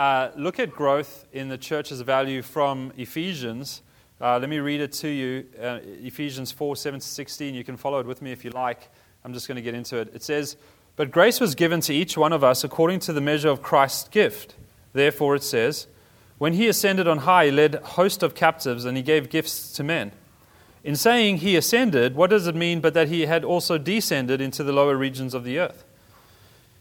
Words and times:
uh, 0.00 0.32
look 0.34 0.58
at 0.58 0.72
growth 0.72 1.26
in 1.30 1.50
the 1.50 1.58
church's 1.58 2.00
value 2.00 2.40
from 2.40 2.90
Ephesians, 2.96 3.82
uh, 4.18 4.38
let 4.38 4.48
me 4.48 4.58
read 4.58 4.80
it 4.80 4.92
to 4.92 5.08
you. 5.08 5.44
Uh, 5.60 5.80
Ephesians 5.84 6.50
4 6.50 6.74
7 6.74 7.00
to 7.00 7.06
16. 7.06 7.54
You 7.54 7.62
can 7.62 7.76
follow 7.76 8.00
it 8.00 8.06
with 8.06 8.22
me 8.22 8.32
if 8.32 8.42
you 8.42 8.50
like. 8.50 8.88
I'm 9.26 9.34
just 9.34 9.46
going 9.46 9.56
to 9.56 9.62
get 9.62 9.74
into 9.74 9.98
it. 9.98 10.10
It 10.14 10.22
says, 10.22 10.56
But 10.96 11.10
grace 11.10 11.38
was 11.38 11.54
given 11.54 11.82
to 11.82 11.92
each 11.92 12.16
one 12.16 12.32
of 12.32 12.42
us 12.42 12.64
according 12.64 13.00
to 13.00 13.12
the 13.12 13.20
measure 13.20 13.50
of 13.50 13.60
Christ's 13.60 14.08
gift. 14.08 14.54
Therefore, 14.94 15.36
it 15.36 15.42
says, 15.42 15.86
When 16.38 16.54
he 16.54 16.66
ascended 16.66 17.06
on 17.06 17.18
high, 17.18 17.46
he 17.46 17.50
led 17.50 17.74
a 17.74 17.84
host 17.84 18.22
of 18.22 18.34
captives 18.34 18.86
and 18.86 18.96
he 18.96 19.02
gave 19.02 19.28
gifts 19.28 19.70
to 19.72 19.84
men. 19.84 20.12
In 20.82 20.96
saying 20.96 21.38
he 21.38 21.56
ascended, 21.56 22.14
what 22.14 22.30
does 22.30 22.46
it 22.46 22.54
mean 22.54 22.80
but 22.80 22.94
that 22.94 23.08
he 23.08 23.26
had 23.26 23.44
also 23.44 23.76
descended 23.76 24.40
into 24.40 24.64
the 24.64 24.72
lower 24.72 24.96
regions 24.96 25.34
of 25.34 25.44
the 25.44 25.58
earth? 25.58 25.84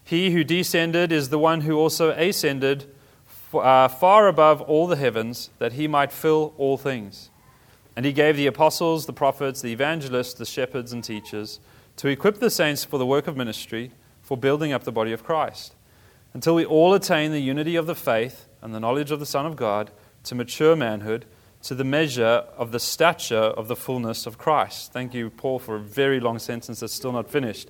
He 0.05 0.31
who 0.31 0.45
descended 0.45 1.11
is 1.11 1.27
the 1.27 1.37
one 1.37 1.61
who 1.61 1.77
also 1.77 2.11
ascended 2.11 2.89
uh, 3.53 3.87
far 3.87 4.27
above 4.27 4.61
all 4.61 4.87
the 4.87 4.95
heavens, 4.95 5.49
that 5.59 5.73
he 5.73 5.87
might 5.87 6.11
fill 6.11 6.53
all 6.57 6.77
things. 6.77 7.29
And 7.95 8.05
he 8.05 8.13
gave 8.13 8.37
the 8.37 8.47
apostles, 8.47 9.05
the 9.05 9.13
prophets, 9.13 9.61
the 9.61 9.71
evangelists, 9.71 10.33
the 10.33 10.45
shepherds, 10.45 10.93
and 10.93 11.03
teachers 11.03 11.59
to 11.97 12.07
equip 12.07 12.39
the 12.39 12.49
saints 12.49 12.85
for 12.85 12.97
the 12.97 13.05
work 13.05 13.27
of 13.27 13.35
ministry, 13.35 13.91
for 14.21 14.37
building 14.37 14.71
up 14.71 14.83
the 14.83 14.91
body 14.91 15.11
of 15.11 15.23
Christ, 15.23 15.75
until 16.33 16.55
we 16.55 16.63
all 16.63 16.93
attain 16.93 17.31
the 17.31 17.41
unity 17.41 17.75
of 17.75 17.87
the 17.87 17.95
faith 17.95 18.47
and 18.61 18.73
the 18.73 18.79
knowledge 18.79 19.11
of 19.11 19.19
the 19.19 19.25
Son 19.25 19.45
of 19.45 19.55
God, 19.55 19.91
to 20.23 20.35
mature 20.35 20.75
manhood, 20.75 21.25
to 21.63 21.75
the 21.75 21.83
measure 21.83 22.45
of 22.55 22.71
the 22.71 22.79
stature 22.79 23.35
of 23.35 23.67
the 23.67 23.75
fullness 23.75 24.25
of 24.25 24.37
Christ. 24.37 24.93
Thank 24.93 25.13
you, 25.13 25.29
Paul, 25.29 25.59
for 25.59 25.75
a 25.75 25.79
very 25.79 26.19
long 26.19 26.39
sentence 26.39 26.79
that's 26.79 26.93
still 26.93 27.11
not 27.11 27.29
finished 27.29 27.69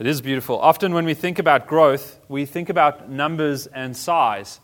It 0.00 0.06
is 0.06 0.22
beautiful. 0.22 0.58
Often, 0.58 0.94
when 0.94 1.04
we 1.04 1.12
think 1.12 1.38
about 1.38 1.66
growth, 1.66 2.20
we 2.26 2.46
think 2.46 2.70
about 2.70 3.10
numbers 3.10 3.66
and 3.66 3.94
size. 3.94 4.58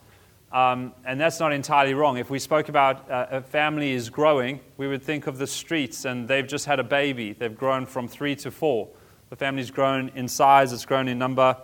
Um, 0.51 0.95
and 1.05 1.21
that's 1.21 1.39
not 1.39 1.53
entirely 1.53 1.93
wrong. 1.93 2.17
If 2.17 2.31
we 2.31 2.39
spoke 2.39 2.71
about 2.71 3.11
uh, 3.11 3.27
a 3.31 3.43
family 3.43 3.93
is 3.93 4.09
growing, 4.09 4.61
we 4.79 4.89
would 4.89 5.03
think 5.03 5.27
of 5.27 5.37
the 5.37 5.47
streets 5.47 6.07
and 6.07 6.27
they've 6.27 6.47
just 6.47 6.65
had 6.65 6.81
a 6.81 6.83
baby. 6.83 7.35
They've 7.35 7.55
grown 7.55 7.85
from 7.85 8.09
three 8.09 8.35
to 8.37 8.51
four. 8.51 8.89
The 9.29 9.37
family's 9.37 9.71
grown 9.71 10.11
in 10.15 10.27
size, 10.27 10.73
it's 10.73 10.87
grown 10.87 11.07
in 11.07 11.19
number. 11.19 11.55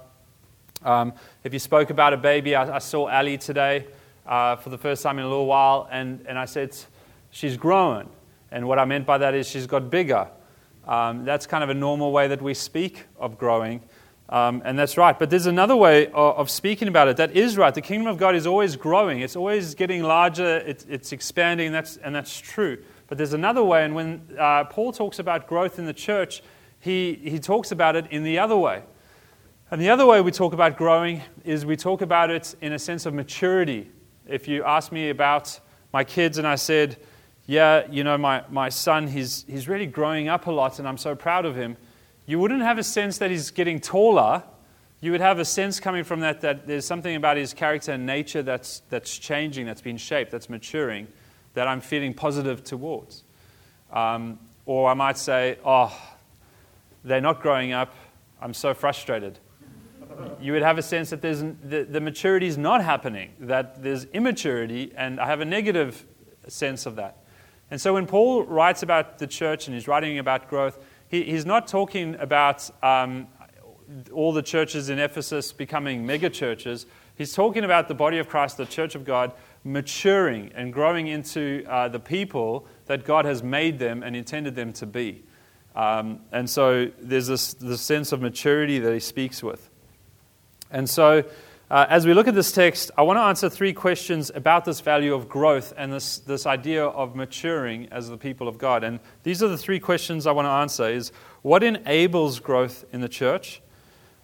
Um, 0.84 1.14
if 1.42 1.54
you 1.54 1.58
spoke 1.58 1.88
about 1.88 2.12
a 2.12 2.18
baby, 2.18 2.54
I, 2.54 2.76
I 2.76 2.78
saw 2.78 3.08
Ali 3.08 3.38
today 3.38 3.86
uh, 4.26 4.56
for 4.56 4.68
the 4.68 4.76
first 4.76 5.02
time 5.02 5.18
in 5.18 5.24
a 5.24 5.28
little 5.28 5.46
while, 5.46 5.88
and, 5.90 6.26
and 6.28 6.38
I 6.38 6.44
said, 6.44 6.76
She's 7.30 7.56
grown. 7.56 8.10
And 8.50 8.68
what 8.68 8.78
I 8.78 8.84
meant 8.84 9.06
by 9.06 9.16
that 9.16 9.32
is 9.32 9.48
she's 9.48 9.66
got 9.66 9.88
bigger. 9.88 10.28
Um, 10.86 11.24
that's 11.24 11.46
kind 11.46 11.62
of 11.62 11.70
a 11.70 11.74
normal 11.74 12.12
way 12.12 12.28
that 12.28 12.42
we 12.42 12.54
speak 12.54 13.06
of 13.18 13.38
growing. 13.38 13.82
Um, 14.28 14.62
and 14.64 14.78
that's 14.78 14.96
right. 14.96 15.18
But 15.18 15.30
there's 15.30 15.46
another 15.46 15.76
way 15.76 16.06
of, 16.06 16.36
of, 16.36 16.50
speaking 16.50 16.88
about 16.88 17.08
it 17.08 17.18
that 17.18 17.36
is 17.36 17.58
right. 17.58 17.74
The 17.74 17.82
kingdom 17.82 18.06
of 18.06 18.16
God 18.16 18.34
is 18.34 18.46
always 18.46 18.76
growing, 18.76 19.20
it's 19.20 19.36
always 19.36 19.74
getting 19.74 20.02
larger, 20.02 20.56
it, 20.58 20.86
it's 20.88 21.12
expanding, 21.12 21.66
and 21.66 21.74
that's, 21.74 21.98
and 21.98 22.14
that's 22.14 22.40
true. 22.40 22.82
But 23.08 23.18
there's 23.18 23.34
another 23.34 23.62
way, 23.62 23.84
and 23.84 23.94
when 23.94 24.26
uh, 24.38 24.64
Paul 24.64 24.92
talks 24.92 25.18
about 25.18 25.46
growth 25.46 25.78
in 25.78 25.84
the 25.84 25.92
church, 25.92 26.42
he, 26.80 27.20
he 27.22 27.38
talks 27.38 27.72
about 27.72 27.94
it 27.94 28.06
in 28.10 28.24
the 28.24 28.38
other 28.38 28.56
way. 28.56 28.82
And 29.70 29.80
the 29.80 29.90
other 29.90 30.06
way 30.06 30.20
we 30.20 30.32
talk 30.32 30.52
about 30.52 30.76
growing 30.76 31.22
is 31.44 31.66
we 31.66 31.76
talk 31.76 32.00
about 32.00 32.30
it 32.30 32.54
in 32.60 32.72
a 32.72 32.78
sense 32.78 33.06
of 33.06 33.14
maturity. 33.14 33.90
If 34.26 34.48
you 34.48 34.64
ask 34.64 34.92
me 34.92 35.10
about 35.10 35.60
my 35.92 36.04
kids 36.04 36.38
and 36.38 36.46
I 36.46 36.54
said, 36.54 36.96
yeah, 37.46 37.86
you 37.90 38.04
know, 38.04 38.16
my, 38.16 38.44
my 38.50 38.68
son, 38.68 39.08
he's, 39.08 39.44
he's 39.48 39.68
really 39.68 39.86
growing 39.86 40.28
up 40.28 40.46
a 40.46 40.50
lot 40.50 40.78
and 40.78 40.86
I'm 40.86 40.98
so 40.98 41.14
proud 41.14 41.44
of 41.44 41.56
him, 41.56 41.76
you 42.26 42.38
wouldn't 42.38 42.62
have 42.62 42.78
a 42.78 42.84
sense 42.84 43.18
that 43.18 43.30
he's 43.30 43.50
getting 43.50 43.80
taller. 43.80 44.44
You 45.00 45.10
would 45.10 45.20
have 45.20 45.40
a 45.40 45.44
sense 45.44 45.80
coming 45.80 46.04
from 46.04 46.20
that 46.20 46.40
that 46.42 46.66
there's 46.66 46.84
something 46.84 47.16
about 47.16 47.36
his 47.36 47.52
character 47.52 47.92
and 47.92 48.06
nature 48.06 48.42
that's, 48.42 48.82
that's 48.90 49.18
changing, 49.18 49.66
that's 49.66 49.80
been 49.80 49.96
shaped, 49.96 50.30
that's 50.30 50.48
maturing, 50.48 51.08
that 51.54 51.66
I'm 51.66 51.80
feeling 51.80 52.14
positive 52.14 52.62
towards. 52.62 53.24
Um, 53.92 54.38
or 54.64 54.88
I 54.88 54.94
might 54.94 55.18
say, 55.18 55.58
oh, 55.64 55.92
they're 57.04 57.20
not 57.20 57.42
growing 57.42 57.72
up, 57.72 57.92
I'm 58.40 58.54
so 58.54 58.72
frustrated. 58.74 59.40
You 60.40 60.52
would 60.52 60.62
have 60.62 60.78
a 60.78 60.82
sense 60.82 61.10
that 61.10 61.20
there's, 61.20 61.40
the, 61.40 61.86
the 61.88 62.00
maturity 62.00 62.46
is 62.46 62.56
not 62.56 62.84
happening, 62.84 63.32
that 63.40 63.82
there's 63.82 64.04
immaturity, 64.06 64.92
and 64.96 65.18
I 65.18 65.26
have 65.26 65.40
a 65.40 65.44
negative 65.44 66.04
sense 66.46 66.86
of 66.86 66.96
that. 66.96 67.21
And 67.72 67.80
so 67.80 67.94
when 67.94 68.06
Paul 68.06 68.44
writes 68.44 68.82
about 68.82 69.16
the 69.16 69.26
church 69.26 69.66
and 69.66 69.74
he's 69.74 69.88
writing 69.88 70.18
about 70.18 70.50
growth, 70.50 70.78
he, 71.08 71.22
he's 71.22 71.46
not 71.46 71.66
talking 71.66 72.16
about 72.16 72.68
um, 72.84 73.28
all 74.12 74.34
the 74.34 74.42
churches 74.42 74.90
in 74.90 74.98
Ephesus 74.98 75.54
becoming 75.54 76.04
mega 76.04 76.28
churches. 76.28 76.84
He's 77.16 77.32
talking 77.32 77.64
about 77.64 77.88
the 77.88 77.94
body 77.94 78.18
of 78.18 78.28
Christ, 78.28 78.58
the 78.58 78.66
church 78.66 78.94
of 78.94 79.06
God, 79.06 79.32
maturing 79.64 80.52
and 80.54 80.70
growing 80.70 81.06
into 81.06 81.64
uh, 81.66 81.88
the 81.88 81.98
people 81.98 82.66
that 82.88 83.06
God 83.06 83.24
has 83.24 83.42
made 83.42 83.78
them 83.78 84.02
and 84.02 84.14
intended 84.14 84.54
them 84.54 84.74
to 84.74 84.84
be. 84.84 85.24
Um, 85.74 86.20
and 86.30 86.50
so 86.50 86.90
there's 87.00 87.28
this, 87.28 87.54
this 87.54 87.80
sense 87.80 88.12
of 88.12 88.20
maturity 88.20 88.80
that 88.80 88.92
he 88.92 89.00
speaks 89.00 89.42
with. 89.42 89.70
And 90.70 90.90
so 90.90 91.24
uh, 91.72 91.86
as 91.88 92.06
we 92.06 92.12
look 92.12 92.28
at 92.28 92.34
this 92.34 92.52
text, 92.52 92.90
I 92.98 93.02
want 93.02 93.16
to 93.16 93.22
answer 93.22 93.48
three 93.48 93.72
questions 93.72 94.30
about 94.34 94.66
this 94.66 94.80
value 94.80 95.14
of 95.14 95.26
growth 95.26 95.72
and 95.74 95.90
this, 95.90 96.18
this 96.18 96.44
idea 96.44 96.84
of 96.84 97.16
maturing 97.16 97.88
as 97.90 98.10
the 98.10 98.18
people 98.18 98.46
of 98.46 98.58
God. 98.58 98.84
And 98.84 99.00
these 99.22 99.42
are 99.42 99.48
the 99.48 99.56
three 99.56 99.80
questions 99.80 100.26
I 100.26 100.32
want 100.32 100.44
to 100.44 100.50
answer 100.50 100.90
is 100.90 101.12
what 101.40 101.62
enables 101.62 102.40
growth 102.40 102.84
in 102.92 103.00
the 103.00 103.08
church? 103.08 103.62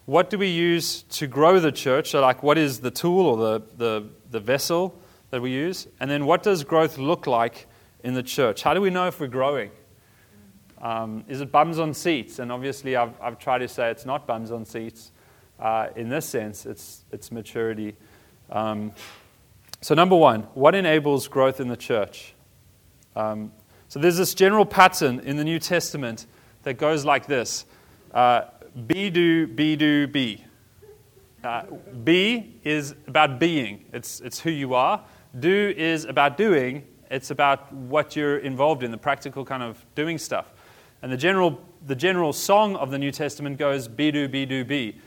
What 0.05 0.29
do 0.29 0.37
we 0.37 0.45
use 0.45 1.01
to 1.01 1.25
grow 1.25 1.59
the 1.59 1.71
church? 1.71 2.11
So 2.11 2.21
like 2.21 2.43
what 2.43 2.59
is 2.59 2.81
the 2.81 2.91
tool 2.91 3.25
or 3.25 3.37
the, 3.37 3.65
the, 3.77 4.09
the 4.29 4.39
vessel 4.39 4.95
that 5.31 5.41
we 5.41 5.49
use? 5.49 5.87
And 5.99 6.11
then 6.11 6.27
what 6.27 6.43
does 6.43 6.63
growth 6.63 6.99
look 6.99 7.25
like 7.25 7.65
in 8.03 8.13
the 8.13 8.21
church? 8.21 8.61
How 8.61 8.75
do 8.75 8.81
we 8.81 8.91
know 8.91 9.07
if 9.07 9.19
we're 9.19 9.25
growing? 9.25 9.71
Um, 10.79 11.25
is 11.27 11.41
it 11.41 11.51
bums 11.51 11.79
on 11.79 11.95
seats? 11.95 12.37
And 12.37 12.51
obviously 12.51 12.95
I've, 12.95 13.19
I've 13.19 13.39
tried 13.39 13.59
to 13.59 13.67
say 13.67 13.89
it's 13.89 14.05
not 14.05 14.27
bums 14.27 14.51
on 14.51 14.65
seats 14.65 15.13
uh, 15.59 15.87
in 15.95 16.09
this 16.09 16.25
sense, 16.25 16.65
it's, 16.65 17.03
it's 17.11 17.31
maturity. 17.31 17.95
Um, 18.49 18.93
so, 19.81 19.93
number 19.93 20.15
one, 20.15 20.41
what 20.53 20.75
enables 20.75 21.27
growth 21.27 21.59
in 21.59 21.67
the 21.67 21.77
church? 21.77 22.33
Um, 23.15 23.51
so, 23.87 23.99
there's 23.99 24.17
this 24.17 24.33
general 24.33 24.65
pattern 24.65 25.19
in 25.19 25.37
the 25.37 25.43
New 25.43 25.59
Testament 25.59 26.27
that 26.63 26.75
goes 26.75 27.05
like 27.05 27.27
this 27.27 27.65
uh, 28.13 28.41
be, 28.87 29.09
do, 29.09 29.47
be, 29.47 29.75
do, 29.75 30.07
be. 30.07 30.45
Uh, 31.43 31.63
be 32.03 32.59
is 32.63 32.95
about 33.07 33.39
being, 33.39 33.85
it's, 33.93 34.19
it's 34.19 34.39
who 34.39 34.49
you 34.49 34.73
are. 34.73 35.03
Do 35.39 35.73
is 35.77 36.03
about 36.05 36.35
doing, 36.35 36.83
it's 37.09 37.31
about 37.31 37.71
what 37.71 38.15
you're 38.15 38.39
involved 38.39 38.83
in, 38.83 38.91
the 38.91 38.97
practical 38.97 39.45
kind 39.45 39.63
of 39.63 39.85
doing 39.95 40.17
stuff. 40.17 40.51
And 41.01 41.09
the 41.09 41.17
general, 41.17 41.61
the 41.87 41.95
general 41.95 42.33
song 42.33 42.75
of 42.75 42.91
the 42.91 42.97
New 42.97 43.11
Testament 43.11 43.57
goes 43.57 43.87
be, 43.87 44.11
do, 44.11 44.27
be, 44.27 44.45
do, 44.45 44.65
be 44.65 44.99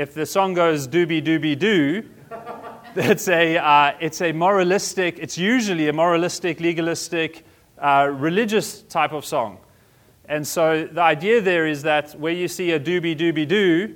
if 0.00 0.14
the 0.14 0.24
song 0.24 0.54
goes 0.54 0.88
doobie 0.88 1.22
doobie 1.22 1.58
doo, 1.58 2.02
it's 2.96 3.28
a, 3.28 3.58
uh, 3.58 3.92
it's 4.00 4.22
a 4.22 4.32
moralistic, 4.32 5.18
it's 5.18 5.36
usually 5.36 5.90
a 5.90 5.92
moralistic, 5.92 6.58
legalistic, 6.58 7.44
uh, 7.76 8.08
religious 8.10 8.80
type 8.80 9.12
of 9.12 9.26
song. 9.26 9.58
And 10.24 10.48
so 10.48 10.88
the 10.90 11.02
idea 11.02 11.42
there 11.42 11.66
is 11.66 11.82
that 11.82 12.18
where 12.18 12.32
you 12.32 12.48
see 12.48 12.70
a 12.70 12.80
doobie 12.80 13.14
doobie 13.14 13.46
doo, 13.46 13.94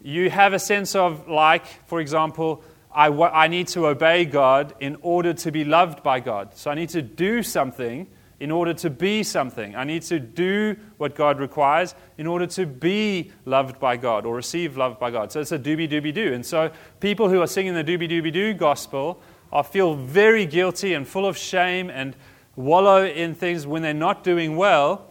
you 0.00 0.30
have 0.30 0.54
a 0.54 0.58
sense 0.58 0.94
of, 0.94 1.28
like, 1.28 1.66
for 1.86 2.00
example, 2.00 2.62
I, 2.90 3.08
I 3.08 3.48
need 3.48 3.68
to 3.68 3.86
obey 3.86 4.24
God 4.24 4.74
in 4.80 4.96
order 5.02 5.34
to 5.34 5.52
be 5.52 5.62
loved 5.62 6.02
by 6.02 6.20
God. 6.20 6.54
So 6.54 6.70
I 6.70 6.74
need 6.74 6.88
to 6.90 7.02
do 7.02 7.42
something 7.42 8.06
in 8.40 8.50
order 8.50 8.72
to 8.72 8.88
be 8.88 9.22
something. 9.22 9.74
I 9.74 9.84
need 9.84 10.02
to 10.02 10.20
do 10.20 10.76
what 10.96 11.14
God 11.14 11.40
requires 11.40 11.94
in 12.18 12.26
order 12.26 12.46
to 12.46 12.66
be 12.66 13.32
loved 13.44 13.80
by 13.80 13.96
God 13.96 14.24
or 14.24 14.34
receive 14.34 14.76
love 14.76 14.98
by 14.98 15.10
God. 15.10 15.32
So 15.32 15.40
it's 15.40 15.52
a 15.52 15.58
doobie 15.58 15.90
doobie 15.90 16.14
doo. 16.14 16.32
And 16.32 16.46
so 16.46 16.70
people 17.00 17.28
who 17.28 17.40
are 17.40 17.46
singing 17.46 17.74
the 17.74 17.82
doobie 17.84 18.08
doobie 18.08 18.32
doo 18.32 18.54
gospel 18.54 19.20
are 19.52 19.64
feel 19.64 19.94
very 19.94 20.46
guilty 20.46 20.94
and 20.94 21.06
full 21.06 21.26
of 21.26 21.36
shame 21.36 21.90
and 21.90 22.14
wallow 22.54 23.04
in 23.04 23.34
things 23.34 23.66
when 23.66 23.82
they're 23.82 23.94
not 23.94 24.22
doing 24.22 24.56
well. 24.56 25.04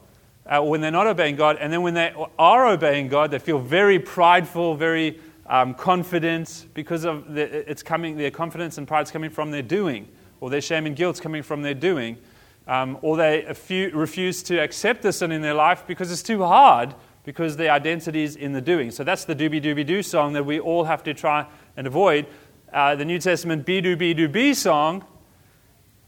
Uh, 0.45 0.61
when 0.61 0.79
they're 0.79 0.91
not 0.91 1.07
obeying 1.07 1.35
God, 1.35 1.57
and 1.59 1.73
then 1.73 1.81
when 1.81 1.93
they 1.93 2.13
are 2.39 2.67
obeying 2.67 3.09
God, 3.09 3.31
they 3.31 3.39
feel 3.39 3.59
very 3.59 3.99
prideful, 3.99 4.75
very 4.75 5.19
um, 5.45 5.73
confident 5.73 6.67
because 6.73 7.03
of 7.03 7.33
the, 7.33 7.69
it's 7.69 7.83
coming, 7.83 8.15
their 8.15 8.31
confidence 8.31 8.77
and 8.77 8.87
pride's 8.87 9.11
coming 9.11 9.29
from 9.29 9.51
their 9.51 9.61
doing, 9.61 10.07
or 10.39 10.49
their 10.49 10.61
shame 10.61 10.85
and 10.85 10.95
guilt's 10.95 11.19
coming 11.19 11.43
from 11.43 11.63
their 11.63 11.73
doing, 11.73 12.17
um, 12.67 12.97
or 13.01 13.17
they 13.17 13.45
refuse 13.93 14.43
to 14.43 14.57
accept 14.57 15.01
the 15.01 15.13
sin 15.13 15.31
in 15.31 15.41
their 15.41 15.53
life 15.53 15.85
because 15.87 16.11
it's 16.11 16.23
too 16.23 16.43
hard 16.43 16.93
because 17.23 17.57
their 17.57 17.71
identity 17.71 18.23
is 18.23 18.35
in 18.35 18.53
the 18.53 18.61
doing. 18.61 18.91
So 18.91 19.03
that's 19.03 19.25
the 19.25 19.35
doobie 19.35 19.61
doobie 19.61 19.85
doo 19.85 20.03
song 20.03 20.33
that 20.33 20.45
we 20.45 20.59
all 20.59 20.85
have 20.85 21.03
to 21.03 21.13
try 21.13 21.47
and 21.75 21.87
avoid. 21.87 22.25
Uh, 22.71 22.95
the 22.95 23.05
New 23.05 23.19
Testament 23.19 23.65
be 23.65 23.81
do 23.81 23.95
be 23.95 24.13
do 24.13 24.27
be 24.27 24.53
song 24.53 25.05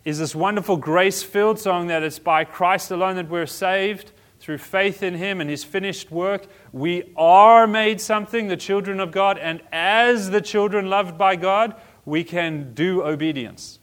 is 0.06 0.20
this 0.20 0.34
wonderful 0.34 0.78
grace 0.78 1.24
filled 1.24 1.60
song 1.60 1.88
that 1.88 2.04
it's 2.04 2.20
by 2.20 2.44
Christ 2.44 2.92
alone 2.92 3.16
that 3.18 3.30
we're 3.30 3.46
saved 3.46 4.12
through 4.40 4.58
faith 4.58 5.04
in 5.04 5.16
Him 5.16 5.42
and 5.42 5.50
His 5.50 5.64
finished 5.64 6.10
work. 6.10 6.48
We 6.72 7.12
are 7.18 7.68
made 7.68 8.00
something, 8.00 8.48
the 8.48 8.58
children 8.58 9.00
of 9.00 9.12
God, 9.12 9.38
and 9.38 9.62
as 9.72 10.30
the 10.30 10.42
children 10.42 10.90
loved 10.90 11.18
by 11.18 11.36
God, 11.36 11.76
we 12.06 12.24
can 12.24 12.74
do 12.74 13.04
obedience 13.04 13.80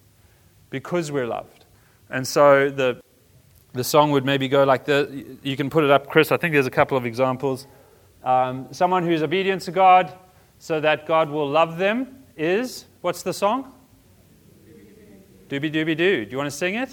because 0.70 1.12
we're 1.12 1.26
loved. 1.26 1.56
And 2.11 2.26
so 2.26 2.70
the, 2.70 3.00
the 3.73 3.85
song 3.85 4.11
would 4.12 4.25
maybe 4.25 4.49
go 4.49 4.64
like 4.64 4.85
this. 4.85 5.08
You 5.43 5.56
can 5.56 5.70
put 5.70 5.85
it 5.85 5.91
up, 5.91 6.08
Chris. 6.08 6.32
I 6.32 6.37
think 6.37 6.53
there's 6.53 6.67
a 6.67 6.70
couple 6.70 6.97
of 6.97 7.05
examples. 7.06 7.67
Um, 8.23 8.69
someone 8.73 9.05
who's 9.05 9.23
obedient 9.23 9.62
to 9.62 9.73
God 9.73 10.12
so 10.58 10.81
that 10.81 11.06
God 11.06 11.31
will 11.31 11.49
love 11.49 11.79
them 11.79 12.25
is 12.37 12.87
what's 13.00 13.23
the 13.23 13.32
song? 13.32 13.73
Doobie 15.49 15.73
doobie 15.73 15.97
doo. 15.97 16.25
Do 16.25 16.31
you 16.31 16.37
want 16.37 16.50
to 16.50 16.56
sing 16.56 16.75
it? 16.75 16.91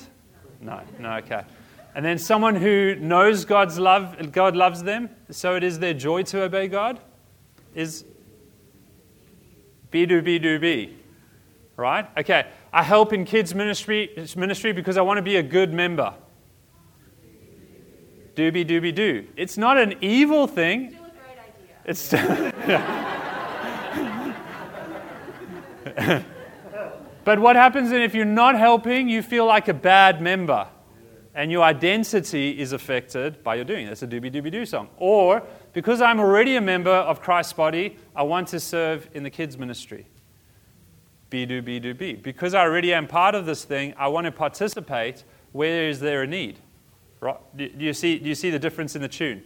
No, 0.61 0.81
no, 0.99 1.13
okay. 1.15 1.43
And 1.95 2.05
then 2.05 2.17
someone 2.17 2.55
who 2.55 2.95
knows 2.95 3.45
God's 3.45 3.77
love, 3.77 4.31
God 4.31 4.55
loves 4.55 4.83
them, 4.83 5.09
so 5.29 5.55
it 5.55 5.63
is 5.63 5.79
their 5.79 5.93
joy 5.93 6.23
to 6.23 6.43
obey 6.43 6.67
God, 6.67 6.99
is 7.75 8.05
be 9.91 10.05
do 10.05 10.21
be 10.21 10.39
do 10.39 10.59
be. 10.59 10.95
Right? 11.75 12.07
Okay. 12.17 12.47
I 12.73 12.81
help 12.81 13.13
in 13.13 13.23
kids 13.23 13.53
ministry 13.53 14.09
ministry 14.35 14.73
because 14.73 14.97
I 14.97 15.01
want 15.01 15.19
to 15.19 15.21
be 15.21 15.35
a 15.35 15.43
good 15.43 15.71
member. 15.71 16.15
Doobie 18.35 18.65
doobie 18.65 18.95
doo. 18.95 19.27
It's 19.37 19.57
not 19.57 19.77
an 19.77 19.93
evil 20.01 20.47
thing. 20.47 20.97
It's 21.85 22.09
but 27.23 27.39
what 27.39 27.55
happens 27.55 27.91
then 27.91 28.01
if 28.01 28.15
you're 28.15 28.25
not 28.25 28.57
helping? 28.57 29.07
You 29.07 29.21
feel 29.21 29.45
like 29.45 29.67
a 29.67 29.73
bad 29.73 30.19
member 30.19 30.67
and 31.35 31.51
your 31.51 31.61
identity 31.61 32.59
is 32.59 32.71
affected 32.71 33.43
by 33.43 33.55
your 33.55 33.65
doing. 33.65 33.85
That's 33.85 34.01
a 34.01 34.07
doobie 34.07 34.33
doobie 34.33 34.51
doo 34.51 34.65
song. 34.65 34.89
Or 34.97 35.43
because 35.73 36.01
I'm 36.01 36.19
already 36.19 36.55
a 36.55 36.61
member 36.61 36.89
of 36.89 37.21
Christ's 37.21 37.53
body, 37.53 37.97
I 38.15 38.23
want 38.23 38.47
to 38.49 38.59
serve 38.59 39.07
in 39.13 39.21
the 39.21 39.29
kids' 39.29 39.59
ministry. 39.59 40.07
Be 41.33 41.47
do 41.47 41.63
be 41.63 41.79
do 41.79 41.95
be. 41.95 42.13
Because 42.13 42.53
I 42.53 42.61
already 42.61 42.93
am 42.93 43.07
part 43.07 43.33
of 43.33 43.47
this 43.47 43.63
thing, 43.63 43.95
I 43.97 44.07
want 44.07 44.25
to 44.25 44.31
participate 44.31 45.23
where 45.51 45.89
is 45.89 45.99
there 45.99 46.21
a 46.21 46.27
need. 46.27 46.59
Right? 47.21 47.39
Do 47.57 47.71
you 47.75 47.93
see, 47.93 48.19
do 48.19 48.29
you 48.29 48.35
see 48.35 48.51
the 48.51 48.59
difference 48.59 48.95
in 48.95 49.01
the 49.01 49.07
tune? 49.07 49.41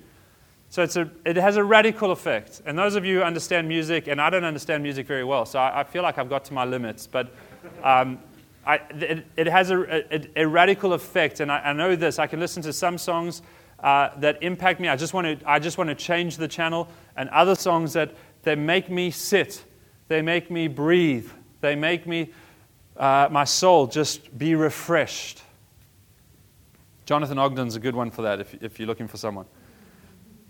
So 0.67 0.83
it's 0.83 0.97
a, 0.97 1.09
it 1.23 1.37
has 1.37 1.55
a 1.55 1.63
radical 1.63 2.11
effect. 2.11 2.61
And 2.65 2.77
those 2.77 2.95
of 2.95 3.05
you 3.05 3.19
who 3.19 3.23
understand 3.23 3.69
music, 3.69 4.07
and 4.07 4.19
I 4.19 4.29
don't 4.29 4.43
understand 4.43 4.83
music 4.83 5.07
very 5.07 5.23
well, 5.23 5.45
so 5.45 5.59
I, 5.59 5.79
I 5.79 5.83
feel 5.85 6.03
like 6.03 6.17
I've 6.17 6.27
got 6.27 6.43
to 6.45 6.53
my 6.53 6.65
limits, 6.65 7.07
but 7.07 7.33
um, 7.81 8.19
I, 8.65 8.81
it, 8.89 9.25
it, 9.37 9.47
has 9.47 9.71
a, 9.71 10.13
a, 10.13 10.41
a, 10.41 10.45
radical 10.45 10.91
effect, 10.91 11.39
and 11.39 11.49
I, 11.49 11.59
I, 11.59 11.71
know 11.71 11.95
this. 11.95 12.19
I 12.19 12.27
can 12.27 12.41
listen 12.41 12.61
to 12.63 12.73
some 12.73 12.97
songs 12.97 13.43
uh, 13.79 14.09
that 14.17 14.43
impact 14.43 14.81
me. 14.81 14.89
I 14.89 14.97
just, 14.97 15.13
want 15.13 15.39
to, 15.39 15.49
I 15.49 15.59
just 15.59 15.77
want 15.77 15.89
to 15.89 15.95
change 15.95 16.35
the 16.35 16.49
channel, 16.49 16.89
and 17.15 17.29
other 17.29 17.55
songs 17.55 17.93
that 17.93 18.13
they 18.43 18.55
make 18.55 18.89
me 18.89 19.09
sit, 19.09 19.63
they 20.09 20.21
make 20.21 20.51
me 20.51 20.67
breathe, 20.67 21.31
they 21.61 21.75
make 21.75 22.07
me, 22.07 22.31
uh, 22.95 23.27
my 23.31 23.43
soul 23.43 23.87
just 23.87 24.37
be 24.37 24.55
refreshed. 24.55 25.41
Jonathan 27.05 27.39
Ogden's 27.39 27.75
a 27.75 27.79
good 27.79 27.95
one 27.95 28.11
for 28.11 28.23
that 28.23 28.39
if, 28.39 28.53
if 28.61 28.79
you're 28.79 28.87
looking 28.87 29.07
for 29.07 29.17
someone. 29.17 29.45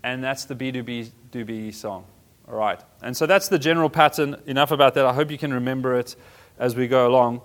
And 0.02 0.22
that's 0.22 0.44
the 0.44 0.54
B2B 0.54 1.10
Doobie 1.32 1.74
song. 1.74 2.04
All 2.48 2.54
right. 2.54 2.80
And 3.02 3.16
so 3.16 3.26
that's 3.26 3.48
the 3.48 3.58
general 3.58 3.90
pattern. 3.90 4.40
Enough 4.46 4.70
about 4.70 4.94
that. 4.94 5.04
I 5.04 5.12
hope 5.12 5.30
you 5.30 5.38
can 5.38 5.52
remember 5.52 5.96
it 5.96 6.16
as 6.58 6.74
we 6.74 6.88
go 6.88 7.06
along. 7.06 7.42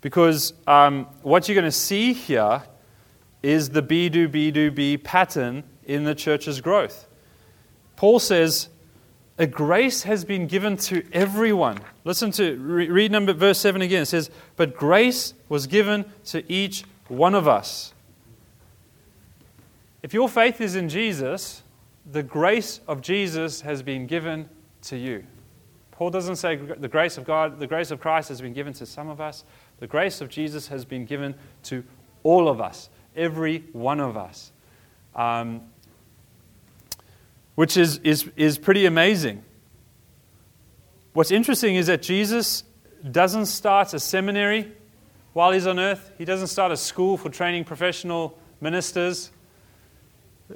Because 0.00 0.52
um, 0.66 1.06
what 1.22 1.48
you're 1.48 1.54
going 1.54 1.64
to 1.64 1.70
see 1.70 2.12
here 2.12 2.62
is 3.42 3.70
the 3.70 3.82
be 3.82 4.08
do, 4.08 4.28
be 4.28 4.50
do, 4.50 4.70
be 4.70 4.96
pattern 4.96 5.64
in 5.84 6.04
the 6.04 6.14
church's 6.14 6.60
growth. 6.60 7.06
Paul 7.96 8.18
says, 8.18 8.68
a 9.40 9.46
grace 9.46 10.02
has 10.02 10.22
been 10.22 10.46
given 10.46 10.76
to 10.76 11.02
everyone. 11.14 11.78
Listen 12.04 12.30
to, 12.32 12.56
read 12.58 13.10
number, 13.10 13.32
verse 13.32 13.58
7 13.58 13.80
again. 13.80 14.02
It 14.02 14.06
says, 14.06 14.30
But 14.54 14.76
grace 14.76 15.32
was 15.48 15.66
given 15.66 16.04
to 16.26 16.44
each 16.52 16.84
one 17.08 17.34
of 17.34 17.48
us. 17.48 17.94
If 20.02 20.12
your 20.12 20.28
faith 20.28 20.60
is 20.60 20.76
in 20.76 20.90
Jesus, 20.90 21.62
the 22.04 22.22
grace 22.22 22.80
of 22.86 23.00
Jesus 23.00 23.62
has 23.62 23.82
been 23.82 24.06
given 24.06 24.46
to 24.82 24.98
you. 24.98 25.24
Paul 25.90 26.10
doesn't 26.10 26.36
say 26.36 26.56
the 26.56 26.88
grace 26.88 27.16
of 27.16 27.24
God, 27.24 27.58
the 27.58 27.66
grace 27.66 27.90
of 27.90 27.98
Christ 27.98 28.28
has 28.28 28.42
been 28.42 28.52
given 28.52 28.74
to 28.74 28.84
some 28.84 29.08
of 29.08 29.22
us. 29.22 29.44
The 29.78 29.86
grace 29.86 30.20
of 30.20 30.28
Jesus 30.28 30.68
has 30.68 30.84
been 30.84 31.06
given 31.06 31.34
to 31.62 31.82
all 32.24 32.46
of 32.46 32.60
us, 32.60 32.90
every 33.16 33.64
one 33.72 34.00
of 34.00 34.18
us, 34.18 34.52
um, 35.14 35.62
which 37.60 37.76
is, 37.76 37.98
is, 37.98 38.26
is 38.36 38.56
pretty 38.56 38.86
amazing. 38.86 39.44
What's 41.12 41.30
interesting 41.30 41.74
is 41.74 41.88
that 41.88 42.00
Jesus 42.00 42.64
doesn't 43.10 43.44
start 43.44 43.92
a 43.92 44.00
seminary 44.00 44.72
while 45.34 45.52
he's 45.52 45.66
on 45.66 45.78
earth, 45.78 46.10
he 46.16 46.24
doesn't 46.24 46.46
start 46.46 46.72
a 46.72 46.76
school 46.78 47.18
for 47.18 47.28
training 47.28 47.64
professional 47.64 48.38
ministers. 48.62 49.30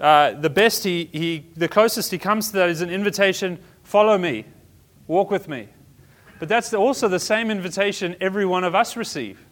Uh, 0.00 0.32
the 0.32 0.48
best 0.48 0.82
he, 0.82 1.10
he, 1.12 1.44
the 1.54 1.68
closest 1.68 2.10
he 2.10 2.16
comes 2.16 2.46
to 2.46 2.52
that 2.54 2.70
is 2.70 2.80
an 2.80 2.88
invitation 2.88 3.58
follow 3.82 4.16
me, 4.16 4.46
walk 5.06 5.30
with 5.30 5.46
me. 5.46 5.68
But 6.38 6.48
that's 6.48 6.72
also 6.72 7.06
the 7.06 7.20
same 7.20 7.50
invitation 7.50 8.16
every 8.18 8.46
one 8.46 8.64
of 8.64 8.74
us 8.74 8.96
receive. 8.96 9.44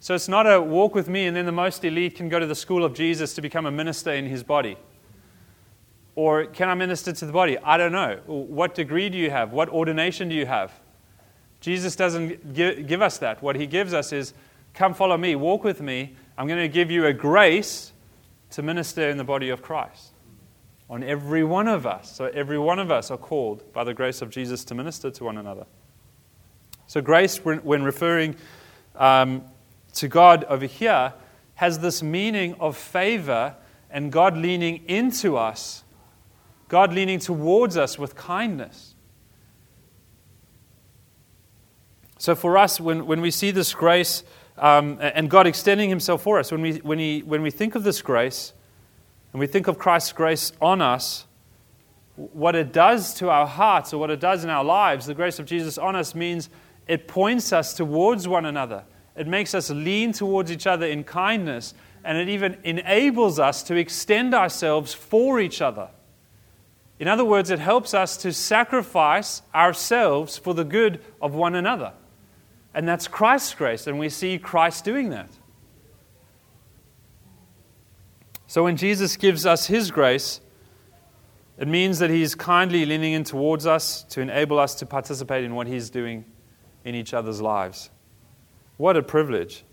So 0.00 0.14
it's 0.14 0.28
not 0.28 0.44
a 0.46 0.60
walk 0.60 0.94
with 0.94 1.08
me 1.08 1.28
and 1.28 1.34
then 1.34 1.46
the 1.46 1.50
most 1.50 1.82
elite 1.82 2.16
can 2.16 2.28
go 2.28 2.38
to 2.38 2.46
the 2.46 2.54
school 2.54 2.84
of 2.84 2.92
Jesus 2.92 3.32
to 3.36 3.40
become 3.40 3.64
a 3.64 3.70
minister 3.70 4.12
in 4.12 4.26
his 4.26 4.42
body. 4.42 4.76
Or 6.18 6.46
can 6.46 6.68
I 6.68 6.74
minister 6.74 7.12
to 7.12 7.26
the 7.26 7.32
body? 7.32 7.58
I 7.58 7.76
don't 7.76 7.92
know. 7.92 8.18
What 8.26 8.74
degree 8.74 9.08
do 9.08 9.16
you 9.16 9.30
have? 9.30 9.52
What 9.52 9.68
ordination 9.68 10.28
do 10.28 10.34
you 10.34 10.46
have? 10.46 10.72
Jesus 11.60 11.94
doesn't 11.94 12.54
give, 12.54 13.00
us 13.00 13.18
that. 13.18 13.40
What 13.40 13.54
he 13.54 13.68
gives 13.68 13.94
us 13.94 14.12
is 14.12 14.34
come 14.74 14.94
follow 14.94 15.16
me, 15.16 15.36
walk 15.36 15.62
with 15.62 15.80
me. 15.80 16.16
I'm 16.36 16.48
going 16.48 16.58
to 16.58 16.66
give 16.66 16.90
you 16.90 17.06
a 17.06 17.12
grace 17.12 17.92
to 18.50 18.62
minister 18.64 19.08
in 19.08 19.16
the 19.16 19.22
body 19.22 19.50
of 19.50 19.62
Christ. 19.62 20.08
On 20.90 21.04
every 21.04 21.44
one 21.44 21.68
of 21.68 21.86
us. 21.86 22.16
So 22.16 22.24
every 22.24 22.58
one 22.58 22.80
of 22.80 22.90
us 22.90 23.12
are 23.12 23.16
called 23.16 23.72
by 23.72 23.84
the 23.84 23.94
grace 23.94 24.20
of 24.20 24.28
Jesus 24.28 24.64
to 24.64 24.74
minister 24.74 25.12
to 25.12 25.22
one 25.22 25.38
another. 25.38 25.66
So, 26.88 27.00
grace, 27.00 27.36
when 27.44 27.84
referring 27.84 28.34
um, 28.96 29.44
to 29.94 30.08
God 30.08 30.42
over 30.48 30.66
here, 30.66 31.14
has 31.54 31.78
this 31.78 32.02
meaning 32.02 32.54
of 32.54 32.76
favor 32.76 33.54
and 33.88 34.10
God 34.10 34.36
leaning 34.36 34.84
into 34.88 35.36
us, 35.36 35.84
God 36.68 36.92
leaning 36.92 37.18
towards 37.18 37.76
us 37.76 37.98
with 37.98 38.14
kindness. 38.14 38.94
So, 42.18 42.34
for 42.34 42.58
us, 42.58 42.80
when, 42.80 43.06
when 43.06 43.20
we 43.20 43.30
see 43.30 43.50
this 43.50 43.72
grace 43.72 44.22
um, 44.58 44.98
and 45.00 45.30
God 45.30 45.46
extending 45.46 45.88
Himself 45.88 46.22
for 46.22 46.38
us, 46.38 46.52
when 46.52 46.60
we, 46.60 46.76
when, 46.78 46.98
he, 46.98 47.22
when 47.22 47.42
we 47.42 47.50
think 47.50 47.74
of 47.74 47.84
this 47.84 48.02
grace 48.02 48.52
and 49.32 49.40
we 49.40 49.46
think 49.46 49.68
of 49.68 49.78
Christ's 49.78 50.12
grace 50.12 50.52
on 50.60 50.82
us, 50.82 51.26
what 52.16 52.56
it 52.56 52.72
does 52.72 53.14
to 53.14 53.30
our 53.30 53.46
hearts 53.46 53.94
or 53.94 53.98
what 53.98 54.10
it 54.10 54.18
does 54.18 54.42
in 54.42 54.50
our 54.50 54.64
lives, 54.64 55.06
the 55.06 55.14
grace 55.14 55.38
of 55.38 55.46
Jesus 55.46 55.78
on 55.78 55.94
us 55.94 56.14
means 56.14 56.50
it 56.88 57.06
points 57.06 57.52
us 57.52 57.72
towards 57.72 58.26
one 58.26 58.44
another. 58.44 58.84
It 59.14 59.28
makes 59.28 59.54
us 59.54 59.70
lean 59.70 60.12
towards 60.12 60.50
each 60.50 60.66
other 60.66 60.86
in 60.86 61.04
kindness, 61.04 61.74
and 62.04 62.18
it 62.18 62.28
even 62.28 62.56
enables 62.64 63.38
us 63.38 63.62
to 63.64 63.76
extend 63.76 64.34
ourselves 64.34 64.92
for 64.92 65.38
each 65.38 65.62
other. 65.62 65.88
In 66.98 67.06
other 67.08 67.24
words, 67.24 67.50
it 67.50 67.58
helps 67.58 67.94
us 67.94 68.16
to 68.18 68.32
sacrifice 68.32 69.42
ourselves 69.54 70.36
for 70.36 70.52
the 70.54 70.64
good 70.64 71.00
of 71.20 71.34
one 71.34 71.54
another. 71.54 71.92
And 72.74 72.88
that's 72.88 73.08
Christ's 73.08 73.54
grace, 73.54 73.86
and 73.86 73.98
we 73.98 74.08
see 74.08 74.38
Christ 74.38 74.84
doing 74.84 75.10
that. 75.10 75.30
So 78.46 78.64
when 78.64 78.76
Jesus 78.76 79.16
gives 79.16 79.46
us 79.46 79.66
his 79.66 79.90
grace, 79.90 80.40
it 81.58 81.68
means 81.68 81.98
that 81.98 82.10
he's 82.10 82.34
kindly 82.34 82.86
leaning 82.86 83.12
in 83.12 83.24
towards 83.24 83.66
us 83.66 84.04
to 84.04 84.20
enable 84.20 84.58
us 84.58 84.74
to 84.76 84.86
participate 84.86 85.44
in 85.44 85.54
what 85.54 85.66
he's 85.66 85.90
doing 85.90 86.24
in 86.84 86.94
each 86.94 87.12
other's 87.14 87.40
lives. 87.40 87.90
What 88.76 88.96
a 88.96 89.02
privilege. 89.02 89.64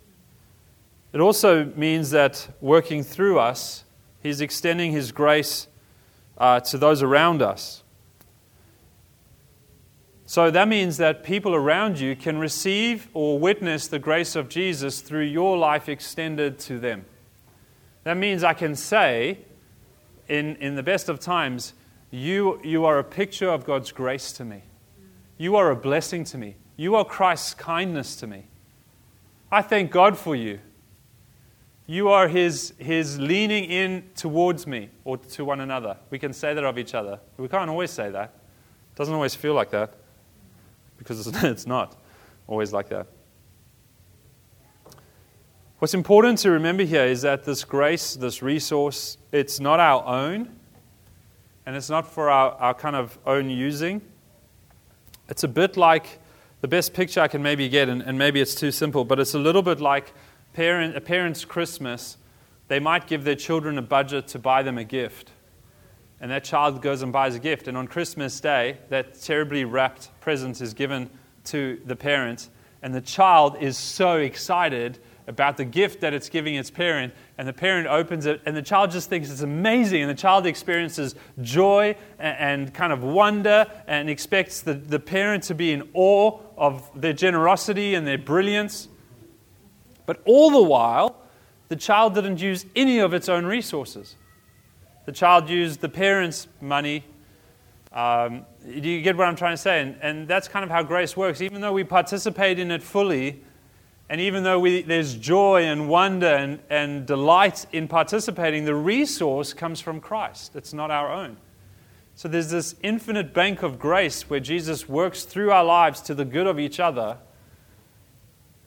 It 1.13 1.21
also 1.21 1.63
means 1.63 2.09
that 2.09 2.49
working 2.59 3.03
through 3.03 3.39
us, 3.39 3.85
He's 4.21 4.41
extending 4.41 4.91
His 4.91 5.13
grace 5.13 5.67
uh, 6.37 6.59
to 6.61 6.77
those 6.77 7.01
around 7.01 7.41
us. 7.41 7.83
So 10.27 10.49
that 10.49 10.67
means 10.67 10.97
that 10.97 11.23
people 11.23 11.53
around 11.53 11.99
you 11.99 12.15
can 12.15 12.39
receive 12.39 13.07
or 13.13 13.37
witness 13.37 13.87
the 13.87 13.99
grace 13.99 14.35
of 14.35 14.49
Jesus 14.49 15.01
through 15.01 15.25
your 15.25 15.55
life 15.55 15.87
extended 15.87 16.57
to 16.59 16.79
them. 16.79 17.05
That 18.03 18.17
means 18.17 18.43
I 18.43 18.53
can 18.53 18.75
say, 18.75 19.39
in, 20.27 20.55
in 20.55 20.75
the 20.75 20.83
best 20.83 21.09
of 21.09 21.19
times, 21.19 21.73
you, 22.09 22.59
you 22.63 22.85
are 22.85 22.97
a 22.97 23.03
picture 23.03 23.49
of 23.49 23.65
God's 23.65 23.91
grace 23.91 24.31
to 24.33 24.45
me. 24.45 24.63
You 25.37 25.55
are 25.57 25.69
a 25.69 25.75
blessing 25.75 26.23
to 26.25 26.37
me. 26.37 26.55
You 26.75 26.95
are 26.95 27.05
Christ's 27.05 27.53
kindness 27.53 28.15
to 28.17 28.27
me. 28.27 28.47
I 29.51 29.61
thank 29.61 29.91
God 29.91 30.17
for 30.17 30.35
you. 30.35 30.59
You 31.87 32.09
are 32.09 32.27
his, 32.27 32.73
his 32.79 33.19
leaning 33.19 33.65
in 33.65 34.09
towards 34.15 34.65
me 34.65 34.89
or 35.03 35.17
to 35.17 35.45
one 35.45 35.59
another. 35.59 35.97
We 36.09 36.17
can 36.17 36.33
say 36.33 36.53
that 36.53 36.63
of 36.63 36.77
each 36.79 36.95
other. 36.95 37.19
We 37.37 37.47
can't 37.47 37.69
always 37.69 37.91
say 37.91 38.09
that. 38.09 38.33
It 38.93 38.97
doesn't 38.97 39.13
always 39.13 39.35
feel 39.35 39.53
like 39.53 39.69
that 39.71 39.93
because 40.97 41.27
it's 41.43 41.67
not 41.67 41.95
always 42.47 42.73
like 42.73 42.89
that. 42.89 43.07
What's 45.77 45.93
important 45.93 46.39
to 46.39 46.51
remember 46.51 46.83
here 46.83 47.05
is 47.05 47.21
that 47.21 47.43
this 47.43 47.63
grace, 47.63 48.15
this 48.15 48.41
resource, 48.41 49.17
it's 49.31 49.59
not 49.59 49.79
our 49.79 50.03
own 50.05 50.55
and 51.65 51.75
it's 51.75 51.89
not 51.89 52.07
for 52.11 52.29
our, 52.29 52.53
our 52.53 52.73
kind 52.73 52.95
of 52.95 53.17
own 53.25 53.49
using. 53.49 54.01
It's 55.29 55.43
a 55.43 55.47
bit 55.47 55.77
like 55.77 56.19
the 56.61 56.67
best 56.67 56.93
picture 56.93 57.21
I 57.21 57.27
can 57.27 57.43
maybe 57.43 57.67
get, 57.69 57.89
and, 57.89 58.01
and 58.01 58.17
maybe 58.17 58.39
it's 58.41 58.55
too 58.55 58.71
simple, 58.71 59.03
but 59.03 59.19
it's 59.19 59.33
a 59.33 59.39
little 59.39 59.61
bit 59.61 59.79
like 59.79 60.13
parent, 60.55 60.95
a 60.95 61.01
parent's 61.01 61.43
Christmas. 61.43 62.17
They 62.69 62.79
might 62.79 63.07
give 63.07 63.25
their 63.25 63.35
children 63.35 63.77
a 63.77 63.81
budget 63.81 64.27
to 64.29 64.39
buy 64.39 64.63
them 64.63 64.77
a 64.77 64.85
gift. 64.85 65.31
And 66.21 66.31
that 66.31 66.45
child 66.45 66.81
goes 66.81 67.01
and 67.01 67.11
buys 67.11 67.35
a 67.35 67.39
gift. 67.39 67.67
And 67.67 67.77
on 67.77 67.87
Christmas 67.87 68.39
Day, 68.39 68.77
that 68.89 69.21
terribly 69.21 69.65
wrapped 69.65 70.09
present 70.21 70.61
is 70.61 70.73
given 70.73 71.09
to 71.45 71.79
the 71.85 71.95
parent. 71.95 72.49
And 72.81 72.95
the 72.95 73.01
child 73.01 73.57
is 73.59 73.77
so 73.77 74.17
excited 74.17 74.97
about 75.27 75.57
the 75.57 75.65
gift 75.65 76.01
that 76.01 76.13
it's 76.13 76.29
giving 76.29 76.55
its 76.55 76.69
parent, 76.69 77.11
and 77.37 77.47
the 77.47 77.53
parent 77.53 77.87
opens 77.87 78.27
it, 78.27 78.41
and 78.45 78.55
the 78.55 78.61
child 78.61 78.91
just 78.91 79.09
thinks 79.09 79.31
it's 79.31 79.41
amazing, 79.41 80.03
and 80.03 80.09
the 80.09 80.13
child 80.13 80.45
experiences 80.45 81.15
joy 81.41 81.95
and, 82.19 82.61
and, 82.61 82.73
kind 82.75 82.93
of 82.93 83.03
wonder 83.03 83.65
and 83.87 84.07
expects 84.07 84.61
the, 84.61 84.75
the 84.75 84.99
parent 84.99 85.41
to 85.41 85.55
be 85.55 85.71
in 85.71 85.89
awe 85.95 86.39
of 86.57 86.89
their 86.93 87.11
generosity 87.11 87.95
and 87.95 88.05
their 88.05 88.19
brilliance. 88.19 88.87
But 90.05 90.21
all 90.25 90.51
the 90.51 90.61
while, 90.61 91.21
the 91.69 91.75
child 91.75 92.15
didn't 92.15 92.39
use 92.39 92.65
any 92.75 92.99
of 92.99 93.13
its 93.13 93.29
own 93.29 93.45
resources. 93.45 94.15
The 95.05 95.11
child 95.11 95.49
used 95.49 95.81
the 95.81 95.89
parent's 95.89 96.47
money. 96.61 97.03
Um, 97.93 98.45
do 98.63 98.89
you 98.89 99.01
get 99.01 99.15
what 99.15 99.27
I'm 99.27 99.35
trying 99.35 99.53
to 99.53 99.61
say? 99.61 99.81
And, 99.81 99.97
and 100.01 100.27
that's 100.27 100.47
kind 100.47 100.63
of 100.63 100.69
how 100.69 100.83
grace 100.83 101.15
works. 101.15 101.41
Even 101.41 101.61
though 101.61 101.73
we 101.73 101.83
participate 101.83 102.59
in 102.59 102.71
it 102.71 102.83
fully, 102.83 103.41
and 104.09 104.21
even 104.21 104.43
though 104.43 104.59
we, 104.59 104.81
there's 104.81 105.15
joy 105.15 105.63
and 105.63 105.89
wonder 105.89 106.27
and, 106.27 106.59
and 106.69 107.05
delight 107.05 107.65
in 107.71 107.87
participating, 107.87 108.65
the 108.65 108.75
resource 108.75 109.53
comes 109.53 109.81
from 109.81 109.99
Christ. 109.99 110.55
It's 110.55 110.73
not 110.73 110.91
our 110.91 111.11
own. 111.11 111.37
So 112.15 112.27
there's 112.27 112.49
this 112.49 112.75
infinite 112.81 113.33
bank 113.33 113.63
of 113.63 113.77
grace 113.79 114.29
where 114.29 114.39
Jesus 114.39 114.87
works 114.87 115.23
through 115.23 115.51
our 115.51 115.63
lives 115.63 116.01
to 116.01 116.13
the 116.13 116.23
good 116.23 116.47
of 116.47 116.59
each 116.59 116.79
other, 116.79 117.17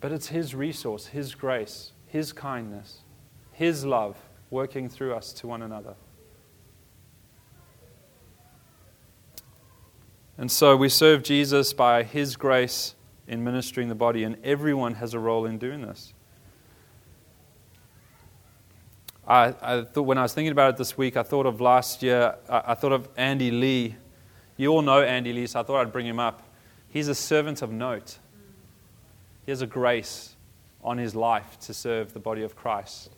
but 0.00 0.12
it's 0.12 0.28
His 0.28 0.54
resource, 0.54 1.06
His 1.06 1.34
grace, 1.34 1.92
His 2.06 2.32
kindness, 2.32 3.00
His 3.52 3.84
love 3.84 4.16
working 4.50 4.88
through 4.88 5.14
us 5.14 5.32
to 5.34 5.46
one 5.46 5.62
another. 5.62 5.94
And 10.36 10.50
so 10.50 10.76
we 10.76 10.88
serve 10.88 11.22
Jesus 11.22 11.72
by 11.72 12.04
His 12.04 12.36
grace 12.36 12.94
in 13.26 13.44
ministering 13.44 13.88
the 13.88 13.94
body, 13.94 14.24
and 14.24 14.36
everyone 14.44 14.94
has 14.94 15.12
a 15.12 15.18
role 15.18 15.44
in 15.44 15.58
doing 15.58 15.82
this. 15.82 16.14
I, 19.26 19.54
I 19.60 19.82
thought 19.82 20.04
when 20.04 20.16
I 20.16 20.22
was 20.22 20.32
thinking 20.32 20.52
about 20.52 20.70
it 20.70 20.76
this 20.78 20.96
week, 20.96 21.16
I 21.16 21.22
thought 21.22 21.44
of 21.44 21.60
last 21.60 22.02
year, 22.02 22.36
I, 22.48 22.62
I 22.68 22.74
thought 22.74 22.92
of 22.92 23.08
Andy 23.16 23.50
Lee. 23.50 23.96
You 24.56 24.68
all 24.68 24.80
know 24.80 25.02
Andy 25.02 25.34
Lee, 25.34 25.46
so 25.46 25.60
I 25.60 25.62
thought 25.64 25.80
I'd 25.80 25.92
bring 25.92 26.06
him 26.06 26.18
up. 26.18 26.42
He's 26.88 27.08
a 27.08 27.14
servant 27.14 27.60
of 27.60 27.70
note. 27.70 28.18
He 29.48 29.50
has 29.50 29.62
a 29.62 29.66
grace 29.66 30.36
on 30.84 30.98
his 30.98 31.14
life 31.14 31.58
to 31.60 31.72
serve 31.72 32.12
the 32.12 32.20
body 32.20 32.42
of 32.42 32.54
Christ 32.54 33.08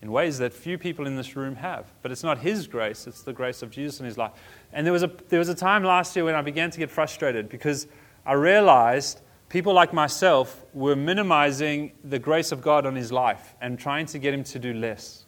in 0.00 0.12
ways 0.12 0.38
that 0.38 0.52
few 0.52 0.78
people 0.78 1.04
in 1.04 1.16
this 1.16 1.34
room 1.34 1.56
have. 1.56 1.90
But 2.00 2.12
it's 2.12 2.22
not 2.22 2.38
his 2.38 2.68
grace, 2.68 3.08
it's 3.08 3.22
the 3.22 3.32
grace 3.32 3.60
of 3.60 3.70
Jesus 3.72 3.98
in 3.98 4.06
his 4.06 4.16
life. 4.16 4.30
And 4.72 4.86
there 4.86 4.92
was 4.92 5.02
a, 5.02 5.10
there 5.30 5.40
was 5.40 5.48
a 5.48 5.54
time 5.54 5.82
last 5.82 6.14
year 6.14 6.24
when 6.24 6.36
I 6.36 6.42
began 6.42 6.70
to 6.70 6.78
get 6.78 6.92
frustrated 6.92 7.48
because 7.48 7.88
I 8.24 8.34
realized 8.34 9.20
people 9.48 9.72
like 9.72 9.92
myself 9.92 10.64
were 10.74 10.94
minimizing 10.94 11.90
the 12.04 12.20
grace 12.20 12.52
of 12.52 12.62
God 12.62 12.86
on 12.86 12.94
his 12.94 13.10
life 13.10 13.56
and 13.60 13.76
trying 13.76 14.06
to 14.06 14.20
get 14.20 14.32
him 14.32 14.44
to 14.44 14.60
do 14.60 14.74
less. 14.74 15.24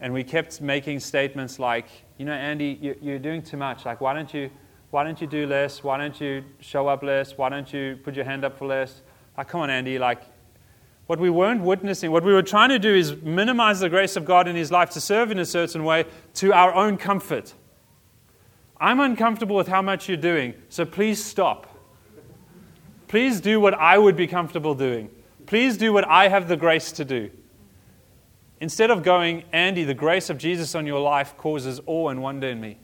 And 0.00 0.12
we 0.12 0.24
kept 0.24 0.60
making 0.60 0.98
statements 0.98 1.60
like, 1.60 1.86
you 2.18 2.24
know, 2.24 2.32
Andy, 2.32 2.96
you're 3.00 3.20
doing 3.20 3.42
too 3.42 3.58
much. 3.58 3.84
Like, 3.84 4.00
why 4.00 4.12
don't 4.12 4.34
you, 4.34 4.50
why 4.90 5.04
don't 5.04 5.20
you 5.20 5.28
do 5.28 5.46
less? 5.46 5.84
Why 5.84 5.98
don't 5.98 6.20
you 6.20 6.42
show 6.58 6.88
up 6.88 7.04
less? 7.04 7.38
Why 7.38 7.48
don't 7.48 7.72
you 7.72 7.96
put 8.02 8.16
your 8.16 8.24
hand 8.24 8.44
up 8.44 8.58
for 8.58 8.66
less? 8.66 9.02
Like, 9.40 9.48
come 9.48 9.62
on, 9.62 9.70
Andy. 9.70 9.98
Like, 9.98 10.20
what 11.06 11.18
we 11.18 11.30
weren't 11.30 11.62
witnessing, 11.62 12.10
what 12.10 12.24
we 12.24 12.34
were 12.34 12.42
trying 12.42 12.68
to 12.68 12.78
do 12.78 12.94
is 12.94 13.16
minimize 13.22 13.80
the 13.80 13.88
grace 13.88 14.14
of 14.14 14.26
God 14.26 14.46
in 14.46 14.54
his 14.54 14.70
life 14.70 14.90
to 14.90 15.00
serve 15.00 15.30
in 15.30 15.38
a 15.38 15.46
certain 15.46 15.82
way 15.82 16.04
to 16.34 16.52
our 16.52 16.74
own 16.74 16.98
comfort. 16.98 17.54
I'm 18.78 19.00
uncomfortable 19.00 19.56
with 19.56 19.66
how 19.66 19.80
much 19.80 20.10
you're 20.10 20.18
doing, 20.18 20.52
so 20.68 20.84
please 20.84 21.24
stop. 21.24 21.74
Please 23.08 23.40
do 23.40 23.58
what 23.60 23.72
I 23.72 23.96
would 23.96 24.14
be 24.14 24.26
comfortable 24.26 24.74
doing. 24.74 25.08
Please 25.46 25.78
do 25.78 25.90
what 25.90 26.06
I 26.06 26.28
have 26.28 26.46
the 26.46 26.58
grace 26.58 26.92
to 26.92 27.04
do. 27.06 27.30
Instead 28.60 28.90
of 28.90 29.02
going, 29.02 29.44
Andy, 29.54 29.84
the 29.84 29.94
grace 29.94 30.28
of 30.28 30.36
Jesus 30.36 30.74
on 30.74 30.86
your 30.86 31.00
life 31.00 31.34
causes 31.38 31.80
awe 31.86 32.10
and 32.10 32.22
wonder 32.22 32.48
in 32.48 32.60
me. 32.60 32.76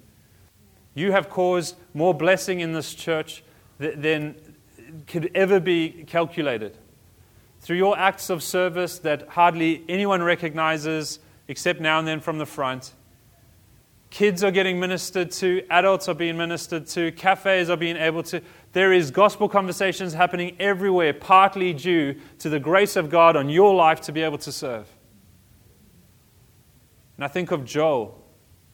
You 0.95 1.13
have 1.13 1.29
caused 1.29 1.77
more 1.93 2.15
blessing 2.15 2.61
in 2.61 2.73
this 2.73 2.95
church 2.95 3.45
than 3.79 4.37
could 5.07 5.31
ever 5.35 5.61
be 5.61 6.05
calculated. 6.07 6.77
Through 7.61 7.77
your 7.77 7.99
acts 7.99 8.31
of 8.31 8.43
service 8.43 8.99
that 9.01 9.29
hardly 9.29 9.85
anyone 9.89 10.23
recognizes 10.23 11.19
except 11.49 11.81
now 11.81 11.99
and 11.99 12.07
then 12.07 12.21
from 12.21 12.39
the 12.39 12.47
front, 12.47 12.93
kids 14.11 14.45
are 14.45 14.51
getting 14.51 14.79
ministered 14.79 15.31
to, 15.31 15.65
adults 15.71 16.09
are 16.09 16.15
being 16.15 16.37
ministered 16.37 16.87
to, 16.87 17.13
cafes 17.13 17.71
are 17.71 17.77
being 17.77 17.97
able 17.97 18.23
to. 18.23 18.41
There 18.73 18.93
is 18.93 19.11
gospel 19.11 19.49
conversations 19.49 20.15
happening 20.15 20.57
everywhere, 20.59 21.13
partly 21.13 21.73
due 21.73 22.17
to 22.39 22.49
the 22.49 22.61
grace 22.61 22.97
of 22.97 23.11
God 23.11 23.37
on 23.37 23.49
your 23.49 23.75
life 23.75 24.01
to 24.03 24.13
be 24.13 24.23
able 24.23 24.39
to 24.39 24.53
serve. 24.53 24.89
And 27.17 27.25
I 27.25 27.29
think 27.29 27.51
of 27.51 27.65
Joel. 27.65 28.23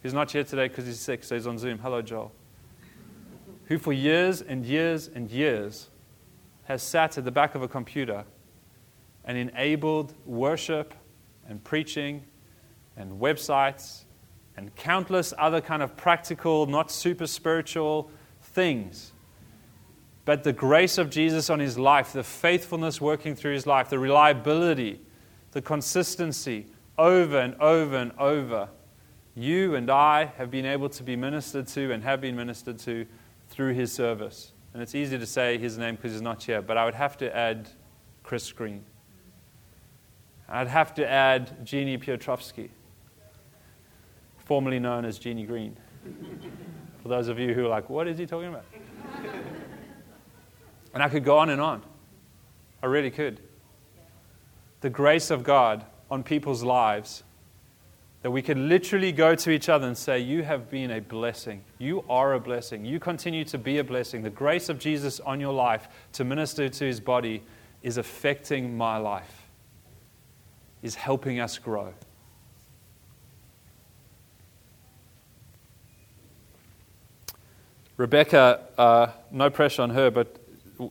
He's 0.03 0.13
not 0.13 0.31
here 0.31 0.45
today 0.45 0.67
because 0.67 0.87
he's 0.87 0.99
sick, 0.99 1.23
so 1.23 1.37
he's 1.37 1.47
on 1.47 1.59
Zoom. 1.59 1.79
Hello, 1.79 2.03
Joel. 2.03 2.33
Who, 3.67 3.79
for 3.79 3.93
years 3.93 4.43
and 4.43 4.67
years 4.67 5.09
and 5.09 5.31
years, 5.31 5.89
has 6.65 6.83
sat 6.83 7.19
at 7.19 7.25
the 7.25 7.31
back 7.31 7.55
of 7.55 7.63
a 7.63 7.69
computer 7.69 8.25
and 9.25 9.37
enabled 9.37 10.15
worship 10.25 10.95
and 11.49 11.63
preaching 11.63 12.23
and 12.97 13.21
websites 13.21 14.05
and 14.57 14.75
countless 14.77 15.33
other 15.39 15.61
kind 15.61 15.83
of 15.83 15.97
practical, 15.97 16.67
not 16.67 16.91
super 16.91 17.27
spiritual 17.27 18.11
things 18.41 19.13
but 20.25 20.45
the 20.45 20.53
grace 20.53 20.99
of 20.99 21.11
Jesus 21.11 21.51
on 21.51 21.59
his 21.59 21.79
life, 21.79 22.13
the 22.13 22.23
faithfulness 22.23 23.01
working 23.01 23.35
through 23.35 23.55
his 23.55 23.67
life, 23.67 23.89
the 23.89 23.99
reliability, 23.99 25.01
the 25.51 25.63
consistency 25.63 26.67
over 26.97 27.39
and 27.39 27.55
over 27.57 27.97
and 27.97 28.13
over, 28.19 28.69
you 29.35 29.75
and 29.75 29.91
I 29.91 30.27
have 30.37 30.51
been 30.51 30.67
able 30.67 30.89
to 30.91 31.03
be 31.03 31.17
ministered 31.17 31.67
to 31.69 31.93
and 31.93 32.03
have 32.03 32.21
been 32.21 32.37
ministered 32.37 32.79
to 32.81 33.07
through 33.49 33.75
his 33.75 33.93
service. 33.93 34.52
And 34.73 34.83
it's 34.83 34.95
easy 34.95 35.19
to 35.19 35.27
say 35.27 35.59
his 35.59 35.77
name 35.77 35.97
because 35.97 36.13
he's 36.13 36.23
not 36.23 36.43
here, 36.43 36.63
but 36.63 36.77
I 36.77 36.85
would 36.85 36.95
have 36.95 37.17
to 37.19 37.37
add 37.37 37.69
Chris 38.23 38.51
Green. 38.53 38.85
I'd 40.49 40.69
have 40.69 40.95
to 40.95 41.09
add 41.09 41.65
Jeannie 41.65 41.99
Piotrowski, 41.99 42.71
formerly 44.39 44.79
known 44.79 45.05
as 45.05 45.19
Jeannie 45.19 45.45
Green. 45.45 45.77
For 47.03 47.09
those 47.09 47.29
of 47.29 47.39
you 47.39 47.55
who 47.55 47.67
are 47.67 47.69
like, 47.69 47.91
what 47.91 48.07
is 48.07 48.19
he 48.19 48.27
talking 48.27 48.49
about? 48.49 48.65
And 50.95 51.03
I 51.03 51.09
could 51.09 51.25
go 51.25 51.39
on 51.39 51.51
and 51.51 51.61
on. 51.61 51.83
I 52.83 52.87
really 52.87 53.11
could. 53.11 53.41
The 54.81 54.91
grace 54.91 55.31
of 55.31 55.43
God 55.43 55.85
on 56.11 56.23
people's 56.23 56.63
lives, 56.63 57.23
that 58.23 58.31
we 58.31 58.41
could 58.41 58.59
literally 58.59 59.11
go 59.11 59.35
to 59.35 59.51
each 59.51 59.69
other 59.69 59.87
and 59.87 59.99
say, 59.99 60.21
You 60.21 60.45
have 60.45 60.71
been 60.71 60.93
a 60.93 61.01
blessing. 61.01 61.63
You 61.79 62.05
are 62.09 62.35
a 62.35 62.41
blessing. 62.41 62.85
You 62.85 63.01
continue 63.01 63.45
to 63.47 63.59
be 63.59 63.79
a 63.79 63.85
blessing. 63.85 64.23
The 64.23 64.31
grace 64.31 64.69
of 64.69 64.79
Jesus 64.79 65.21
on 65.21 65.41
your 65.41 65.53
life 65.53 65.89
to 66.13 66.25
minister 66.25 66.69
to 66.69 66.85
his 66.85 67.01
body 67.01 67.43
is 67.83 67.97
affecting 67.97 68.77
my 68.77 68.97
life, 68.97 69.49
is 70.83 70.95
helping 70.95 71.41
us 71.41 71.59
grow. 71.59 71.93
Rebecca, 77.97 78.61
uh, 78.79 79.09
no 79.31 79.51
pressure 79.51 79.83
on 79.83 79.91
her, 79.91 80.11
but 80.11 80.37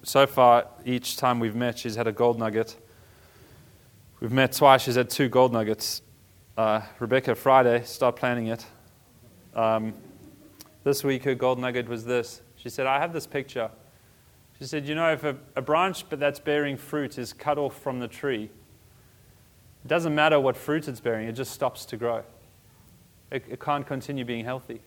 so 0.03 0.27
far, 0.27 0.67
each 0.85 1.17
time 1.17 1.39
we've 1.39 1.55
met, 1.55 1.79
she's 1.79 1.95
had 1.95 2.07
a 2.07 2.11
gold 2.11 2.39
nugget. 2.39 2.77
We've 4.19 4.31
met 4.31 4.53
twice, 4.53 4.83
she's 4.83 4.95
had 4.95 5.09
two 5.09 5.27
gold 5.27 5.51
nuggets. 5.51 6.01
Uh, 6.57 6.81
Rebecca, 6.99 7.33
Friday, 7.33 7.81
start 7.85 8.17
planning 8.17 8.47
it. 8.47 8.65
Um, 9.55 9.93
this 10.83 11.01
week, 11.01 11.23
her 11.23 11.33
gold 11.33 11.59
nugget 11.59 11.87
was 11.87 12.03
this. 12.03 12.41
She 12.57 12.67
said, 12.67 12.87
I 12.87 12.99
have 12.99 13.13
this 13.13 13.25
picture. 13.25 13.71
She 14.59 14.65
said, 14.65 14.85
You 14.85 14.95
know, 14.95 15.13
if 15.13 15.23
a, 15.23 15.37
a 15.55 15.61
branch 15.61 16.09
but 16.09 16.19
that's 16.19 16.41
bearing 16.41 16.75
fruit 16.75 17.17
is 17.17 17.31
cut 17.31 17.57
off 17.57 17.81
from 17.81 17.99
the 17.99 18.07
tree, 18.07 18.49
it 19.85 19.87
doesn't 19.87 20.13
matter 20.13 20.41
what 20.41 20.57
fruit 20.57 20.89
it's 20.89 20.99
bearing, 20.99 21.29
it 21.29 21.33
just 21.33 21.53
stops 21.53 21.85
to 21.85 21.95
grow. 21.95 22.23
It, 23.31 23.45
it 23.49 23.61
can't 23.61 23.87
continue 23.87 24.25
being 24.25 24.43
healthy. 24.43 24.81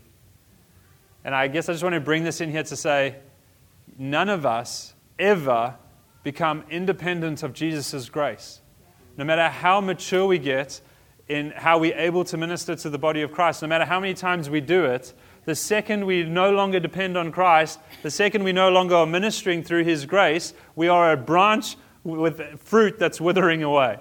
And 1.24 1.34
I 1.34 1.48
guess 1.48 1.70
I 1.70 1.72
just 1.72 1.82
want 1.82 1.94
to 1.94 2.00
bring 2.00 2.24
this 2.24 2.42
in 2.42 2.50
here 2.50 2.62
to 2.62 2.76
say 2.76 3.16
none 3.98 4.28
of 4.28 4.44
us 4.44 4.92
ever 5.18 5.76
become 6.22 6.62
independent 6.68 7.42
of 7.42 7.54
Jesus' 7.54 8.10
grace. 8.10 8.60
No 9.16 9.24
matter 9.24 9.48
how 9.48 9.80
mature 9.80 10.26
we 10.26 10.38
get 10.38 10.82
in 11.28 11.52
how 11.52 11.78
we're 11.78 11.96
able 11.96 12.24
to 12.24 12.36
minister 12.36 12.76
to 12.76 12.90
the 12.90 12.98
body 12.98 13.22
of 13.22 13.32
Christ, 13.32 13.62
no 13.62 13.68
matter 13.68 13.84
how 13.84 13.98
many 13.98 14.14
times 14.14 14.50
we 14.50 14.60
do 14.60 14.84
it, 14.84 15.14
the 15.44 15.54
second 15.54 16.06
we 16.06 16.24
no 16.24 16.50
longer 16.52 16.80
depend 16.80 17.16
on 17.16 17.32
Christ, 17.32 17.78
the 18.02 18.10
second 18.10 18.44
we 18.44 18.52
no 18.52 18.70
longer 18.70 18.96
are 18.96 19.06
ministering 19.06 19.62
through 19.62 19.84
His 19.84 20.06
grace, 20.06 20.54
we 20.74 20.88
are 20.88 21.12
a 21.12 21.16
branch 21.16 21.76
with 22.02 22.60
fruit 22.60 22.98
that's 22.98 23.20
withering 23.20 23.62
away. 23.62 23.98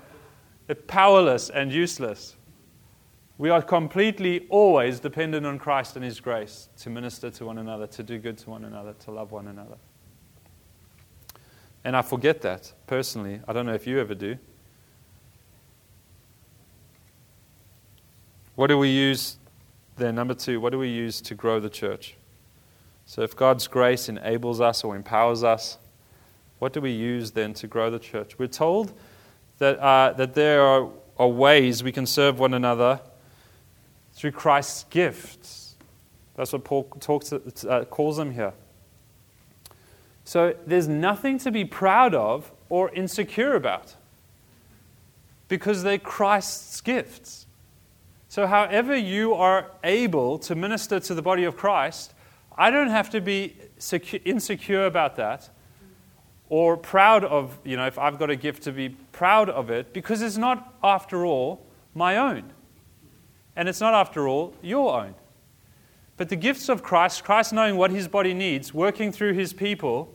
Powerless 0.88 1.50
and 1.50 1.72
useless. 1.72 2.36
We 3.38 3.50
are 3.50 3.62
completely 3.62 4.48
always 4.50 5.00
dependent 5.00 5.46
on 5.46 5.60
Christ 5.60 5.96
and 5.96 6.04
His 6.04 6.20
grace 6.20 6.70
to 6.78 6.90
minister 6.90 7.30
to 7.32 7.46
one 7.46 7.58
another, 7.58 7.88
to 7.88 8.04
do 8.04 8.18
good 8.18 8.38
to 8.40 8.50
one 8.50 8.64
another, 8.66 8.94
to 8.94 9.12
love 9.12 9.32
one 9.32 9.48
another. 9.48 9.78
And 11.84 11.96
I 11.96 12.02
forget 12.02 12.42
that 12.42 12.72
personally. 12.88 13.42
I 13.48 13.54
don't 13.54 13.66
know 13.66 13.74
if 13.74 13.86
you 13.86 14.00
ever 14.00 14.16
do. 14.16 14.38
What 18.56 18.68
do 18.68 18.78
we 18.78 18.90
use 18.90 19.38
then? 19.98 20.16
Number 20.16 20.34
two, 20.34 20.60
what 20.60 20.72
do 20.72 20.80
we 20.80 20.90
use 20.90 21.22
to 21.22 21.36
grow 21.36 21.60
the 21.60 21.70
church? 21.70 22.16
So, 23.06 23.22
if 23.22 23.36
God's 23.36 23.68
grace 23.68 24.08
enables 24.08 24.62
us 24.62 24.84
or 24.84 24.96
empowers 24.96 25.44
us, 25.44 25.78
what 26.60 26.72
do 26.72 26.80
we 26.80 26.92
use 26.92 27.32
then 27.32 27.54
to 27.56 27.68
grow 27.68 27.90
the 27.90 28.00
church? 28.00 28.40
We're 28.40 28.48
told 28.48 28.94
that, 29.58 29.80
uh, 29.80 30.14
that 30.14 30.36
there 30.36 30.62
are, 30.62 30.90
are 31.18 31.28
ways 31.28 31.84
we 31.84 31.92
can 31.92 32.06
serve 32.06 32.40
one 32.40 32.54
another 32.54 33.02
through 34.14 34.32
Christ's 34.32 34.86
gifts. 34.86 35.76
That's 36.36 36.54
what 36.54 36.64
Paul 36.64 36.84
talks, 37.00 37.34
uh, 37.34 37.86
calls 37.90 38.18
them 38.18 38.32
here. 38.32 38.54
So 40.26 40.56
there's 40.66 40.88
nothing 40.88 41.38
to 41.40 41.52
be 41.52 41.66
proud 41.66 42.16
of 42.16 42.52
or 42.70 42.90
insecure 42.92 43.56
about 43.56 43.96
because 45.48 45.84
they're 45.84 45.98
Christ's 45.98 46.80
gifts. 46.82 47.43
So, 48.34 48.48
however, 48.48 48.96
you 48.96 49.36
are 49.36 49.70
able 49.84 50.40
to 50.40 50.56
minister 50.56 51.00
to 51.00 51.14
the 51.14 51.22
body 51.22 51.44
of 51.44 51.56
Christ, 51.56 52.16
I 52.58 52.72
don't 52.72 52.90
have 52.90 53.12
to 53.12 53.22
be 53.22 53.56
insecure 54.26 54.88
about 54.88 55.18
that 55.18 55.52
or 56.50 56.76
proud 56.76 57.26
of, 57.26 57.60
you 57.64 57.78
know, 57.78 57.86
if 57.86 58.00
I've 58.00 58.18
got 58.18 58.32
a 58.32 58.36
gift 58.36 58.64
to 58.64 58.72
be 58.72 58.90
proud 59.12 59.52
of 59.52 59.70
it 59.70 59.94
because 59.94 60.24
it's 60.24 60.36
not, 60.36 60.74
after 60.84 61.28
all, 61.28 61.64
my 61.94 62.18
own. 62.18 62.52
And 63.56 63.70
it's 63.70 63.80
not, 63.80 63.94
after 63.94 64.28
all, 64.28 64.56
your 64.64 65.00
own. 65.00 65.14
But 66.18 66.30
the 66.30 66.36
gifts 66.36 66.70
of 66.70 66.82
Christ, 66.82 67.24
Christ 67.24 67.54
knowing 67.54 67.78
what 67.78 67.92
his 67.92 68.08
body 68.08 68.34
needs, 68.34 68.74
working 68.74 69.12
through 69.12 69.34
his 69.34 69.54
people, 69.54 70.12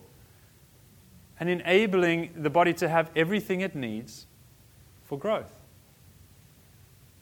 and 1.39 1.49
enabling 1.49 2.33
the 2.35 2.51
body 2.51 2.75
to 2.75 2.89
have 2.89 3.13
everything 3.15 3.61
it 3.61 3.77
needs 3.77 4.27
for 5.05 5.17
growth. 5.17 5.55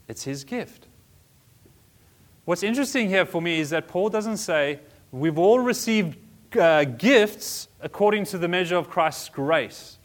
It's 0.08 0.24
his 0.24 0.44
gift. 0.44 0.85
What's 2.46 2.62
interesting 2.62 3.08
here 3.08 3.26
for 3.26 3.42
me 3.42 3.58
is 3.58 3.70
that 3.70 3.88
Paul 3.88 4.08
doesn't 4.08 4.36
say, 4.36 4.78
we've 5.10 5.36
all 5.36 5.58
received 5.58 6.16
uh, 6.56 6.84
gifts 6.84 7.66
according 7.80 8.24
to 8.26 8.38
the 8.38 8.46
measure 8.46 8.76
of 8.76 8.88
Christ's 8.88 9.28
grace. 9.28 9.98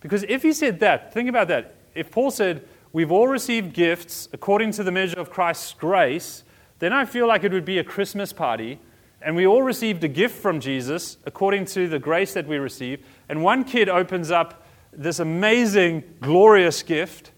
Because 0.00 0.22
if 0.24 0.42
he 0.42 0.52
said 0.52 0.80
that, 0.80 1.14
think 1.14 1.30
about 1.30 1.48
that. 1.48 1.76
If 1.94 2.10
Paul 2.10 2.30
said, 2.30 2.68
we've 2.92 3.10
all 3.10 3.28
received 3.28 3.72
gifts 3.72 4.28
according 4.34 4.72
to 4.72 4.82
the 4.82 4.92
measure 4.92 5.18
of 5.18 5.30
Christ's 5.30 5.72
grace, 5.72 6.44
then 6.80 6.92
I 6.92 7.06
feel 7.06 7.26
like 7.26 7.44
it 7.44 7.52
would 7.52 7.64
be 7.64 7.78
a 7.78 7.84
Christmas 7.84 8.30
party, 8.30 8.78
and 9.22 9.34
we 9.34 9.46
all 9.46 9.62
received 9.62 10.04
a 10.04 10.08
gift 10.08 10.36
from 10.38 10.60
Jesus 10.60 11.16
according 11.24 11.64
to 11.66 11.88
the 11.88 11.98
grace 11.98 12.34
that 12.34 12.46
we 12.46 12.58
received. 12.58 13.04
And 13.30 13.42
one 13.42 13.64
kid 13.64 13.88
opens 13.88 14.30
up 14.30 14.66
this 14.92 15.18
amazing, 15.18 16.04
glorious 16.20 16.82
gift. 16.82 17.30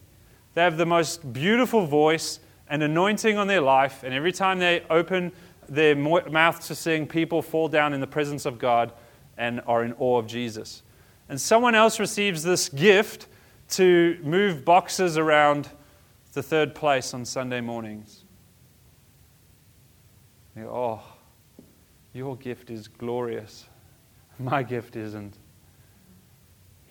They 0.54 0.62
have 0.62 0.78
the 0.78 0.86
most 0.86 1.32
beautiful 1.32 1.86
voice 1.86 2.40
and 2.72 2.82
anointing 2.82 3.36
on 3.36 3.48
their 3.48 3.60
life, 3.60 4.02
and 4.02 4.14
every 4.14 4.32
time 4.32 4.58
they 4.58 4.82
open 4.88 5.30
their 5.68 5.94
mouth 5.94 6.66
to 6.66 6.74
sing, 6.74 7.06
people 7.06 7.42
fall 7.42 7.68
down 7.68 7.92
in 7.92 8.00
the 8.00 8.06
presence 8.06 8.46
of 8.46 8.58
God 8.58 8.94
and 9.36 9.60
are 9.66 9.84
in 9.84 9.92
awe 9.98 10.18
of 10.18 10.26
Jesus. 10.26 10.82
And 11.28 11.38
someone 11.38 11.74
else 11.74 12.00
receives 12.00 12.42
this 12.42 12.70
gift 12.70 13.26
to 13.72 14.18
move 14.22 14.64
boxes 14.64 15.18
around 15.18 15.68
the 16.32 16.42
third 16.42 16.74
place 16.74 17.12
on 17.12 17.26
Sunday 17.26 17.60
mornings. 17.60 18.24
Go, 20.56 20.62
oh, 20.62 21.64
your 22.14 22.36
gift 22.36 22.70
is 22.70 22.88
glorious. 22.88 23.66
My 24.38 24.62
gift 24.62 24.96
isn't. 24.96 25.36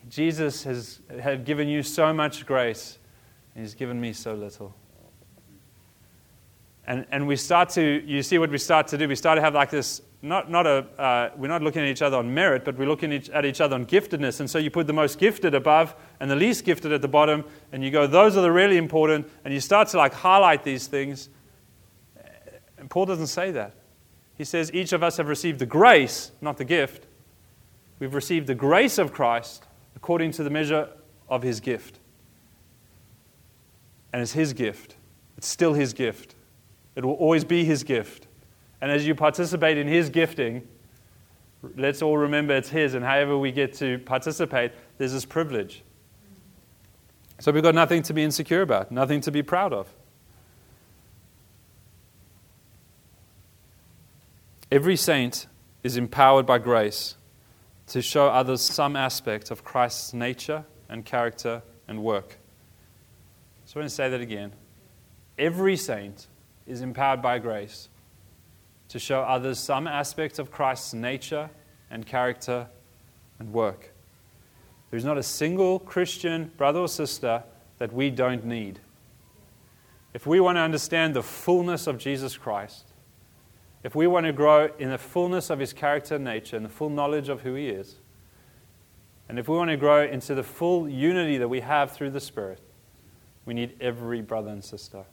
Jesus 0.08 0.62
has 0.62 1.00
had 1.20 1.44
given 1.44 1.66
you 1.66 1.82
so 1.82 2.12
much 2.12 2.46
grace, 2.46 3.00
and 3.56 3.64
He's 3.64 3.74
given 3.74 4.00
me 4.00 4.12
so 4.12 4.34
little. 4.34 4.76
And, 6.86 7.06
and 7.10 7.26
we 7.26 7.36
start 7.36 7.70
to, 7.70 7.82
you 8.04 8.22
see 8.22 8.38
what 8.38 8.50
we 8.50 8.58
start 8.58 8.88
to 8.88 8.98
do? 8.98 9.06
We 9.08 9.14
start 9.14 9.36
to 9.36 9.42
have 9.42 9.54
like 9.54 9.70
this 9.70 10.02
not, 10.24 10.48
not 10.48 10.68
a, 10.68 10.86
uh, 10.98 11.30
we're 11.36 11.48
not 11.48 11.62
looking 11.62 11.82
at 11.82 11.88
each 11.88 12.00
other 12.00 12.16
on 12.16 12.32
merit, 12.32 12.64
but 12.64 12.78
we're 12.78 12.86
looking 12.86 13.12
at 13.12 13.44
each 13.44 13.60
other 13.60 13.74
on 13.74 13.86
giftedness. 13.86 14.38
And 14.38 14.48
so 14.48 14.58
you 14.58 14.70
put 14.70 14.86
the 14.86 14.92
most 14.92 15.18
gifted 15.18 15.52
above 15.52 15.96
and 16.20 16.30
the 16.30 16.36
least 16.36 16.64
gifted 16.64 16.92
at 16.92 17.02
the 17.02 17.08
bottom, 17.08 17.44
and 17.72 17.82
you 17.82 17.90
go, 17.90 18.06
those 18.06 18.36
are 18.36 18.40
the 18.40 18.52
really 18.52 18.76
important, 18.76 19.28
and 19.44 19.52
you 19.52 19.58
start 19.58 19.88
to 19.88 19.96
like 19.96 20.14
highlight 20.14 20.62
these 20.62 20.86
things. 20.86 21.28
And 22.78 22.88
Paul 22.88 23.06
doesn't 23.06 23.26
say 23.26 23.50
that. 23.50 23.74
He 24.36 24.44
says 24.44 24.72
each 24.72 24.92
of 24.92 25.02
us 25.02 25.16
have 25.16 25.28
received 25.28 25.58
the 25.58 25.66
grace, 25.66 26.30
not 26.40 26.56
the 26.56 26.64
gift. 26.64 27.06
We've 27.98 28.14
received 28.14 28.46
the 28.46 28.54
grace 28.54 28.98
of 28.98 29.12
Christ 29.12 29.66
according 29.96 30.32
to 30.32 30.44
the 30.44 30.50
measure 30.50 30.88
of 31.28 31.42
his 31.42 31.60
gift. 31.60 31.98
And 34.12 34.22
it's 34.22 34.32
his 34.32 34.52
gift. 34.52 34.96
It's 35.36 35.48
still 35.48 35.74
his 35.74 35.92
gift. 35.92 36.36
It 36.94 37.04
will 37.04 37.14
always 37.14 37.44
be 37.44 37.64
his 37.64 37.84
gift. 37.84 38.26
And 38.82 38.90
as 38.90 39.06
you 39.06 39.14
participate 39.14 39.78
in 39.78 39.86
His 39.86 40.10
gifting, 40.10 40.66
let's 41.76 42.02
all 42.02 42.18
remember 42.18 42.54
it's 42.56 42.68
His, 42.68 42.94
and 42.94 43.04
however 43.04 43.38
we 43.38 43.52
get 43.52 43.74
to 43.74 43.98
participate, 44.00 44.72
there's 44.98 45.12
this 45.12 45.24
privilege. 45.24 45.84
So 47.38 47.52
we've 47.52 47.62
got 47.62 47.76
nothing 47.76 48.02
to 48.02 48.12
be 48.12 48.24
insecure 48.24 48.60
about, 48.60 48.90
nothing 48.90 49.20
to 49.22 49.30
be 49.30 49.40
proud 49.40 49.72
of. 49.72 49.88
Every 54.72 54.96
saint 54.96 55.46
is 55.84 55.96
empowered 55.96 56.46
by 56.46 56.58
grace 56.58 57.14
to 57.88 58.02
show 58.02 58.28
others 58.28 58.62
some 58.62 58.96
aspect 58.96 59.52
of 59.52 59.62
Christ's 59.62 60.12
nature 60.12 60.64
and 60.88 61.04
character 61.04 61.62
and 61.86 62.02
work. 62.02 62.38
So 63.66 63.78
I'm 63.78 63.82
going 63.82 63.88
to 63.88 63.94
say 63.94 64.08
that 64.08 64.20
again. 64.20 64.54
Every 65.38 65.76
saint 65.76 66.26
is 66.66 66.80
empowered 66.80 67.22
by 67.22 67.38
grace 67.38 67.88
to 68.88 68.98
show 68.98 69.22
others 69.22 69.58
some 69.58 69.86
aspect 69.86 70.38
of 70.38 70.50
Christ's 70.50 70.94
nature 70.94 71.48
and 71.90 72.06
character 72.06 72.66
and 73.38 73.52
work. 73.52 73.92
There's 74.90 75.04
not 75.04 75.16
a 75.16 75.22
single 75.22 75.78
Christian 75.78 76.52
brother 76.56 76.80
or 76.80 76.88
sister 76.88 77.42
that 77.78 77.92
we 77.92 78.10
don't 78.10 78.44
need. 78.44 78.80
If 80.12 80.26
we 80.26 80.40
want 80.40 80.56
to 80.56 80.60
understand 80.60 81.14
the 81.14 81.22
fullness 81.22 81.86
of 81.86 81.96
Jesus 81.96 82.36
Christ, 82.36 82.84
if 83.82 83.94
we 83.94 84.06
want 84.06 84.26
to 84.26 84.32
grow 84.32 84.70
in 84.78 84.90
the 84.90 84.98
fullness 84.98 85.48
of 85.48 85.58
his 85.58 85.72
character 85.72 86.16
and 86.16 86.24
nature 86.24 86.56
and 86.56 86.64
the 86.64 86.70
full 86.70 86.90
knowledge 86.90 87.28
of 87.30 87.40
who 87.40 87.54
he 87.54 87.68
is, 87.68 87.96
and 89.28 89.38
if 89.38 89.48
we 89.48 89.56
want 89.56 89.70
to 89.70 89.78
grow 89.78 90.04
into 90.04 90.34
the 90.34 90.42
full 90.42 90.86
unity 90.86 91.38
that 91.38 91.48
we 91.48 91.60
have 91.60 91.92
through 91.92 92.10
the 92.10 92.20
Spirit, 92.20 92.60
we 93.46 93.54
need 93.54 93.74
every 93.80 94.20
brother 94.20 94.50
and 94.50 94.62
sister 94.62 95.04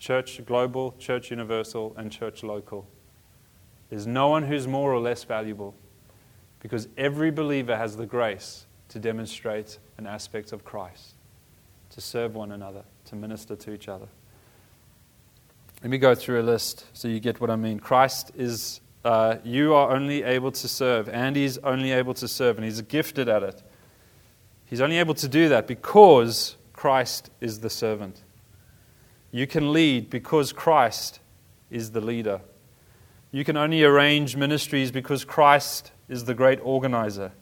church 0.00 0.44
global, 0.46 0.94
church 0.98 1.30
universal, 1.30 1.94
and 1.96 2.10
church 2.10 2.42
local. 2.42 2.88
There's 3.90 4.06
no 4.06 4.28
one 4.28 4.44
who's 4.44 4.66
more 4.66 4.92
or 4.92 4.98
less 4.98 5.22
valuable 5.22 5.74
because 6.60 6.88
every 6.96 7.30
believer 7.30 7.76
has 7.76 7.96
the 7.96 8.06
grace 8.06 8.66
to 8.88 8.98
demonstrate 8.98 9.78
an 9.98 10.06
aspect 10.06 10.52
of 10.52 10.64
Christ, 10.64 11.14
to 11.90 12.00
serve 12.00 12.34
one 12.34 12.50
another, 12.50 12.82
to 13.06 13.14
minister 13.14 13.54
to 13.56 13.72
each 13.72 13.88
other. 13.88 14.08
Let 15.82 15.90
me 15.90 15.98
go 15.98 16.14
through 16.14 16.40
a 16.40 16.42
list 16.42 16.86
so 16.92 17.08
you 17.08 17.20
get 17.20 17.40
what 17.40 17.50
I 17.50 17.56
mean. 17.56 17.78
Christ 17.78 18.32
is 18.36 18.80
uh, 19.04 19.36
you 19.44 19.74
are 19.74 19.94
only 19.94 20.22
able 20.22 20.52
to 20.52 20.68
serve. 20.68 21.08
Andy's 21.08 21.56
only 21.58 21.92
able 21.92 22.14
to 22.14 22.28
serve, 22.28 22.56
and 22.56 22.64
he's 22.64 22.82
gifted 22.82 23.28
at 23.28 23.42
it. 23.42 23.62
He's 24.66 24.80
only 24.80 24.98
able 24.98 25.14
to 25.14 25.28
do 25.28 25.48
that 25.48 25.66
because 25.66 26.56
Christ 26.72 27.30
is 27.40 27.60
the 27.60 27.70
servant. 27.70 28.22
You 29.32 29.46
can 29.46 29.72
lead 29.72 30.10
because 30.10 30.52
Christ 30.52 31.20
is 31.70 31.92
the 31.92 32.00
leader. 32.00 32.40
You 33.32 33.44
can 33.44 33.56
only 33.56 33.84
arrange 33.84 34.36
ministries 34.36 34.90
because 34.90 35.24
Christ 35.24 35.92
is 36.08 36.24
the 36.24 36.34
great 36.34 36.58
organizer. 36.62 37.32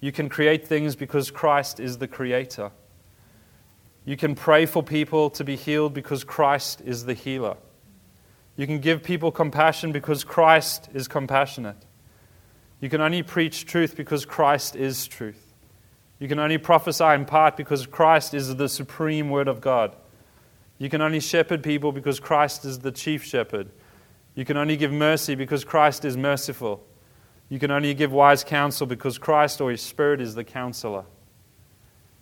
You 0.00 0.12
can 0.12 0.28
create 0.28 0.66
things 0.66 0.94
because 0.96 1.30
Christ 1.30 1.80
is 1.80 1.98
the 1.98 2.08
creator. 2.08 2.70
You 4.04 4.16
can 4.16 4.34
pray 4.34 4.66
for 4.66 4.82
people 4.82 5.30
to 5.30 5.44
be 5.44 5.56
healed 5.56 5.94
because 5.94 6.24
Christ 6.24 6.80
is 6.84 7.04
the 7.04 7.14
healer. 7.14 7.56
You 8.56 8.66
can 8.66 8.80
give 8.80 9.02
people 9.02 9.30
compassion 9.30 9.92
because 9.92 10.24
Christ 10.24 10.88
is 10.92 11.08
compassionate. 11.08 11.86
You 12.80 12.88
can 12.88 13.00
only 13.00 13.22
preach 13.22 13.64
truth 13.64 13.96
because 13.96 14.24
Christ 14.24 14.76
is 14.76 15.06
truth. 15.06 15.54
You 16.18 16.28
can 16.28 16.38
only 16.38 16.58
prophesy 16.58 17.04
in 17.04 17.24
part 17.24 17.56
because 17.56 17.86
Christ 17.86 18.34
is 18.34 18.54
the 18.54 18.68
supreme 18.68 19.30
word 19.30 19.48
of 19.48 19.60
God. 19.60 19.96
You 20.82 20.90
can 20.90 21.00
only 21.00 21.20
shepherd 21.20 21.62
people 21.62 21.92
because 21.92 22.18
Christ 22.18 22.64
is 22.64 22.80
the 22.80 22.90
chief 22.90 23.22
shepherd. 23.22 23.70
You 24.34 24.44
can 24.44 24.56
only 24.56 24.76
give 24.76 24.90
mercy 24.90 25.36
because 25.36 25.62
Christ 25.62 26.04
is 26.04 26.16
merciful. 26.16 26.84
You 27.48 27.60
can 27.60 27.70
only 27.70 27.94
give 27.94 28.10
wise 28.10 28.42
counsel 28.42 28.88
because 28.88 29.16
Christ 29.16 29.60
or 29.60 29.70
His 29.70 29.80
Spirit 29.80 30.20
is 30.20 30.34
the 30.34 30.42
counselor. 30.42 31.04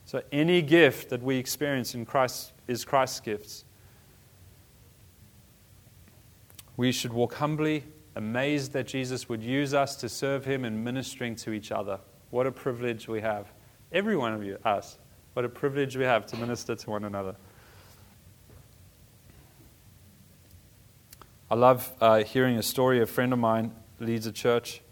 So 0.04 0.22
any 0.30 0.60
gift 0.60 1.08
that 1.08 1.22
we 1.22 1.38
experience 1.38 1.94
in 1.94 2.04
Christ 2.04 2.52
is 2.68 2.84
Christ's 2.84 3.20
gifts. 3.20 3.64
We 6.76 6.92
should 6.92 7.14
walk 7.14 7.36
humbly, 7.36 7.84
amazed 8.14 8.74
that 8.74 8.86
Jesus 8.86 9.26
would 9.30 9.42
use 9.42 9.72
us 9.72 9.96
to 9.96 10.08
serve 10.10 10.44
Him 10.44 10.66
in 10.66 10.84
ministering 10.84 11.34
to 11.36 11.52
each 11.52 11.72
other. 11.72 11.98
What 12.28 12.46
a 12.46 12.52
privilege 12.52 13.08
we 13.08 13.22
have. 13.22 13.54
Every 13.90 14.18
one 14.18 14.34
of 14.34 14.44
you, 14.44 14.58
us. 14.66 14.98
What 15.32 15.46
a 15.46 15.48
privilege 15.48 15.96
we 15.96 16.04
have 16.04 16.26
to 16.26 16.36
minister 16.36 16.76
to 16.76 16.90
one 16.90 17.06
another. 17.06 17.36
I 21.52 21.56
love 21.56 21.92
uh, 22.00 22.22
hearing 22.22 22.58
a 22.58 22.62
story. 22.62 23.02
A 23.02 23.06
friend 23.06 23.32
of 23.32 23.40
mine 23.40 23.72
leads 23.98 24.24
a 24.24 24.30
church, 24.30 24.82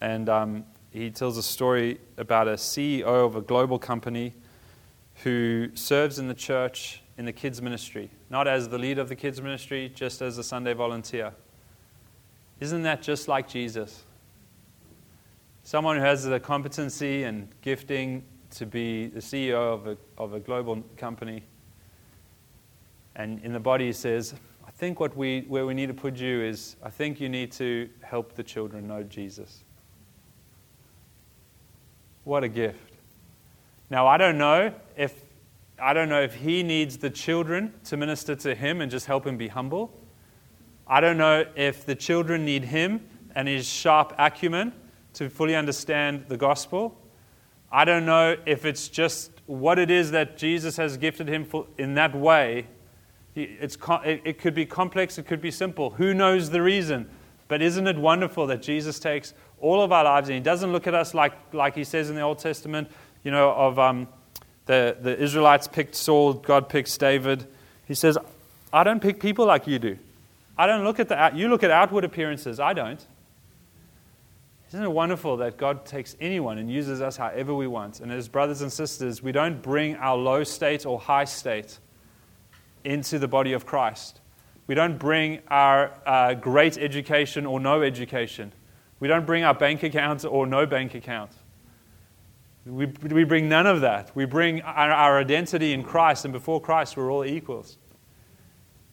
and 0.00 0.26
um, 0.26 0.64
he 0.90 1.10
tells 1.10 1.36
a 1.36 1.42
story 1.42 2.00
about 2.16 2.48
a 2.48 2.52
CEO 2.52 3.04
of 3.04 3.36
a 3.36 3.42
global 3.42 3.78
company 3.78 4.32
who 5.22 5.68
serves 5.74 6.18
in 6.18 6.28
the 6.28 6.34
church 6.34 7.02
in 7.18 7.26
the 7.26 7.32
kids' 7.32 7.60
ministry, 7.60 8.10
not 8.30 8.48
as 8.48 8.70
the 8.70 8.78
leader 8.78 9.02
of 9.02 9.10
the 9.10 9.16
kids' 9.16 9.42
ministry, 9.42 9.92
just 9.94 10.22
as 10.22 10.38
a 10.38 10.42
Sunday 10.42 10.72
volunteer. 10.72 11.34
Isn't 12.58 12.82
that 12.84 13.02
just 13.02 13.28
like 13.28 13.46
Jesus? 13.46 14.02
Someone 15.62 15.96
who 15.96 16.02
has 16.02 16.24
the 16.24 16.40
competency 16.40 17.24
and 17.24 17.48
gifting 17.60 18.24
to 18.52 18.64
be 18.64 19.08
the 19.08 19.20
CEO 19.20 19.74
of 19.74 19.86
a, 19.86 19.98
of 20.16 20.32
a 20.32 20.40
global 20.40 20.82
company. 20.96 21.42
And 23.14 23.42
in 23.44 23.52
the 23.52 23.60
body, 23.60 23.86
he 23.86 23.92
says, 23.92 24.34
think 24.76 25.00
what 25.00 25.16
we, 25.16 25.40
where 25.48 25.64
we 25.64 25.74
need 25.74 25.86
to 25.86 25.94
put 25.94 26.16
you 26.16 26.42
is, 26.42 26.76
I 26.82 26.90
think 26.90 27.20
you 27.20 27.28
need 27.28 27.50
to 27.52 27.88
help 28.02 28.34
the 28.34 28.42
children 28.42 28.86
know 28.86 29.02
Jesus. 29.02 29.64
What 32.24 32.44
a 32.44 32.48
gift. 32.48 32.94
Now, 33.88 34.06
I 34.06 34.16
don't 34.18 34.36
know 34.36 34.74
if 34.96 35.14
I 35.78 35.92
don't 35.92 36.08
know 36.08 36.22
if 36.22 36.34
he 36.34 36.62
needs 36.62 36.96
the 36.96 37.10
children 37.10 37.74
to 37.84 37.98
minister 37.98 38.34
to 38.34 38.54
him 38.54 38.80
and 38.80 38.90
just 38.90 39.04
help 39.04 39.26
him 39.26 39.36
be 39.36 39.48
humble. 39.48 39.92
I 40.86 41.00
don't 41.00 41.18
know 41.18 41.44
if 41.54 41.84
the 41.84 41.94
children 41.94 42.46
need 42.46 42.64
him 42.64 43.06
and 43.34 43.46
his 43.46 43.66
sharp 43.66 44.14
acumen 44.18 44.72
to 45.14 45.28
fully 45.28 45.54
understand 45.54 46.24
the 46.28 46.38
gospel. 46.38 46.98
I 47.70 47.84
don't 47.84 48.06
know 48.06 48.36
if 48.46 48.64
it's 48.64 48.88
just 48.88 49.30
what 49.44 49.78
it 49.78 49.90
is 49.90 50.12
that 50.12 50.38
Jesus 50.38 50.78
has 50.78 50.96
gifted 50.96 51.28
him 51.28 51.44
for 51.44 51.66
in 51.76 51.94
that 51.94 52.16
way. 52.16 52.68
It's, 53.36 53.76
it 54.04 54.38
could 54.38 54.54
be 54.54 54.66
complex, 54.66 55.18
it 55.18 55.26
could 55.26 55.40
be 55.40 55.50
simple. 55.50 55.90
Who 55.90 56.14
knows 56.14 56.50
the 56.50 56.62
reason? 56.62 57.08
But 57.48 57.62
isn't 57.62 57.86
it 57.86 57.96
wonderful 57.96 58.46
that 58.48 58.62
Jesus 58.62 58.98
takes 58.98 59.34
all 59.60 59.82
of 59.82 59.92
our 59.92 60.04
lives 60.04 60.28
and 60.28 60.34
he 60.34 60.42
doesn't 60.42 60.72
look 60.72 60.86
at 60.86 60.94
us 60.94 61.14
like, 61.14 61.32
like 61.52 61.76
he 61.76 61.84
says 61.84 62.10
in 62.10 62.16
the 62.16 62.22
Old 62.22 62.38
Testament, 62.38 62.90
you 63.22 63.30
know, 63.30 63.52
of. 63.52 63.78
Um, 63.78 64.08
the, 64.66 64.96
the 65.00 65.16
Israelites 65.16 65.68
picked 65.68 65.94
Saul, 65.94 66.34
God 66.34 66.68
picks 66.68 66.98
David. 66.98 67.46
He 67.86 67.94
says, 67.94 68.18
I 68.72 68.84
don't 68.84 69.00
pick 69.00 69.20
people 69.20 69.46
like 69.46 69.66
you 69.66 69.78
do. 69.78 69.96
I 70.58 70.66
don't 70.66 70.84
look 70.84 71.00
at 71.00 71.08
the, 71.08 71.30
you 71.34 71.48
look 71.48 71.62
at 71.62 71.70
outward 71.70 72.04
appearances. 72.04 72.60
I 72.60 72.72
don't. 72.72 73.04
Isn't 74.68 74.82
it 74.82 74.90
wonderful 74.90 75.36
that 75.38 75.56
God 75.56 75.86
takes 75.86 76.16
anyone 76.20 76.58
and 76.58 76.70
uses 76.70 77.00
us 77.00 77.16
however 77.16 77.54
we 77.54 77.68
want? 77.68 78.00
And 78.00 78.10
as 78.10 78.26
brothers 78.26 78.62
and 78.62 78.72
sisters, 78.72 79.22
we 79.22 79.30
don't 79.30 79.62
bring 79.62 79.94
our 79.96 80.16
low 80.16 80.42
state 80.42 80.84
or 80.84 80.98
high 80.98 81.24
state 81.24 81.78
into 82.86 83.18
the 83.18 83.28
body 83.28 83.52
of 83.52 83.66
Christ. 83.66 84.20
We 84.68 84.74
don't 84.74 84.98
bring 84.98 85.40
our 85.48 85.92
uh, 86.06 86.34
great 86.34 86.78
education 86.78 87.44
or 87.44 87.60
no 87.60 87.82
education. 87.82 88.52
We 89.00 89.08
don't 89.08 89.26
bring 89.26 89.44
our 89.44 89.54
bank 89.54 89.82
account 89.82 90.24
or 90.24 90.46
no 90.46 90.66
bank 90.66 90.94
account. 90.94 91.32
We, 92.64 92.86
we 92.86 93.24
bring 93.24 93.48
none 93.48 93.66
of 93.66 93.80
that. 93.82 94.10
We 94.14 94.24
bring 94.24 94.62
our, 94.62 94.90
our 94.90 95.18
identity 95.18 95.72
in 95.72 95.82
Christ, 95.82 96.24
and 96.24 96.32
before 96.32 96.60
Christ, 96.60 96.96
we're 96.96 97.12
all 97.12 97.24
equals. 97.24 97.76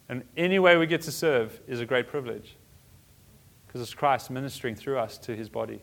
And 0.09 0.23
any 0.35 0.59
way 0.59 0.75
we 0.77 0.85
get 0.85 1.01
to 1.03 1.11
serve 1.11 1.59
is 1.67 1.79
a 1.79 1.85
great 1.85 2.07
privilege 2.07 2.55
because 3.65 3.81
it's 3.81 3.93
Christ 3.93 4.29
ministering 4.29 4.75
through 4.75 4.97
us 4.99 5.17
to 5.19 5.35
his 5.35 5.49
body. 5.49 5.81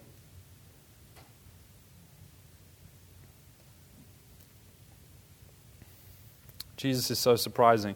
Jesus 6.80 7.10
is 7.10 7.18
so 7.18 7.36
surprising. 7.36 7.94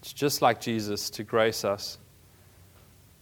It's 0.00 0.12
just 0.12 0.42
like 0.42 0.60
Jesus 0.60 1.08
to 1.08 1.22
grace 1.22 1.64
us 1.64 1.96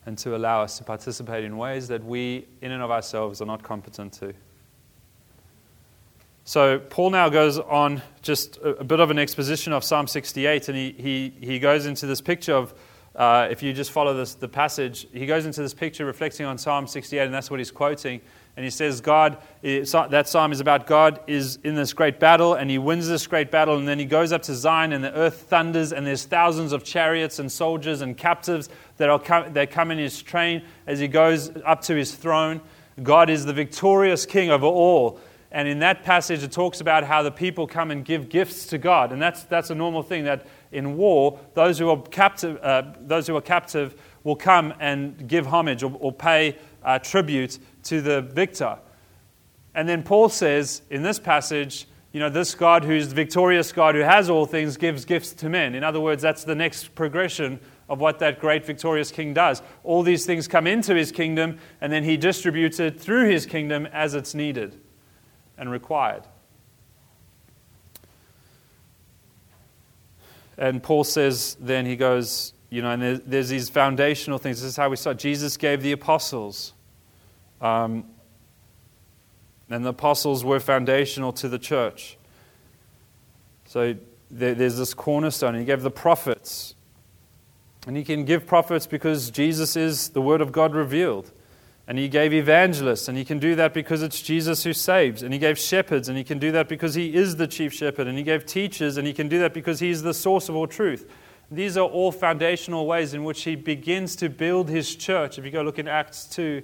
and 0.04 0.18
to 0.18 0.34
allow 0.34 0.62
us 0.62 0.76
to 0.78 0.84
participate 0.84 1.44
in 1.44 1.56
ways 1.56 1.86
that 1.86 2.02
we, 2.02 2.48
in 2.60 2.72
and 2.72 2.82
of 2.82 2.90
ourselves, 2.90 3.40
are 3.40 3.46
not 3.46 3.62
competent 3.62 4.12
to. 4.14 4.34
So, 6.42 6.80
Paul 6.80 7.10
now 7.10 7.28
goes 7.28 7.60
on 7.60 8.02
just 8.22 8.58
a, 8.64 8.82
bit 8.82 8.98
of 8.98 9.12
an 9.12 9.18
exposition 9.20 9.72
of 9.72 9.84
Psalm 9.84 10.08
68, 10.08 10.68
and 10.68 10.76
he, 10.76 10.96
he, 10.98 11.32
he 11.46 11.58
goes 11.60 11.86
into 11.86 12.06
this 12.06 12.20
picture 12.20 12.54
of, 12.54 12.74
uh, 13.14 13.46
if 13.52 13.62
you 13.62 13.72
just 13.72 13.92
follow 13.92 14.14
this, 14.14 14.34
the 14.34 14.48
passage, 14.48 15.06
he 15.12 15.26
goes 15.26 15.46
into 15.46 15.62
this 15.62 15.74
picture 15.74 16.04
reflecting 16.04 16.44
on 16.44 16.58
Psalm 16.58 16.88
68, 16.88 17.20
and 17.20 17.32
that's 17.32 17.52
what 17.52 17.60
he's 17.60 17.70
quoting. 17.70 18.20
And 18.56 18.62
he 18.62 18.70
says, 18.70 19.00
God, 19.00 19.38
that 19.62 20.28
psalm 20.28 20.52
is 20.52 20.60
about 20.60 20.86
God 20.86 21.20
is 21.26 21.58
in 21.64 21.74
this 21.74 21.92
great 21.92 22.20
battle, 22.20 22.54
and 22.54 22.70
he 22.70 22.78
wins 22.78 23.08
this 23.08 23.26
great 23.26 23.50
battle, 23.50 23.76
and 23.76 23.88
then 23.88 23.98
he 23.98 24.04
goes 24.04 24.30
up 24.30 24.42
to 24.42 24.54
Zion, 24.54 24.92
and 24.92 25.02
the 25.02 25.12
earth 25.12 25.46
thunders, 25.48 25.92
and 25.92 26.06
there's 26.06 26.24
thousands 26.24 26.72
of 26.72 26.84
chariots 26.84 27.40
and 27.40 27.50
soldiers 27.50 28.00
and 28.00 28.16
captives 28.16 28.68
that, 28.98 29.10
are 29.10 29.18
come, 29.18 29.52
that 29.54 29.72
come 29.72 29.90
in 29.90 29.98
his 29.98 30.22
train 30.22 30.62
as 30.86 31.00
he 31.00 31.08
goes 31.08 31.50
up 31.64 31.80
to 31.82 31.96
his 31.96 32.14
throne. 32.14 32.60
God 33.02 33.28
is 33.28 33.44
the 33.44 33.52
victorious 33.52 34.24
king 34.24 34.50
over 34.50 34.66
all. 34.66 35.18
And 35.50 35.68
in 35.68 35.80
that 35.80 36.02
passage, 36.02 36.42
it 36.42 36.50
talks 36.50 36.80
about 36.80 37.04
how 37.04 37.22
the 37.22 37.30
people 37.30 37.66
come 37.66 37.90
and 37.90 38.04
give 38.04 38.28
gifts 38.28 38.66
to 38.66 38.78
God. 38.78 39.12
And 39.12 39.22
that's, 39.22 39.44
that's 39.44 39.70
a 39.70 39.74
normal 39.74 40.02
thing 40.02 40.24
that 40.24 40.46
in 40.72 40.96
war, 40.96 41.38
those 41.54 41.78
who 41.78 41.88
are 41.90 42.02
captive, 42.02 42.58
uh, 42.60 42.82
those 43.00 43.28
who 43.28 43.36
are 43.36 43.40
captive 43.40 44.00
will 44.24 44.34
come 44.34 44.74
and 44.80 45.28
give 45.28 45.46
homage 45.46 45.84
or, 45.84 45.92
or 46.00 46.12
pay 46.12 46.58
uh, 46.84 46.98
tribute 46.98 47.58
to 47.84 48.00
the 48.00 48.22
victor. 48.22 48.78
And 49.74 49.88
then 49.88 50.02
Paul 50.02 50.28
says 50.28 50.82
in 50.90 51.02
this 51.02 51.18
passage, 51.18 51.86
you 52.12 52.20
know, 52.20 52.28
this 52.28 52.54
God 52.54 52.84
who's 52.84 53.08
the 53.08 53.14
victorious 53.14 53.72
God 53.72 53.96
who 53.96 54.02
has 54.02 54.30
all 54.30 54.46
things 54.46 54.76
gives 54.76 55.04
gifts 55.04 55.32
to 55.34 55.48
men. 55.48 55.74
In 55.74 55.82
other 55.82 56.00
words, 56.00 56.22
that's 56.22 56.44
the 56.44 56.54
next 56.54 56.94
progression 56.94 57.58
of 57.88 57.98
what 57.98 58.20
that 58.20 58.38
great 58.38 58.64
victorious 58.64 59.10
king 59.10 59.34
does. 59.34 59.62
All 59.82 60.02
these 60.02 60.24
things 60.24 60.46
come 60.46 60.66
into 60.66 60.94
his 60.94 61.10
kingdom, 61.10 61.58
and 61.80 61.92
then 61.92 62.04
he 62.04 62.16
distributes 62.16 62.78
it 62.78 63.00
through 63.00 63.28
his 63.28 63.46
kingdom 63.46 63.86
as 63.86 64.14
it's 64.14 64.32
needed 64.32 64.80
and 65.58 65.70
required. 65.70 66.22
And 70.56 70.80
Paul 70.82 71.02
says, 71.02 71.56
then 71.58 71.84
he 71.84 71.96
goes, 71.96 72.54
you 72.70 72.80
know, 72.80 72.92
and 72.92 73.20
there's, 73.26 73.48
these 73.48 73.68
foundational 73.68 74.38
things. 74.38 74.62
This 74.62 74.70
is 74.70 74.76
how 74.76 74.88
we 74.88 74.96
start. 74.96 75.18
Jesus 75.18 75.56
gave 75.56 75.82
the 75.82 75.92
apostles. 75.92 76.74
Um, 77.64 78.04
and 79.70 79.86
the 79.86 79.88
apostles 79.88 80.44
were 80.44 80.60
foundational 80.60 81.32
to 81.32 81.48
the 81.48 81.58
church. 81.58 82.18
So 83.64 83.96
there, 84.30 84.54
there's 84.54 84.76
this 84.76 84.92
cornerstone. 84.92 85.54
He 85.54 85.64
gave 85.64 85.80
the 85.80 85.90
prophets. 85.90 86.74
And 87.86 87.96
he 87.96 88.04
can 88.04 88.26
give 88.26 88.46
prophets 88.46 88.86
because 88.86 89.30
Jesus 89.30 89.76
is 89.76 90.10
the 90.10 90.20
Word 90.20 90.42
of 90.42 90.52
God 90.52 90.74
revealed. 90.74 91.32
And 91.88 91.98
he 91.98 92.08
gave 92.08 92.32
evangelists, 92.32 93.08
and 93.08 93.18
he 93.18 93.24
can 93.24 93.38
do 93.38 93.54
that 93.56 93.74
because 93.74 94.02
it's 94.02 94.20
Jesus 94.20 94.64
who 94.64 94.72
saves. 94.72 95.22
And 95.22 95.32
he 95.32 95.38
gave 95.38 95.58
shepherds, 95.58 96.08
and 96.08 96.16
he 96.18 96.24
can 96.24 96.38
do 96.38 96.52
that 96.52 96.68
because 96.68 96.94
he 96.94 97.14
is 97.14 97.36
the 97.36 97.46
chief 97.46 97.72
shepherd. 97.72 98.06
And 98.06 98.16
he 98.16 98.24
gave 98.24 98.44
teachers, 98.44 98.98
and 98.98 99.06
he 99.06 99.12
can 99.12 99.28
do 99.28 99.38
that 99.40 99.54
because 99.54 99.80
he's 99.80 100.02
the 100.02 100.14
source 100.14 100.50
of 100.50 100.54
all 100.54 100.66
truth. 100.66 101.10
These 101.50 101.76
are 101.76 101.86
all 101.86 102.12
foundational 102.12 102.86
ways 102.86 103.14
in 103.14 103.24
which 103.24 103.42
he 103.42 103.54
begins 103.54 104.16
to 104.16 104.28
build 104.28 104.68
his 104.68 104.94
church. 104.94 105.38
If 105.38 105.44
you 105.44 105.50
go 105.50 105.62
look 105.62 105.78
in 105.78 105.88
Acts 105.88 106.24
2, 106.26 106.62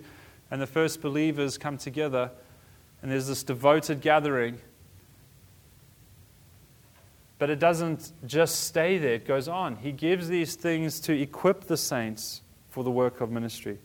and 0.51 0.61
the 0.61 0.67
first 0.67 1.01
believers 1.01 1.59
come 1.59 1.79
together, 1.79 2.31
and 3.03 3.11
there's 3.11 3.29
this 3.29 3.43
devoted 3.43 4.01
gathering. 4.01 4.59
But 7.39 7.51
it 7.51 7.59
doesn't 7.59 8.13
just 8.27 8.65
stay 8.65 8.99
there, 8.99 9.15
it 9.15 9.27
goes 9.27 9.49
on. 9.49 9.77
He 9.77 9.93
gives 9.93 10.29
these 10.29 10.57
things 10.57 11.01
to 11.01 11.19
equip 11.19 11.65
the 11.65 11.77
saints 11.77 12.43
for 12.69 12.85
the 12.85 12.91
work 12.91 13.21
of 13.21 13.31
ministry. 13.31 13.79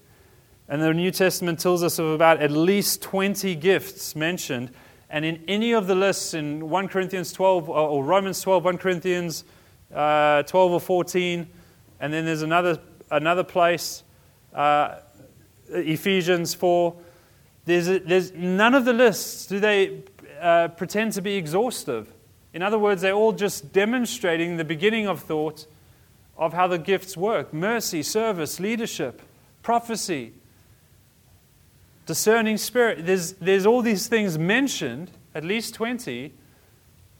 And 0.67 0.81
the 0.81 0.93
New 0.93 1.11
Testament 1.11 1.59
tells 1.59 1.83
us 1.83 1.99
of 1.99 2.07
about 2.07 2.41
at 2.41 2.51
least 2.51 3.01
20 3.03 3.55
gifts 3.55 4.15
mentioned. 4.15 4.71
And 5.09 5.23
in 5.23 5.43
any 5.47 5.73
of 5.73 5.87
the 5.87 5.95
lists, 5.95 6.33
in 6.33 6.69
1 6.69 6.87
Corinthians 6.87 7.31
12 7.31 7.69
or 7.69 8.03
Romans 8.03 8.41
12, 8.41 8.65
1 8.65 8.77
Corinthians 8.79 9.43
uh, 9.93 10.43
12 10.43 10.71
or 10.71 10.79
14, 10.79 11.47
and 11.99 12.13
then 12.13 12.25
there's 12.25 12.41
another, 12.41 12.79
another 13.11 13.43
place, 13.43 14.03
uh, 14.53 14.95
Ephesians 15.69 16.53
4. 16.53 16.95
There's, 17.65 17.87
there's 17.87 18.31
none 18.33 18.75
of 18.75 18.85
the 18.85 18.93
lists 18.93 19.47
do 19.47 19.59
they 19.59 20.03
uh, 20.39 20.69
pretend 20.69 21.13
to 21.13 21.21
be 21.21 21.35
exhaustive. 21.35 22.11
In 22.53 22.61
other 22.61 22.79
words, 22.79 23.01
they're 23.01 23.13
all 23.13 23.33
just 23.33 23.73
demonstrating 23.73 24.57
the 24.57 24.63
beginning 24.63 25.07
of 25.07 25.21
thought 25.21 25.65
of 26.37 26.53
how 26.53 26.67
the 26.67 26.77
gifts 26.77 27.17
work 27.17 27.53
mercy, 27.53 28.03
service, 28.03 28.59
leadership, 28.59 29.21
prophecy, 29.63 30.33
discerning 32.05 32.57
spirit. 32.57 33.05
There's, 33.05 33.33
there's 33.33 33.65
all 33.65 33.81
these 33.81 34.07
things 34.07 34.37
mentioned, 34.37 35.11
at 35.33 35.43
least 35.43 35.73
20, 35.73 36.33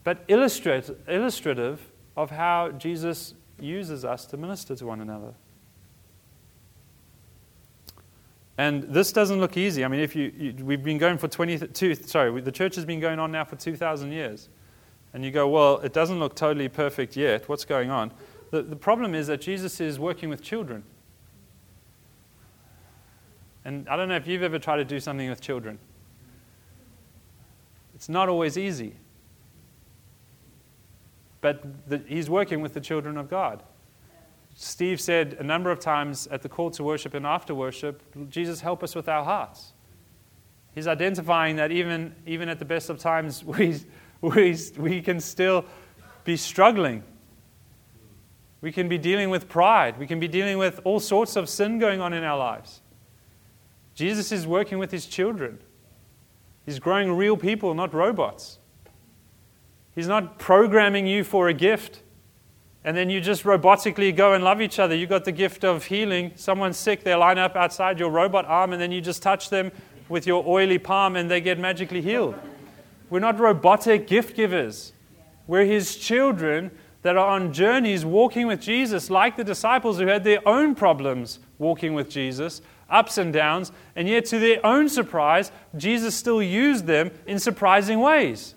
but 0.04 0.24
illustrate, 0.28 0.90
illustrative 1.08 1.92
of 2.16 2.32
how 2.32 2.72
Jesus 2.72 3.34
uses 3.60 4.06
us 4.06 4.26
to 4.28 4.38
minister 4.38 4.76
to 4.76 4.86
one 4.86 5.02
another. 5.02 5.34
And 8.58 8.84
this 8.84 9.12
doesn't 9.12 9.40
look 9.40 9.58
easy. 9.58 9.84
I 9.84 9.88
mean, 9.90 10.00
if 10.00 10.16
you, 10.16 10.32
you 10.38 10.66
we've 10.66 10.84
been 10.84 10.98
going 10.98 11.18
for 11.18 11.28
22, 11.28 11.96
sorry, 11.96 12.40
the 12.42 12.52
church 12.52 12.76
has 12.76 12.86
been 12.86 13.00
going 13.00 13.20
on 13.20 13.32
now 13.32 13.44
for 13.44 13.58
2,000 13.58 14.12
years. 14.12 14.50
And 15.14 15.24
you 15.24 15.32
go, 15.32 15.48
well, 15.48 15.80
it 15.80 15.94
doesn't 15.94 16.20
look 16.20 16.36
totally 16.36 16.70
perfect 16.70 17.16
yet. 17.18 17.48
What's 17.50 17.66
going 17.66 17.90
on? 17.90 18.12
The, 18.52 18.62
the 18.62 18.76
problem 18.76 19.16
is 19.16 19.28
that 19.28 19.42
Jesus 19.42 19.82
is 19.82 20.00
working 20.00 20.30
with 20.30 20.42
children. 20.42 20.84
And 23.66 23.90
I 23.90 23.96
don't 23.96 24.08
know 24.08 24.16
if 24.16 24.28
you've 24.28 24.44
ever 24.44 24.60
tried 24.60 24.78
to 24.78 24.86
do 24.86 25.00
something 25.00 25.30
with 25.30 25.42
children. 25.42 25.80
It's 27.96 28.10
not 28.10 28.30
always 28.30 28.58
easy. 28.58 28.96
But 31.42 31.90
the, 31.90 32.02
he's 32.08 32.30
working 32.30 32.62
with 32.62 32.74
the 32.74 32.82
children 32.82 33.18
of 33.18 33.30
God. 33.30 33.64
Steve 34.56 35.02
said 35.02 35.36
a 35.38 35.44
number 35.44 35.70
of 35.70 35.80
times 35.80 36.28
at 36.28 36.42
the 36.42 36.48
call 36.48 36.72
to 36.72 36.84
worship 36.84 37.14
and 37.14 37.26
after 37.26 37.54
worship, 37.54 38.02
Jesus, 38.30 38.62
help 38.62 38.84
us 38.84 38.96
with 38.96 39.10
our 39.10 39.24
hearts. 39.24 39.74
He's 40.74 40.88
identifying 40.88 41.58
that 41.58 41.72
even, 41.72 42.16
even 42.26 42.48
at 42.48 42.60
the 42.60 42.66
best 42.66 42.90
of 42.90 42.98
times, 42.98 43.44
we, 43.44 43.78
we, 44.22 44.58
we 44.78 45.02
can 45.02 45.20
still 45.20 45.66
be 46.24 46.38
struggling. 46.38 47.04
We 48.62 48.72
can 48.72 48.88
be 48.88 48.98
dealing 48.98 49.30
with 49.30 49.50
pride. 49.50 50.00
We 50.00 50.08
can 50.08 50.22
be 50.22 50.28
dealing 50.28 50.58
with 50.58 50.80
all 50.86 51.02
sorts 51.02 51.36
of 51.36 51.50
sin 51.50 51.78
going 51.78 52.00
on 52.00 52.14
in 52.14 52.24
our 52.24 52.38
lives. 52.38 52.82
Jesus 53.94 54.32
is 54.32 54.48
working 54.48 54.78
with 54.78 54.92
his 54.92 55.06
children. 55.06 55.60
He's 56.66 56.80
growing 56.80 57.12
real 57.12 57.38
people, 57.38 57.74
not 57.74 57.94
robots. 57.94 58.58
He's 59.94 60.08
not 60.08 60.40
programming 60.40 61.08
you 61.08 61.24
for 61.24 61.48
a 61.48 61.54
gift 61.54 62.02
and 62.86 62.96
then 62.96 63.10
you 63.10 63.20
just 63.20 63.44
robotically 63.44 64.16
go 64.16 64.34
and 64.34 64.44
love 64.44 64.62
each 64.62 64.78
other. 64.78 64.96
You 64.96 65.08
got 65.08 65.26
the 65.26 65.32
gift 65.32 65.66
of 65.66 65.86
healing. 65.86 66.32
Someone's 66.36 66.78
sick, 66.78 67.04
they 67.04 67.16
line 67.16 67.40
up 67.40 67.56
outside 67.56 68.00
your 68.00 68.12
robot 68.12 68.46
arm, 68.46 68.74
and 68.74 68.82
then 68.82 68.92
you 68.92 69.02
just 69.02 69.24
touch 69.24 69.50
them 69.50 69.72
with 70.08 70.28
your 70.28 70.46
oily 70.48 70.78
palm 70.78 71.16
and 71.16 71.30
they 71.30 71.42
get 71.42 71.58
magically 71.58 72.00
healed. 72.00 72.36
We're 73.10 73.20
not 73.20 73.40
robotic 73.40 74.06
gift 74.06 74.36
givers. 74.36 74.94
We're 75.48 75.66
his 75.66 75.96
children 75.96 76.70
that 77.02 77.18
are 77.18 77.28
on 77.28 77.54
journeys 77.54 78.06
walking 78.06 78.46
with 78.46 78.62
Jesus, 78.62 79.10
like 79.10 79.36
the 79.36 79.44
disciples 79.44 79.98
who 79.98 80.06
had 80.06 80.24
their 80.24 80.48
own 80.48 80.76
problems 80.76 81.40
walking 81.58 81.96
with 81.96 82.08
Jesus, 82.08 82.62
ups 82.88 83.18
and 83.18 83.34
downs, 83.34 83.72
and 83.96 84.08
yet 84.08 84.26
to 84.26 84.38
their 84.38 84.64
own 84.64 84.90
surprise, 84.90 85.52
Jesus 85.76 86.14
still 86.14 86.42
used 86.42 86.86
them 86.86 87.10
in 87.26 87.40
surprising 87.40 88.00
ways. 88.00 88.54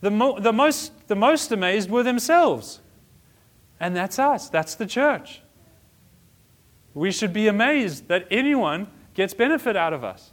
The, 0.00 0.10
mo- 0.10 0.38
the, 0.38 0.54
most, 0.54 1.08
the 1.08 1.16
most 1.16 1.52
amazed 1.52 1.90
were 1.90 2.02
themselves. 2.02 2.80
And 3.78 3.94
that's 3.94 4.18
us, 4.18 4.48
that's 4.48 4.74
the 4.74 4.86
church. 4.86 5.42
We 6.94 7.12
should 7.12 7.32
be 7.32 7.46
amazed 7.46 8.08
that 8.08 8.26
anyone 8.30 8.88
gets 9.12 9.34
benefit 9.34 9.76
out 9.76 9.92
of 9.92 10.02
us. 10.02 10.32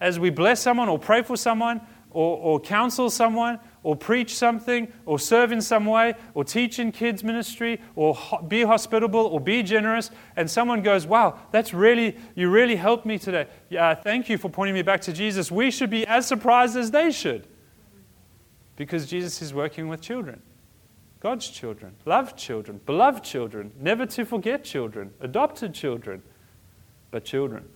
As 0.00 0.18
we 0.18 0.30
bless 0.30 0.60
someone 0.60 0.88
or 0.88 0.98
pray 0.98 1.22
for 1.22 1.36
someone 1.36 1.80
or, 2.10 2.38
or 2.38 2.60
counsel 2.60 3.08
someone 3.08 3.60
or 3.82 3.94
preach 3.94 4.34
something 4.34 4.92
or 5.04 5.18
serve 5.18 5.52
in 5.52 5.60
some 5.60 5.84
way 5.84 6.14
or 6.34 6.44
teach 6.44 6.78
in 6.78 6.90
kids' 6.90 7.22
ministry 7.22 7.80
or 7.94 8.14
ho- 8.14 8.42
be 8.42 8.62
hospitable 8.62 9.26
or 9.26 9.40
be 9.40 9.62
generous, 9.62 10.10
and 10.34 10.50
someone 10.50 10.82
goes, 10.82 11.06
Wow, 11.06 11.38
that's 11.52 11.72
really, 11.72 12.16
you 12.34 12.50
really 12.50 12.76
helped 12.76 13.06
me 13.06 13.18
today. 13.18 13.46
Yeah, 13.68 13.94
thank 13.94 14.28
you 14.28 14.38
for 14.38 14.48
pointing 14.48 14.74
me 14.74 14.82
back 14.82 15.02
to 15.02 15.12
Jesus. 15.12 15.50
We 15.50 15.70
should 15.70 15.90
be 15.90 16.06
as 16.06 16.26
surprised 16.26 16.76
as 16.76 16.90
they 16.90 17.12
should 17.12 17.46
because 18.76 19.06
Jesus 19.06 19.40
is 19.40 19.54
working 19.54 19.88
with 19.88 20.00
children. 20.00 20.42
God's 21.20 21.48
children, 21.48 21.94
loved 22.04 22.36
children, 22.36 22.80
beloved 22.84 23.24
children, 23.24 23.72
never 23.80 24.06
to 24.06 24.24
forget 24.24 24.64
children, 24.64 25.12
adopted 25.20 25.74
children, 25.74 26.22
but 27.10 27.24
children. 27.24 27.68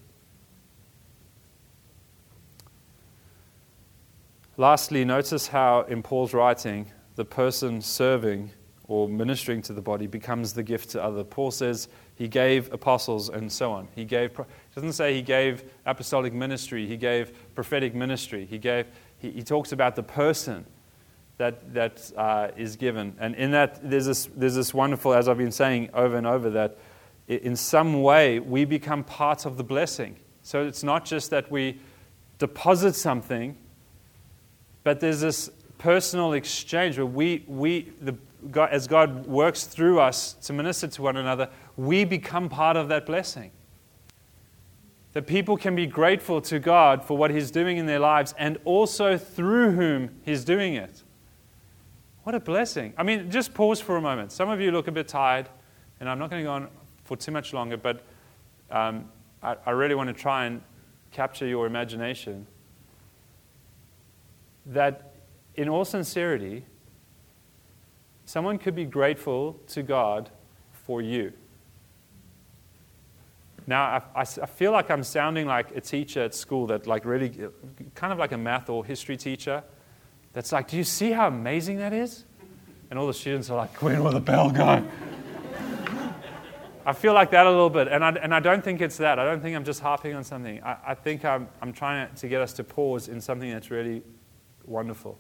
Lastly, 4.57 5.07
notice 5.07 5.47
how 5.47 5.83
in 5.83 6.03
Paul's 6.03 6.35
writing, 6.35 6.91
the 7.17 7.25
person 7.25 7.81
serving 7.81 8.51
or 8.89 9.09
ministering 9.09 9.63
to 9.63 9.73
the 9.73 9.81
body 9.81 10.07
becomes 10.07 10.53
the 10.53 10.63
gift 10.63 10.91
to 10.91 11.03
other. 11.03 11.25
Paul 11.25 11.51
says 11.51 11.89
he 12.17 12.29
gave 12.29 12.71
apostles 12.73 13.31
and 13.31 13.51
so 13.51 13.73
on. 13.73 13.89
He 13.95 14.05
gave 14.05 14.39
doesn't 14.75 14.93
say 14.93 15.15
he 15.15 15.23
gave 15.23 15.65
apostolic 15.87 16.35
ministry, 16.35 16.87
he 16.87 16.97
gave 16.97 17.33
prophetic 17.55 17.95
ministry. 17.95 18.45
He 18.45 18.59
gave 18.59 18.87
he, 19.19 19.31
he 19.31 19.43
talks 19.43 19.73
about 19.73 19.97
the 19.97 20.03
person 20.03 20.67
that, 21.41 21.73
that 21.73 22.13
uh, 22.19 22.49
is 22.55 22.77
given. 22.77 23.17
And 23.19 23.35
in 23.35 23.51
that, 23.53 23.81
there's 23.83 24.05
this, 24.05 24.29
there's 24.37 24.55
this 24.55 24.75
wonderful, 24.75 25.15
as 25.15 25.27
I've 25.27 25.39
been 25.39 25.51
saying 25.51 25.89
over 25.95 26.19
and 26.19 26.27
over, 26.27 26.51
that 26.51 26.77
in 27.29 27.57
some 27.57 28.03
way 28.03 28.41
we 28.41 28.67
become 28.67 29.03
part 29.03 29.47
of 29.47 29.57
the 29.57 29.65
blessing. 29.65 30.17
So 30.43 30.67
it's 30.67 30.83
not 30.83 31.07
just 31.07 31.31
that 31.31 31.51
we 31.51 31.81
deposit 32.39 32.95
something, 32.95 33.57
but 34.85 35.01
there's 35.01 35.23
this 35.23 35.49
personal 35.79 36.35
exchange 36.35 36.99
where 36.99 37.07
we, 37.07 37.43
we 37.47 37.91
the, 38.03 38.17
God, 38.51 38.69
as 38.71 38.87
God 38.87 39.27
works 39.27 39.65
through 39.65 39.99
us 39.99 40.35
to 40.43 40.53
minister 40.53 40.89
to 40.89 41.03
one 41.03 41.17
another, 41.17 41.49
we 41.79 42.05
become 42.05 42.51
part 42.51 42.77
of 42.77 42.89
that 42.89 43.07
blessing. 43.07 43.51
That 45.15 45.27
people 45.27 45.57
can 45.57 45.75
be 45.75 45.87
grateful 45.87 46.43
to 46.43 46.59
God 46.59 47.03
for 47.03 47.17
what 47.17 47.31
He's 47.31 47.51
doing 47.51 47.79
in 47.79 47.87
their 47.87 47.99
lives 47.99 48.35
and 48.37 48.59
also 48.67 49.17
through 49.17 49.71
whom 49.73 50.11
He's 50.23 50.45
doing 50.45 50.75
it. 50.75 51.03
What 52.23 52.35
a 52.35 52.41
blessing. 52.41 52.93
I 52.99 53.03
mean, 53.03 53.31
just 53.31 53.55
pause 53.55 53.81
for 53.81 53.97
a 53.97 54.01
moment. 54.01 54.31
Some 54.33 54.51
of 54.51 54.61
you 54.61 54.73
look 54.73 54.89
a 54.89 54.93
bit 54.93 55.09
tired, 55.09 55.49
and 56.01 56.09
I'm 56.09 56.19
not 56.19 56.31
going 56.31 56.43
to 56.43 56.47
go 56.47 56.53
on 56.53 56.69
for 57.05 57.17
too 57.17 57.33
much 57.33 57.55
longer, 57.55 57.77
but 57.77 58.03
um, 58.71 59.11
I, 59.43 59.57
I 59.65 59.71
really 59.71 59.95
want 59.95 60.09
to 60.09 60.15
try 60.15 60.45
and 60.45 60.61
capture 61.13 61.47
your 61.47 61.67
imagination. 61.67 62.47
That, 64.67 65.15
in 65.55 65.69
all 65.69 65.85
sincerity, 65.85 66.65
someone 68.27 68.59
could 68.59 68.75
be 68.77 68.85
grateful 68.85 69.59
to 69.69 69.83
God 69.83 70.31
for 70.73 71.01
you. 71.01 71.33
Now, 73.67 74.03
I, 74.15 74.21
I, 74.21 74.21
I, 74.21 74.47
feel 74.47 74.73
like 74.73 74.91
I'm 74.91 75.03
sounding 75.03 75.47
like 75.47 75.75
a 75.75 75.81
teacher 75.81 76.23
at 76.23 76.35
school 76.35 76.67
that, 76.67 76.87
like, 76.87 77.05
really, 77.05 77.31
kind 77.95 78.13
of 78.13 78.19
like 78.19 78.33
a 78.33 78.39
math 78.39 78.69
or 78.69 78.85
history 78.85 79.17
teacher 79.17 79.63
that's 80.33 80.53
like, 80.53 80.69
do 80.69 80.77
you 80.77 80.85
see 80.85 81.11
how 81.11 81.29
amazing 81.29 81.79
that 81.79 81.93
is? 81.93 82.25
And 82.91 82.99
all 82.99 83.07
the 83.07 83.15
students 83.15 83.51
are 83.51 83.57
like, 83.57 83.83
when 83.83 84.03
will 84.03 84.13
the 84.13 84.21
bell 84.21 84.51
go? 84.51 84.87
I 86.87 86.93
feel 86.93 87.13
like 87.13 87.31
that 87.33 87.47
a 87.47 87.51
little 87.51 87.71
bit, 87.71 87.89
and 87.89 88.03
I, 88.03 88.11
and 88.11 88.35
I 88.35 88.41
don't 88.41 88.65
think 88.65 88.81
it's 88.81 88.97
that. 88.97 89.19
I 89.19 89.25
don't 89.25 89.43
think 89.43 89.55
I'm 89.55 89.65
just 89.65 89.81
harping 89.81 90.15
on 90.15 90.25
something. 90.25 90.63
I, 90.63 90.77
I 90.89 90.95
think 90.95 91.25
I'm, 91.25 91.47
I'm 91.61 91.73
trying 91.73 92.13
to 92.15 92.29
get 92.29 92.41
us 92.41 92.53
to 92.55 92.65
pause 92.65 93.09
in 93.09 93.21
something 93.21 93.51
that's 93.51 93.71
really 93.71 94.03
wonderful. 94.65 95.19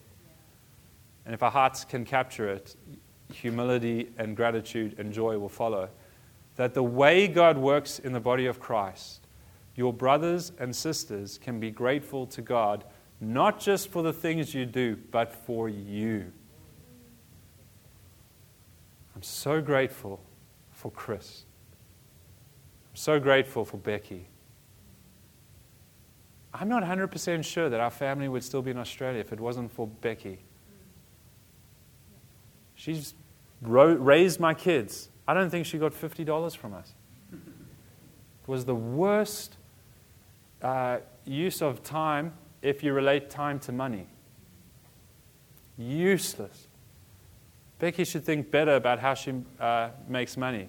And 1.26 1.34
if 1.34 1.42
our 1.42 1.50
hearts 1.50 1.84
can 1.84 2.04
capture 2.04 2.48
it, 2.48 2.74
humility 3.32 4.10
and 4.16 4.36
gratitude 4.36 4.98
and 4.98 5.12
joy 5.12 5.38
will 5.38 5.50
follow. 5.50 5.90
That 6.56 6.74
the 6.74 6.82
way 6.82 7.28
God 7.28 7.58
works 7.58 7.98
in 7.98 8.12
the 8.12 8.20
body 8.20 8.46
of 8.46 8.58
Christ, 8.58 9.26
your 9.76 9.92
brothers 9.92 10.52
and 10.58 10.74
sisters 10.74 11.38
can 11.38 11.60
be 11.60 11.70
grateful 11.70 12.26
to 12.28 12.42
God 12.42 12.84
not 13.20 13.60
just 13.60 13.88
for 13.88 14.02
the 14.02 14.12
things 14.12 14.54
you 14.54 14.64
do, 14.64 14.96
but 15.10 15.32
for 15.32 15.68
you. 15.68 16.32
I'm 19.14 19.22
so 19.22 19.60
grateful 19.60 20.20
for 20.72 20.90
Chris. 20.90 21.44
I'm 22.90 22.96
so 22.96 23.20
grateful 23.20 23.64
for 23.66 23.76
Becky. 23.76 24.26
I'm 26.54 26.68
not 26.68 26.82
100% 26.82 27.44
sure 27.44 27.68
that 27.68 27.78
our 27.78 27.90
family 27.90 28.28
would 28.28 28.42
still 28.42 28.62
be 28.62 28.70
in 28.70 28.78
Australia 28.78 29.20
if 29.20 29.32
it 29.32 29.38
wasn't 29.38 29.70
for 29.70 29.86
Becky. 29.86 30.38
She's 32.74 33.14
raised 33.60 34.40
my 34.40 34.54
kids. 34.54 35.10
I 35.28 35.34
don't 35.34 35.50
think 35.50 35.66
she 35.66 35.78
got 35.78 35.92
$50 35.92 36.56
from 36.56 36.72
us. 36.72 36.94
It 37.32 38.48
was 38.48 38.64
the 38.64 38.74
worst 38.74 39.58
uh, 40.62 40.98
use 41.24 41.60
of 41.60 41.82
time 41.82 42.32
if 42.62 42.82
you 42.82 42.92
relate 42.92 43.30
time 43.30 43.58
to 43.60 43.72
money. 43.72 44.06
Useless. 45.78 46.68
Becky 47.78 48.04
should 48.04 48.24
think 48.24 48.50
better 48.50 48.76
about 48.76 48.98
how 48.98 49.14
she 49.14 49.32
uh, 49.58 49.88
makes 50.08 50.36
money. 50.36 50.68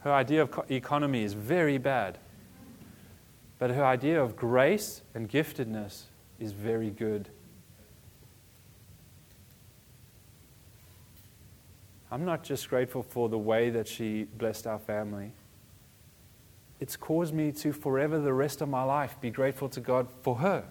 Her 0.00 0.12
idea 0.12 0.42
of 0.42 0.50
co- 0.50 0.64
economy 0.70 1.22
is 1.22 1.34
very 1.34 1.76
bad. 1.76 2.18
But 3.58 3.70
her 3.70 3.84
idea 3.84 4.22
of 4.22 4.36
grace 4.36 5.02
and 5.14 5.28
giftedness 5.28 6.04
is 6.38 6.52
very 6.52 6.88
good. 6.88 7.28
I'm 12.10 12.24
not 12.24 12.42
just 12.42 12.68
grateful 12.68 13.02
for 13.02 13.28
the 13.28 13.38
way 13.38 13.68
that 13.70 13.86
she 13.86 14.24
blessed 14.24 14.66
our 14.66 14.78
family. 14.78 15.32
It's 16.80 16.96
caused 16.96 17.34
me 17.34 17.52
to 17.52 17.72
forever, 17.72 18.18
the 18.18 18.32
rest 18.32 18.62
of 18.62 18.68
my 18.70 18.82
life, 18.82 19.20
be 19.20 19.30
grateful 19.30 19.68
to 19.68 19.80
God 19.80 20.08
for 20.22 20.36
her. 20.36 20.64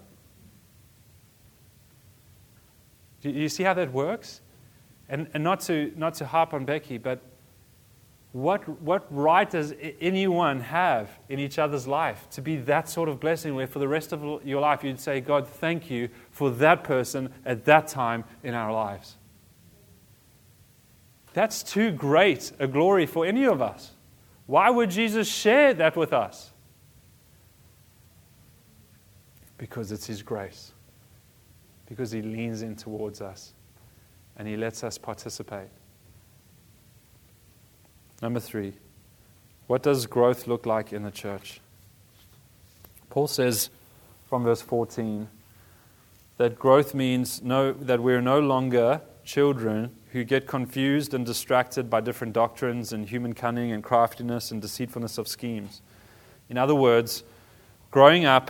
Do 3.21 3.29
you 3.29 3.49
see 3.49 3.63
how 3.63 3.73
that 3.73 3.91
works? 3.91 4.41
And, 5.10 5.27
and 5.34 5.43
not, 5.43 5.62
to, 5.62 5.91
not 5.95 6.13
to 6.15 6.25
harp 6.25 6.53
on 6.53 6.65
Becky, 6.65 6.97
but 6.97 7.21
what, 8.32 8.67
what 8.82 9.08
right 9.10 9.49
does 9.49 9.73
anyone 9.99 10.60
have 10.60 11.10
in 11.29 11.39
each 11.39 11.58
other's 11.58 11.88
life 11.88 12.27
to 12.32 12.41
be 12.41 12.58
that 12.58 12.88
sort 12.88 13.10
of 13.10 13.19
blessing 13.19 13.55
where 13.55 13.65
for 13.65 13.79
the 13.79 13.88
rest 13.88 14.13
of 14.13 14.45
your 14.45 14.62
life 14.62 14.84
you'd 14.84 14.99
say, 14.99 15.19
God, 15.19 15.47
thank 15.47 15.89
you 15.89 16.10
for 16.32 16.51
that 16.51 16.84
person 16.84 17.34
at 17.43 17.65
that 17.65 17.88
time 17.88 18.23
in 18.43 18.53
our 18.53 18.71
lives? 18.71 19.15
That's 21.34 21.63
too 21.63 21.91
great 21.91 22.51
a 22.60 22.67
glory 22.67 23.08
for 23.08 23.25
any 23.25 23.45
of 23.45 23.62
us. 23.62 23.91
Why 24.45 24.69
would 24.69 24.91
Jesus 24.91 25.27
share 25.27 25.73
that 25.75 25.95
with 25.95 26.13
us? 26.13 26.51
Because 29.58 29.91
it's 29.91 30.05
His 30.05 30.21
grace, 30.21 30.71
because 31.89 32.12
He 32.12 32.21
leans 32.21 32.62
in 32.62 32.75
towards 32.75 33.19
us 33.19 33.54
and 34.38 34.47
He 34.47 34.56
lets 34.56 34.84
us 34.84 34.97
participate. 34.97 35.67
Number 38.21 38.39
three, 38.39 38.73
what 39.67 39.84
does 39.84 40.06
growth 40.06 40.47
look 40.47 40.65
like 40.65 40.93
in 40.93 41.04
the 41.04 41.12
church? 41.12 41.60
Paul 43.10 43.28
says 43.28 43.69
from 44.28 44.43
verse 44.43 44.62
14 44.62 45.28
that 46.38 46.58
growth 46.58 46.93
means 46.93 47.41
no, 47.41 47.73
that 47.73 47.99
we're 48.02 48.21
no 48.21 48.39
longer 48.39 49.02
children 49.23 49.91
who 50.12 50.23
get 50.23 50.47
confused 50.47 51.13
and 51.13 51.25
distracted 51.25 51.89
by 51.89 52.02
different 52.02 52.34
doctrines 52.34 52.93
and 52.93 53.08
human 53.08 53.34
cunning 53.34 53.71
and 53.71 53.84
craftiness 53.84 54.52
and 54.52 54.62
deceitfulness 54.62 55.17
of 55.17 55.28
schemes. 55.28 55.82
In 56.49 56.58
other 56.58 56.73
words, 56.73 57.23
growing 57.91 58.25
up, 58.25 58.49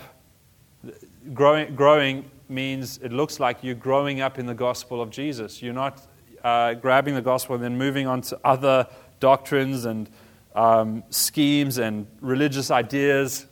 growing, 1.34 1.75
growing 1.75 2.30
means 2.50 2.98
it 3.00 3.12
looks 3.12 3.40
like 3.40 3.64
you're 3.64 3.76
growing 3.76 4.22
up 4.22 4.40
in 4.40 4.46
the 4.46 4.54
gospel 4.54 5.02
of 5.02 5.10
Jesus. 5.10 5.62
You're 5.62 5.74
not 5.74 6.06
uh, 6.44 6.74
grabbing 6.76 7.16
the 7.16 7.22
gospel 7.22 7.56
and 7.56 7.64
then 7.64 7.78
moving 7.78 8.08
on 8.08 8.22
to 8.22 8.40
other 8.44 8.88
doctrines 9.20 9.86
and 9.86 10.10
um, 10.56 11.04
schemes 11.10 11.78
and 11.78 12.08
religious 12.22 12.72
ideas. 12.72 13.46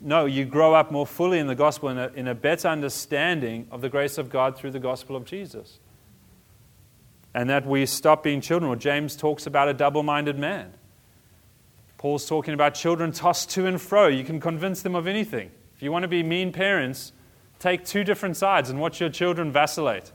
No, 0.00 0.26
you 0.26 0.44
grow 0.44 0.74
up 0.74 0.90
more 0.90 1.06
fully 1.06 1.38
in 1.38 1.46
the 1.46 1.54
gospel 1.54 1.88
in 1.88 1.98
a, 1.98 2.08
in 2.08 2.28
a 2.28 2.34
better 2.34 2.68
understanding 2.68 3.66
of 3.70 3.80
the 3.80 3.88
grace 3.88 4.18
of 4.18 4.30
God 4.30 4.56
through 4.56 4.70
the 4.70 4.78
gospel 4.78 5.16
of 5.16 5.24
Jesus. 5.24 5.78
And 7.34 7.50
that 7.50 7.66
we 7.66 7.86
stop 7.86 8.22
being 8.22 8.40
children. 8.40 8.70
Or 8.70 8.76
James 8.76 9.16
talks 9.16 9.46
about 9.46 9.68
a 9.68 9.74
double 9.74 10.02
minded 10.02 10.38
man. 10.38 10.72
Paul's 11.98 12.26
talking 12.26 12.54
about 12.54 12.74
children 12.74 13.12
tossed 13.12 13.50
to 13.50 13.66
and 13.66 13.80
fro. 13.80 14.06
You 14.06 14.24
can 14.24 14.40
convince 14.40 14.82
them 14.82 14.94
of 14.94 15.06
anything. 15.06 15.50
If 15.76 15.82
you 15.82 15.92
want 15.92 16.04
to 16.04 16.08
be 16.08 16.22
mean 16.22 16.50
parents, 16.52 17.12
take 17.60 17.84
two 17.84 18.02
different 18.02 18.36
sides 18.36 18.70
and 18.70 18.80
watch 18.80 19.00
your 19.00 19.10
children 19.10 19.52
vacillate. 19.52 20.10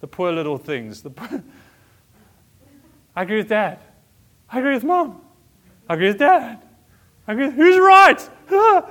The 0.00 0.06
poor 0.06 0.32
little 0.32 0.56
things. 0.56 1.04
I 3.16 3.22
agree 3.22 3.38
with 3.38 3.48
dad. 3.48 3.80
I 4.48 4.60
agree 4.60 4.74
with 4.74 4.84
mom. 4.84 5.20
I 5.88 5.94
agree 5.94 6.08
with 6.08 6.18
dad. 6.18 6.62
I 7.26 7.32
agree 7.32 7.46
with 7.46 7.56
who's 7.56 7.78
right? 7.78 8.30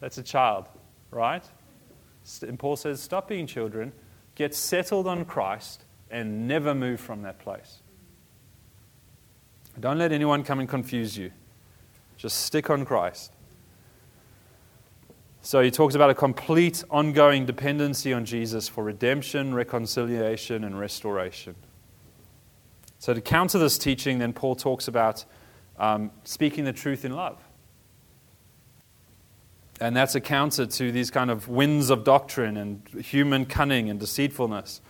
That's 0.00 0.18
a 0.18 0.22
child, 0.22 0.68
right? 1.10 1.44
And 2.42 2.58
Paul 2.58 2.76
says, 2.76 3.00
stop 3.00 3.28
being 3.28 3.46
children, 3.46 3.92
get 4.34 4.54
settled 4.54 5.06
on 5.06 5.24
Christ, 5.24 5.84
and 6.10 6.48
never 6.48 6.74
move 6.74 7.00
from 7.00 7.22
that 7.22 7.38
place. 7.38 7.80
Don't 9.78 9.98
let 9.98 10.12
anyone 10.12 10.44
come 10.44 10.60
and 10.60 10.68
confuse 10.68 11.16
you. 11.16 11.30
Just 12.16 12.44
stick 12.44 12.70
on 12.70 12.84
Christ. 12.84 13.33
So 15.44 15.60
he 15.60 15.70
talks 15.70 15.94
about 15.94 16.08
a 16.08 16.14
complete 16.14 16.82
ongoing 16.88 17.44
dependency 17.44 18.14
on 18.14 18.24
Jesus 18.24 18.66
for 18.66 18.82
redemption, 18.82 19.52
reconciliation, 19.52 20.64
and 20.64 20.80
restoration. 20.80 21.54
So, 22.98 23.12
to 23.12 23.20
counter 23.20 23.58
this 23.58 23.76
teaching, 23.76 24.20
then 24.20 24.32
Paul 24.32 24.56
talks 24.56 24.88
about 24.88 25.26
um, 25.78 26.12
speaking 26.24 26.64
the 26.64 26.72
truth 26.72 27.04
in 27.04 27.14
love. 27.14 27.38
And 29.82 29.94
that's 29.94 30.14
a 30.14 30.20
counter 30.20 30.64
to 30.64 30.90
these 30.90 31.10
kind 31.10 31.30
of 31.30 31.46
winds 31.46 31.90
of 31.90 32.04
doctrine 32.04 32.56
and 32.56 32.88
human 33.04 33.44
cunning 33.44 33.90
and 33.90 34.00
deceitfulness. 34.00 34.80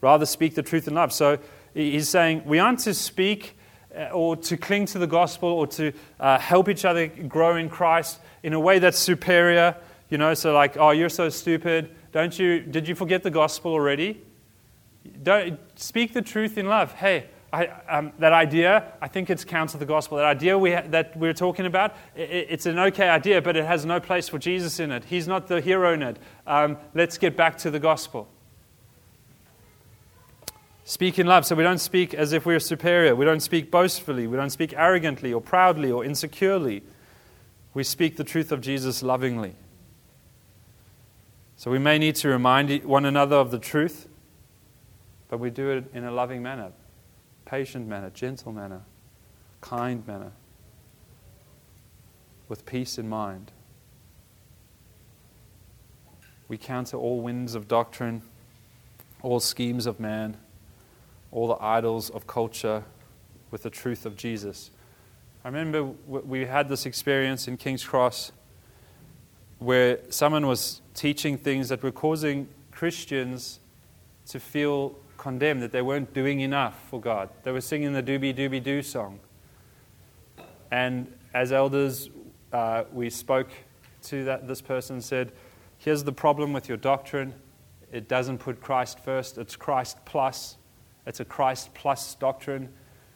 Rather, 0.00 0.26
speak 0.26 0.56
the 0.56 0.64
truth 0.64 0.88
in 0.88 0.94
love. 0.94 1.12
So, 1.12 1.38
he's 1.72 2.08
saying 2.08 2.42
we 2.46 2.58
aren't 2.58 2.80
to 2.80 2.94
speak 2.94 3.56
uh, 3.96 4.06
or 4.06 4.34
to 4.34 4.56
cling 4.56 4.86
to 4.86 4.98
the 4.98 5.06
gospel 5.06 5.50
or 5.50 5.68
to 5.68 5.92
uh, 6.18 6.36
help 6.40 6.68
each 6.68 6.84
other 6.84 7.06
grow 7.06 7.54
in 7.54 7.68
Christ 7.68 8.18
in 8.42 8.54
a 8.54 8.60
way 8.60 8.80
that's 8.80 8.98
superior. 8.98 9.76
You 10.10 10.18
know, 10.18 10.34
so 10.34 10.52
like, 10.52 10.76
oh, 10.76 10.90
you're 10.90 11.08
so 11.08 11.28
stupid. 11.28 11.94
Don't 12.12 12.36
you, 12.38 12.60
did 12.60 12.88
you 12.88 12.94
forget 12.94 13.22
the 13.22 13.30
gospel 13.30 13.72
already? 13.72 14.20
Don't 15.22 15.58
speak 15.78 16.12
the 16.12 16.22
truth 16.22 16.58
in 16.58 16.66
love. 16.66 16.92
Hey, 16.92 17.26
I, 17.52 17.66
um, 17.88 18.12
that 18.18 18.32
idea, 18.32 18.92
I 19.00 19.08
think 19.08 19.30
it's 19.30 19.44
counter 19.44 19.78
the 19.78 19.86
gospel. 19.86 20.18
That 20.18 20.26
idea 20.26 20.58
we 20.58 20.72
ha- 20.72 20.84
that 20.88 21.16
we're 21.16 21.32
talking 21.32 21.66
about, 21.66 21.96
it, 22.14 22.46
it's 22.50 22.66
an 22.66 22.78
okay 22.78 23.08
idea, 23.08 23.40
but 23.42 23.56
it 23.56 23.64
has 23.64 23.84
no 23.84 23.98
place 23.98 24.28
for 24.28 24.38
Jesus 24.38 24.78
in 24.78 24.92
it. 24.92 25.04
He's 25.04 25.26
not 25.26 25.48
the 25.48 25.60
hero 25.60 25.94
in 25.94 26.02
it. 26.02 26.18
Um, 26.46 26.76
let's 26.94 27.18
get 27.18 27.36
back 27.36 27.58
to 27.58 27.70
the 27.70 27.80
gospel. 27.80 28.28
Speak 30.84 31.18
in 31.20 31.26
love. 31.26 31.46
So 31.46 31.54
we 31.54 31.62
don't 31.62 31.78
speak 31.78 32.14
as 32.14 32.32
if 32.32 32.44
we're 32.46 32.60
superior. 32.60 33.14
We 33.14 33.24
don't 33.24 33.40
speak 33.40 33.70
boastfully. 33.70 34.26
We 34.26 34.36
don't 34.36 34.50
speak 34.50 34.74
arrogantly 34.76 35.32
or 35.32 35.40
proudly 35.40 35.90
or 35.90 36.04
insecurely. 36.04 36.82
We 37.74 37.84
speak 37.84 38.16
the 38.16 38.24
truth 38.24 38.50
of 38.50 38.60
Jesus 38.60 39.02
lovingly. 39.02 39.54
So 41.60 41.70
we 41.70 41.78
may 41.78 41.98
need 41.98 42.14
to 42.16 42.28
remind 42.30 42.70
one 42.84 43.04
another 43.04 43.36
of 43.36 43.50
the 43.50 43.58
truth, 43.58 44.08
but 45.28 45.36
we 45.36 45.50
do 45.50 45.68
it 45.68 45.90
in 45.92 46.04
a 46.04 46.10
loving 46.10 46.42
manner 46.42 46.72
patient 47.44 47.86
manner, 47.86 48.08
gentle 48.08 48.50
manner, 48.50 48.80
kind 49.60 50.06
manner, 50.06 50.32
with 52.48 52.64
peace 52.64 52.96
in 52.96 53.10
mind. 53.10 53.52
We 56.48 56.56
counter 56.56 56.96
all 56.96 57.20
winds 57.20 57.54
of 57.54 57.68
doctrine, 57.68 58.22
all 59.20 59.38
schemes 59.38 59.84
of 59.84 60.00
man, 60.00 60.38
all 61.30 61.46
the 61.46 61.62
idols 61.62 62.08
of 62.08 62.26
culture 62.26 62.84
with 63.50 63.64
the 63.64 63.70
truth 63.70 64.06
of 64.06 64.16
Jesus. 64.16 64.70
I 65.44 65.48
remember 65.48 65.82
we 66.06 66.46
had 66.46 66.70
this 66.70 66.86
experience 66.86 67.46
in 67.48 67.58
King's 67.58 67.84
Cross 67.84 68.32
where 69.58 69.98
someone 70.08 70.46
was 70.46 70.79
teaching 70.94 71.38
things 71.38 71.68
that 71.68 71.82
were 71.82 71.92
causing 71.92 72.48
Christians 72.70 73.60
to 74.26 74.40
feel 74.40 74.96
condemned 75.16 75.62
that 75.62 75.72
they 75.72 75.82
weren't 75.82 76.14
doing 76.14 76.40
enough 76.40 76.88
for 76.88 77.00
God. 77.00 77.28
They 77.42 77.52
were 77.52 77.60
singing 77.60 77.92
the 77.92 78.02
doobie 78.02 78.34
doobie 78.34 78.62
doo 78.62 78.82
song. 78.82 79.20
And 80.70 81.12
as 81.34 81.52
elders, 81.52 82.10
uh, 82.52 82.84
we 82.92 83.10
spoke 83.10 83.50
to 84.04 84.24
that, 84.24 84.48
this 84.48 84.60
person 84.60 84.96
and 84.96 85.04
said, 85.04 85.32
Here's 85.78 86.04
the 86.04 86.12
problem 86.12 86.52
with 86.52 86.68
your 86.68 86.76
doctrine. 86.76 87.34
It 87.92 88.08
doesn't 88.08 88.38
put 88.38 88.60
Christ 88.60 88.98
first, 89.00 89.38
it's 89.38 89.56
Christ 89.56 89.98
plus. 90.04 90.56
It's 91.06 91.20
a 91.20 91.24
Christ 91.24 91.72
plus 91.74 92.14
doctrine. 92.14 92.68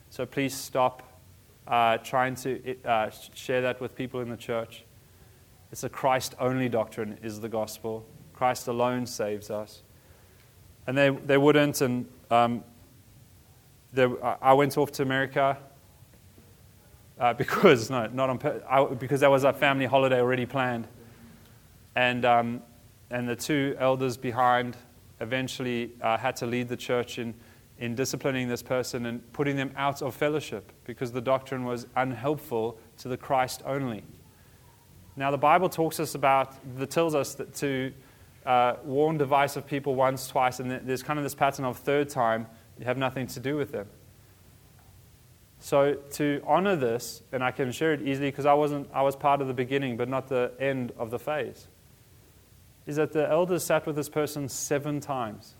So 0.09 0.25
please 0.25 0.53
stop 0.53 1.21
uh, 1.67 1.97
trying 1.99 2.35
to 2.35 2.75
uh, 2.83 3.09
share 3.33 3.61
that 3.61 3.79
with 3.81 3.95
people 3.95 4.21
in 4.21 4.29
the 4.29 4.37
church. 4.37 4.84
It's 5.75 5.83
a 5.83 5.89
Christ 5.89 6.35
only 6.39 6.69
doctrine, 6.69 7.17
is 7.21 7.41
the 7.41 7.49
gospel. 7.49 8.05
Christ 8.31 8.69
alone 8.69 9.05
saves 9.05 9.51
us. 9.51 9.81
And 10.87 10.97
they, 10.97 11.09
they 11.09 11.37
wouldn't. 11.37 11.81
And 11.81 12.05
um, 12.31 12.63
there, 13.91 14.09
I 14.41 14.53
went 14.53 14.77
off 14.77 14.93
to 14.93 15.03
America 15.03 15.57
uh, 17.19 17.33
because, 17.37 17.89
no, 17.89 18.07
not 18.07 18.29
on, 18.29 18.61
I, 18.69 18.85
because 18.85 19.19
that 19.19 19.29
was 19.29 19.43
our 19.43 19.51
family 19.51 19.85
holiday 19.85 20.21
already 20.21 20.45
planned. 20.45 20.87
And, 21.97 22.23
um, 22.23 22.61
and 23.09 23.27
the 23.27 23.35
two 23.35 23.75
elders 23.77 24.15
behind 24.15 24.77
eventually 25.19 25.91
uh, 25.99 26.17
had 26.17 26.37
to 26.37 26.45
lead 26.45 26.69
the 26.69 26.77
church 26.77 27.19
in, 27.19 27.33
in 27.79 27.95
disciplining 27.95 28.47
this 28.47 28.63
person 28.63 29.07
and 29.07 29.33
putting 29.33 29.57
them 29.57 29.73
out 29.75 30.01
of 30.01 30.15
fellowship 30.15 30.71
because 30.85 31.11
the 31.11 31.19
doctrine 31.19 31.65
was 31.65 31.85
unhelpful 31.97 32.79
to 32.99 33.09
the 33.09 33.17
Christ 33.17 33.61
only. 33.65 34.05
Now, 35.17 35.31
the 35.31 35.37
Bible 35.37 35.69
talks 35.69 35.99
us 35.99 36.15
about, 36.15 36.53
that 36.77 36.89
tells 36.89 37.15
us 37.15 37.35
that 37.35 37.55
to 37.55 37.93
uh, 38.45 38.75
warn 38.83 39.17
divisive 39.17 39.65
people 39.65 39.95
once, 39.95 40.27
twice, 40.27 40.59
and 40.59 40.69
there's 40.71 41.03
kind 41.03 41.17
of 41.17 41.23
this 41.23 41.35
pattern 41.35 41.65
of 41.65 41.77
third 41.77 42.09
time, 42.09 42.47
you 42.77 42.85
have 42.85 42.97
nothing 42.97 43.27
to 43.27 43.39
do 43.39 43.55
with 43.55 43.71
them. 43.71 43.87
So 45.59 45.93
to 45.93 46.43
honor 46.45 46.75
this, 46.75 47.23
and 47.31 47.43
I 47.43 47.51
can 47.51 47.71
share 47.71 47.93
it 47.93 48.01
easily 48.01 48.29
because 48.29 48.45
I 48.45 48.53
wasn't 48.53 48.87
I 48.93 49.01
was 49.01 49.15
part 49.15 49.41
of 49.41 49.47
the 49.47 49.53
beginning 49.53 49.97
but 49.97 50.09
not 50.09 50.27
the 50.27 50.51
end 50.59 50.91
of 50.97 51.09
the 51.09 51.17
phase, 51.17 51.67
is 52.85 52.97
that 52.97 53.13
the 53.13 53.27
elders 53.27 53.63
sat 53.63 53.87
with 53.87 53.95
this 53.95 54.09
person 54.09 54.47
seven 54.47 54.99
times. 54.99 55.55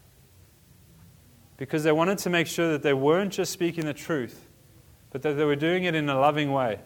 Because 1.57 1.83
they 1.83 1.93
wanted 1.93 2.17
to 2.19 2.29
make 2.29 2.47
sure 2.47 2.73
that 2.73 2.83
they 2.83 2.93
weren't 2.93 3.31
just 3.31 3.51
speaking 3.51 3.85
the 3.85 3.93
truth, 3.93 4.45
but 5.11 5.21
that 5.21 5.33
they 5.35 5.45
were 5.45 5.55
doing 5.55 5.85
it 5.85 5.95
in 5.95 6.09
a 6.09 6.19
loving 6.19 6.51
way. 6.51 6.79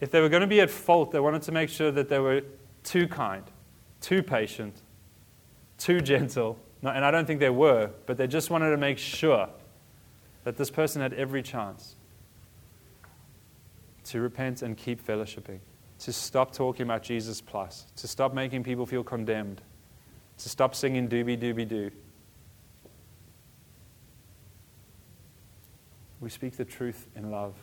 If 0.00 0.10
they 0.10 0.20
were 0.20 0.28
going 0.28 0.40
to 0.40 0.46
be 0.46 0.60
at 0.60 0.70
fault, 0.70 1.12
they 1.12 1.20
wanted 1.20 1.42
to 1.42 1.52
make 1.52 1.68
sure 1.68 1.90
that 1.90 2.08
they 2.08 2.18
were 2.18 2.42
too 2.84 3.06
kind, 3.06 3.44
too 4.00 4.22
patient, 4.22 4.74
too 5.78 6.00
gentle. 6.00 6.58
And 6.82 7.04
I 7.04 7.10
don't 7.10 7.26
think 7.26 7.40
they 7.40 7.50
were, 7.50 7.90
but 8.06 8.16
they 8.16 8.26
just 8.26 8.48
wanted 8.48 8.70
to 8.70 8.78
make 8.78 8.96
sure 8.96 9.48
that 10.44 10.56
this 10.56 10.70
person 10.70 11.02
had 11.02 11.12
every 11.12 11.42
chance 11.42 11.96
to 14.04 14.20
repent 14.20 14.62
and 14.62 14.76
keep 14.76 15.06
fellowshipping, 15.06 15.58
to 15.98 16.12
stop 16.12 16.52
talking 16.52 16.82
about 16.82 17.02
Jesus 17.02 17.42
plus, 17.42 17.86
to 17.96 18.08
stop 18.08 18.32
making 18.32 18.64
people 18.64 18.86
feel 18.86 19.04
condemned, 19.04 19.60
to 20.38 20.48
stop 20.48 20.74
singing 20.74 21.06
doobie 21.06 21.38
doobie 21.38 21.68
doo. 21.68 21.90
We 26.20 26.30
speak 26.30 26.56
the 26.56 26.64
truth 26.64 27.06
in 27.14 27.30
love. 27.30 27.54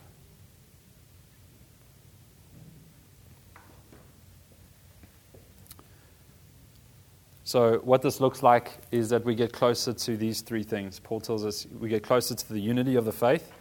So, 7.47 7.77
what 7.85 8.01
this 8.01 8.19
looks 8.19 8.43
like 8.43 8.73
is 8.91 9.07
that 9.07 9.23
we 9.23 9.33
get 9.33 9.53
closer 9.53 9.93
to 9.93 10.17
these 10.17 10.41
three 10.41 10.63
things. 10.63 10.99
Paul 10.99 11.21
tells 11.21 11.45
us 11.45 11.65
we 11.79 11.87
get 11.87 12.03
closer 12.03 12.35
to 12.35 12.53
the 12.53 12.59
unity 12.59 12.97
of 12.97 13.05
the 13.05 13.13
faith, 13.13 13.53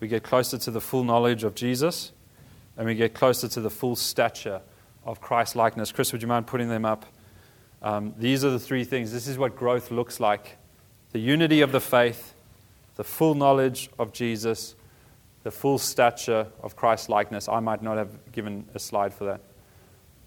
we 0.00 0.08
get 0.08 0.24
closer 0.24 0.58
to 0.58 0.70
the 0.72 0.80
full 0.80 1.04
knowledge 1.04 1.44
of 1.44 1.54
Jesus, 1.54 2.10
and 2.76 2.88
we 2.88 2.96
get 2.96 3.14
closer 3.14 3.46
to 3.46 3.60
the 3.60 3.70
full 3.70 3.94
stature 3.94 4.60
of 5.04 5.20
Christ 5.20 5.54
likeness. 5.54 5.92
Chris, 5.92 6.10
would 6.10 6.22
you 6.22 6.26
mind 6.26 6.48
putting 6.48 6.68
them 6.68 6.84
up? 6.84 7.06
Um, 7.82 8.14
these 8.18 8.44
are 8.44 8.50
the 8.50 8.58
three 8.58 8.82
things. 8.82 9.12
This 9.12 9.28
is 9.28 9.38
what 9.38 9.54
growth 9.54 9.92
looks 9.92 10.18
like 10.18 10.56
the 11.12 11.20
unity 11.20 11.60
of 11.60 11.70
the 11.70 11.80
faith, 11.80 12.34
the 12.96 13.04
full 13.04 13.36
knowledge 13.36 13.90
of 13.96 14.12
Jesus, 14.12 14.74
the 15.44 15.52
full 15.52 15.78
stature 15.78 16.48
of 16.64 16.74
Christ 16.74 17.08
likeness. 17.08 17.48
I 17.48 17.60
might 17.60 17.80
not 17.80 17.96
have 17.96 18.32
given 18.32 18.68
a 18.74 18.80
slide 18.80 19.14
for 19.14 19.22
that, 19.26 19.40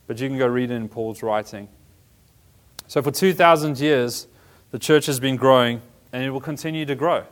but 0.07 0.21
you 0.21 0.29
can 0.29 0.38
go 0.38 0.47
read 0.47 0.71
it 0.71 0.75
in 0.75 0.88
Paul's 0.88 1.21
writing. 1.21 1.67
So, 2.88 3.01
for 3.01 3.11
2,000 3.11 3.79
years, 3.79 4.27
the 4.71 4.79
church 4.79 5.05
has 5.05 5.19
been 5.19 5.35
growing 5.35 5.81
and 6.13 6.23
it 6.23 6.29
will 6.29 6.41
continue 6.41 6.85
to 6.85 6.95
grow. 6.95 7.25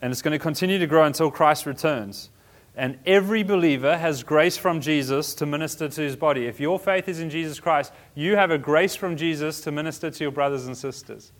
And 0.00 0.12
it's 0.12 0.22
going 0.22 0.32
to 0.32 0.38
continue 0.38 0.78
to 0.78 0.86
grow 0.86 1.04
until 1.04 1.30
Christ 1.30 1.66
returns. 1.66 2.30
And 2.76 2.98
every 3.06 3.42
believer 3.42 3.96
has 3.96 4.22
grace 4.22 4.56
from 4.56 4.80
Jesus 4.80 5.34
to 5.36 5.46
minister 5.46 5.88
to 5.88 6.00
his 6.00 6.16
body. 6.16 6.46
If 6.46 6.58
your 6.58 6.78
faith 6.78 7.08
is 7.08 7.20
in 7.20 7.30
Jesus 7.30 7.60
Christ, 7.60 7.92
you 8.14 8.36
have 8.36 8.50
a 8.50 8.58
grace 8.58 8.96
from 8.96 9.16
Jesus 9.16 9.60
to 9.62 9.70
minister 9.70 10.10
to 10.10 10.24
your 10.24 10.32
brothers 10.32 10.66
and 10.66 10.76
sisters. 10.76 11.32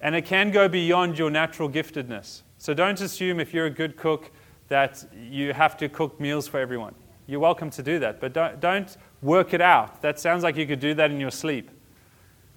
And 0.00 0.14
it 0.14 0.26
can 0.26 0.50
go 0.50 0.68
beyond 0.68 1.18
your 1.18 1.30
natural 1.30 1.70
giftedness. 1.70 2.42
So 2.58 2.74
don't 2.74 3.00
assume 3.00 3.40
if 3.40 3.54
you're 3.54 3.66
a 3.66 3.70
good 3.70 3.96
cook 3.96 4.30
that 4.68 5.04
you 5.16 5.54
have 5.54 5.76
to 5.78 5.88
cook 5.88 6.20
meals 6.20 6.46
for 6.46 6.60
everyone. 6.60 6.94
You're 7.26 7.40
welcome 7.40 7.70
to 7.70 7.82
do 7.82 7.98
that, 8.00 8.20
but 8.20 8.32
don't, 8.32 8.60
don't 8.60 8.96
work 9.22 9.54
it 9.54 9.60
out. 9.60 10.02
That 10.02 10.18
sounds 10.18 10.42
like 10.42 10.56
you 10.56 10.66
could 10.66 10.80
do 10.80 10.94
that 10.94 11.10
in 11.10 11.20
your 11.20 11.30
sleep, 11.30 11.70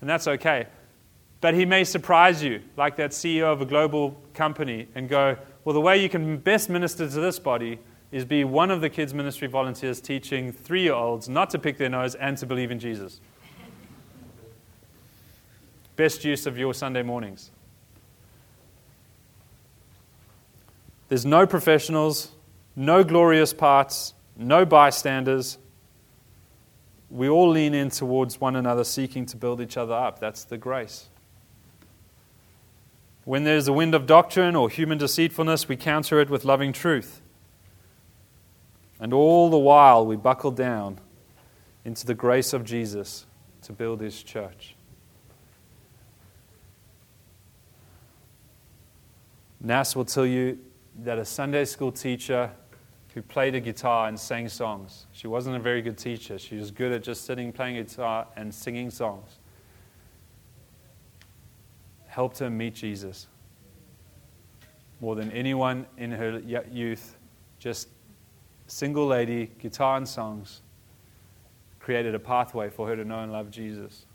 and 0.02 0.10
that's 0.10 0.28
okay. 0.28 0.68
But 1.42 1.54
he 1.54 1.66
may 1.66 1.84
surprise 1.84 2.44
you, 2.44 2.62
like 2.76 2.98
that 2.98 3.12
CEO 3.12 3.52
of 3.52 3.62
a 3.62 3.66
global 3.66 4.22
company, 4.34 4.88
and 4.96 5.08
go, 5.08 5.38
Well, 5.64 5.74
the 5.74 5.82
way 5.82 6.02
you 6.02 6.10
can 6.10 6.38
best 6.38 6.70
minister 6.70 7.10
to 7.10 7.20
this 7.20 7.40
body 7.40 7.80
is 8.12 8.26
be 8.26 8.44
one 8.44 8.72
of 8.72 8.82
the 8.82 8.90
kids' 8.90 9.14
ministry 9.14 9.48
volunteers 9.48 10.02
teaching 10.02 10.52
three 10.52 10.82
year 10.82 10.94
olds 10.94 11.30
not 11.30 11.50
to 11.52 11.60
pick 11.60 11.78
their 11.78 11.90
nose 11.90 12.16
and 12.16 12.38
to 12.38 12.46
believe 12.46 12.72
in 12.72 12.80
Jesus. 12.80 13.22
Best 15.96 16.24
use 16.24 16.46
of 16.46 16.58
your 16.58 16.74
Sunday 16.74 17.04
mornings. 17.04 17.52
There's 21.10 21.26
no 21.26 21.46
professionals, 21.46 22.32
no 22.76 23.04
glorious 23.04 23.54
parts, 23.54 24.14
no 24.38 24.66
bystanders. 24.66 25.58
We 27.10 27.28
all 27.28 27.50
lean 27.50 27.74
in 27.74 27.90
towards 27.90 28.40
one 28.40 28.56
another, 28.56 28.84
seeking 28.84 29.26
to 29.28 29.38
build 29.38 29.62
each 29.62 29.78
other 29.78 29.94
up. 29.94 30.20
That's 30.20 30.44
the 30.44 30.58
grace. 30.58 31.10
When 33.26 33.44
there's 33.44 33.68
a 33.68 33.74
wind 33.74 33.96
of 33.96 34.06
doctrine 34.06 34.56
or 34.56 34.70
human 34.70 34.98
deceitfulness, 34.98 35.68
we 35.68 35.76
counter 35.76 36.20
it 36.20 36.30
with 36.30 36.46
loving 36.46 36.74
truth. 36.74 37.22
And 39.00 39.14
all 39.14 39.50
the 39.50 39.58
while, 39.58 40.06
we 40.06 40.16
buckle 40.16 40.52
down 40.52 41.00
into 41.86 42.06
the 42.06 42.14
grace 42.14 42.54
of 42.54 42.64
Jesus 42.64 43.26
to 43.64 43.74
build 43.74 44.02
his 44.02 44.22
church. 44.22 44.76
Nas 49.62 49.96
will 49.96 50.06
tell 50.06 50.26
you 50.26 50.60
that 51.04 51.18
a 51.18 51.26
Sunday 51.26 51.66
school 51.66 51.92
teacher 51.92 52.52
who 53.14 53.22
played 53.22 53.56
a 53.56 53.60
guitar 53.60 54.08
and 54.08 54.20
sang 54.20 54.48
songs. 54.50 55.08
She 55.12 55.28
wasn't 55.28 55.56
a 55.56 55.60
very 55.60 55.82
good 55.82 55.98
teacher. 55.98 56.38
She 56.38 56.56
was 56.56 56.72
good 56.72 56.92
at 56.92 57.04
just 57.04 57.26
sitting, 57.26 57.52
playing 57.52 57.76
guitar, 57.76 58.28
and 58.36 58.54
singing 58.54 58.92
songs. 58.92 59.40
Helped 62.08 62.40
her 62.40 62.50
meet 62.50 62.76
Jesus. 62.76 63.28
More 65.02 65.16
than 65.16 65.32
anyone 65.32 65.88
in 65.98 66.12
her 66.12 66.40
youth, 66.40 67.18
just 67.58 67.90
single 68.68 69.08
lady, 69.08 69.52
guitar 69.60 69.98
and 69.98 70.08
songs, 70.08 70.62
created 71.80 72.14
a 72.14 72.20
pathway 72.20 72.70
for 72.70 72.88
her 72.88 72.96
to 72.96 73.04
know 73.04 73.20
and 73.20 73.32
love 73.32 73.50
Jesus. 73.50 74.06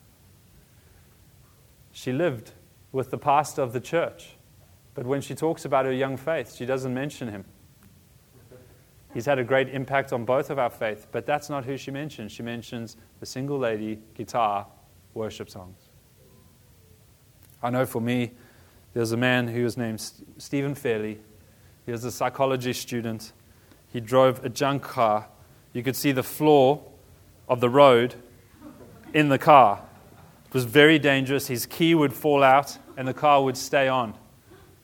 She 1.90 2.12
lived 2.12 2.52
with 2.92 3.10
the 3.10 3.18
pastor 3.18 3.62
of 3.62 3.72
the 3.72 3.80
church, 3.80 4.36
but 4.94 5.06
when 5.06 5.20
she 5.20 5.34
talks 5.34 5.64
about 5.64 5.84
her 5.84 5.92
young 5.92 6.16
faith, 6.16 6.54
she 6.54 6.66
doesn't 6.66 6.94
mention 6.94 7.28
him. 7.28 7.44
He's 9.14 9.26
had 9.26 9.38
a 9.38 9.44
great 9.44 9.68
impact 9.68 10.12
on 10.12 10.24
both 10.24 10.50
of 10.50 10.58
our 10.58 10.68
faith, 10.68 11.06
but 11.12 11.24
that's 11.24 11.48
not 11.48 11.64
who 11.64 11.76
she 11.76 11.92
mentions. 11.92 12.32
She 12.32 12.42
mentions 12.42 12.96
the 13.20 13.26
single 13.26 13.58
lady 13.58 14.00
guitar 14.14 14.66
worship 15.14 15.48
songs. 15.48 15.78
I 17.62 17.70
know 17.70 17.86
for 17.86 18.00
me, 18.00 18.32
there's 18.92 19.12
a 19.12 19.16
man 19.16 19.46
who 19.46 19.62
was 19.62 19.76
named 19.76 20.00
Stephen 20.38 20.74
Fairley. 20.74 21.20
He 21.86 21.92
was 21.92 22.04
a 22.04 22.10
psychology 22.10 22.72
student. 22.72 23.32
He 23.92 24.00
drove 24.00 24.44
a 24.44 24.48
junk 24.48 24.82
car. 24.82 25.28
You 25.72 25.84
could 25.84 25.96
see 25.96 26.10
the 26.10 26.24
floor 26.24 26.82
of 27.48 27.60
the 27.60 27.70
road 27.70 28.16
in 29.12 29.28
the 29.28 29.38
car. 29.38 29.80
It 30.46 30.54
was 30.54 30.64
very 30.64 30.98
dangerous. 30.98 31.46
His 31.46 31.66
key 31.66 31.94
would 31.94 32.12
fall 32.12 32.42
out 32.42 32.78
and 32.96 33.06
the 33.06 33.14
car 33.14 33.44
would 33.44 33.56
stay 33.56 33.86
on. 33.86 34.14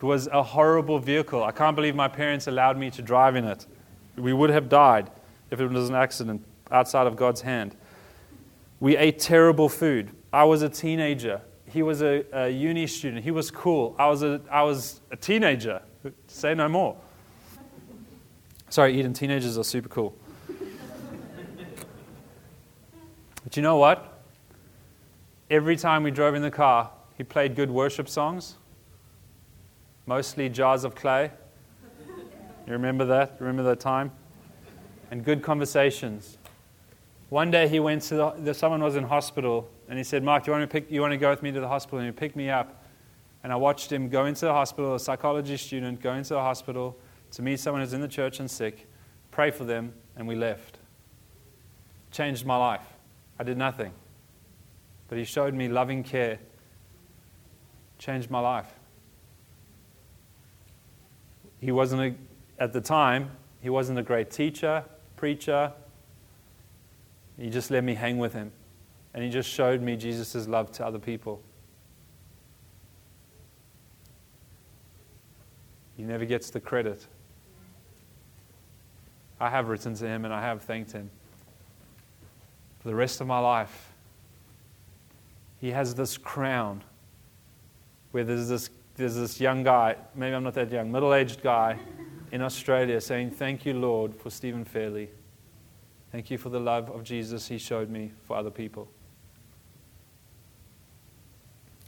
It 0.00 0.04
was 0.04 0.28
a 0.28 0.42
horrible 0.42 1.00
vehicle. 1.00 1.42
I 1.42 1.50
can't 1.50 1.74
believe 1.74 1.94
my 1.96 2.08
parents 2.08 2.46
allowed 2.46 2.78
me 2.78 2.90
to 2.92 3.02
drive 3.02 3.34
in 3.34 3.44
it. 3.44 3.66
We 4.16 4.32
would 4.32 4.50
have 4.50 4.68
died 4.68 5.10
if 5.50 5.60
it 5.60 5.70
was 5.70 5.88
an 5.88 5.94
accident 5.94 6.44
outside 6.70 7.06
of 7.06 7.16
God's 7.16 7.40
hand. 7.40 7.76
We 8.78 8.96
ate 8.96 9.18
terrible 9.18 9.68
food. 9.68 10.10
I 10.32 10.44
was 10.44 10.62
a 10.62 10.68
teenager. 10.68 11.42
He 11.66 11.82
was 11.82 12.02
a, 12.02 12.24
a 12.32 12.48
uni 12.48 12.86
student. 12.86 13.22
He 13.22 13.30
was 13.30 13.50
cool. 13.50 13.94
I 13.98 14.08
was 14.08 14.22
a, 14.22 14.40
I 14.50 14.62
was 14.62 15.00
a 15.10 15.16
teenager. 15.16 15.82
Say 16.26 16.54
no 16.54 16.68
more. 16.68 16.96
Sorry, 18.70 18.98
Eden, 18.98 19.12
teenagers 19.12 19.58
are 19.58 19.64
super 19.64 19.88
cool. 19.88 20.16
but 23.44 23.56
you 23.56 23.62
know 23.62 23.76
what? 23.76 24.22
Every 25.50 25.76
time 25.76 26.04
we 26.04 26.12
drove 26.12 26.36
in 26.36 26.42
the 26.42 26.50
car, 26.50 26.90
he 27.18 27.24
played 27.24 27.56
good 27.56 27.70
worship 27.70 28.08
songs, 28.08 28.56
mostly 30.06 30.48
jars 30.48 30.84
of 30.84 30.94
clay. 30.94 31.32
You 32.70 32.74
remember 32.74 33.04
that? 33.06 33.34
Remember 33.40 33.64
that 33.64 33.80
time? 33.80 34.12
And 35.10 35.24
good 35.24 35.42
conversations. 35.42 36.38
One 37.28 37.50
day 37.50 37.66
he 37.66 37.80
went 37.80 38.02
to 38.02 38.32
the, 38.38 38.54
someone 38.54 38.80
was 38.80 38.94
in 38.94 39.02
hospital 39.02 39.68
and 39.88 39.98
he 39.98 40.04
said, 40.04 40.22
Mark, 40.22 40.44
do 40.44 40.52
you 40.52 40.56
want 40.56 40.70
to 40.70 40.72
pick, 40.72 40.88
you 40.88 41.00
want 41.00 41.10
to 41.10 41.16
go 41.16 41.30
with 41.30 41.42
me 41.42 41.50
to 41.50 41.58
the 41.58 41.66
hospital? 41.66 41.98
And 41.98 42.06
he 42.06 42.12
picked 42.12 42.36
me 42.36 42.48
up 42.48 42.84
And 43.42 43.52
I 43.52 43.56
watched 43.56 43.90
him 43.90 44.08
go 44.08 44.26
into 44.26 44.44
the 44.44 44.52
hospital, 44.52 44.94
a 44.94 45.00
psychology 45.00 45.56
student, 45.56 46.00
go 46.00 46.14
into 46.14 46.34
the 46.34 46.40
hospital 46.40 46.96
to 47.32 47.42
meet 47.42 47.58
someone 47.58 47.82
who's 47.82 47.92
in 47.92 48.02
the 48.02 48.06
church 48.06 48.38
and 48.38 48.48
sick, 48.48 48.88
pray 49.32 49.50
for 49.50 49.64
them, 49.64 49.92
and 50.14 50.28
we 50.28 50.36
left. 50.36 50.78
Changed 52.12 52.46
my 52.46 52.56
life. 52.56 52.86
I 53.36 53.42
did 53.42 53.58
nothing. 53.58 53.92
But 55.08 55.18
he 55.18 55.24
showed 55.24 55.54
me 55.54 55.66
loving 55.66 56.04
care. 56.04 56.38
Changed 57.98 58.30
my 58.30 58.38
life. 58.38 58.72
He 61.60 61.72
wasn't, 61.72 62.02
a, 62.02 62.29
at 62.60 62.74
the 62.74 62.80
time, 62.80 63.30
he 63.62 63.70
wasn't 63.70 63.98
a 63.98 64.02
great 64.02 64.30
teacher, 64.30 64.84
preacher. 65.16 65.72
He 67.38 67.48
just 67.48 67.70
let 67.70 67.82
me 67.82 67.94
hang 67.94 68.18
with 68.18 68.34
him. 68.34 68.52
And 69.14 69.24
he 69.24 69.30
just 69.30 69.48
showed 69.48 69.80
me 69.80 69.96
Jesus' 69.96 70.46
love 70.46 70.70
to 70.72 70.86
other 70.86 70.98
people. 70.98 71.42
He 75.96 76.04
never 76.04 76.26
gets 76.26 76.50
the 76.50 76.60
credit. 76.60 77.06
I 79.40 79.48
have 79.48 79.68
written 79.68 79.94
to 79.94 80.06
him 80.06 80.26
and 80.26 80.32
I 80.32 80.42
have 80.42 80.62
thanked 80.62 80.92
him 80.92 81.10
for 82.80 82.88
the 82.88 82.94
rest 82.94 83.22
of 83.22 83.26
my 83.26 83.38
life. 83.38 83.92
He 85.60 85.70
has 85.70 85.94
this 85.94 86.18
crown 86.18 86.82
where 88.12 88.24
there's 88.24 88.48
this, 88.48 88.70
there's 88.96 89.16
this 89.16 89.40
young 89.40 89.62
guy, 89.62 89.96
maybe 90.14 90.34
I'm 90.34 90.42
not 90.42 90.54
that 90.54 90.70
young, 90.70 90.92
middle 90.92 91.14
aged 91.14 91.42
guy 91.42 91.78
in 92.32 92.42
Australia 92.42 93.00
saying, 93.00 93.30
Thank 93.30 93.66
you, 93.66 93.74
Lord, 93.74 94.14
for 94.14 94.30
Stephen 94.30 94.64
Fairley. 94.64 95.10
Thank 96.12 96.30
you 96.30 96.38
for 96.38 96.48
the 96.48 96.60
love 96.60 96.90
of 96.90 97.04
Jesus 97.04 97.46
he 97.46 97.58
showed 97.58 97.88
me 97.88 98.12
for 98.26 98.36
other 98.36 98.50
people. 98.50 98.88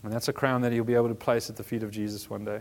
And 0.03 0.13
that's 0.13 0.29
a 0.29 0.33
crown 0.33 0.63
that 0.63 0.73
he'll 0.73 0.85
be 0.85 0.95
able 0.95 1.09
to 1.09 1.15
place 1.15 1.49
at 1.49 1.57
the 1.57 1.63
feet 1.63 1.83
of 1.83 1.91
Jesus 1.91 2.29
one 2.29 2.45
day. 2.45 2.61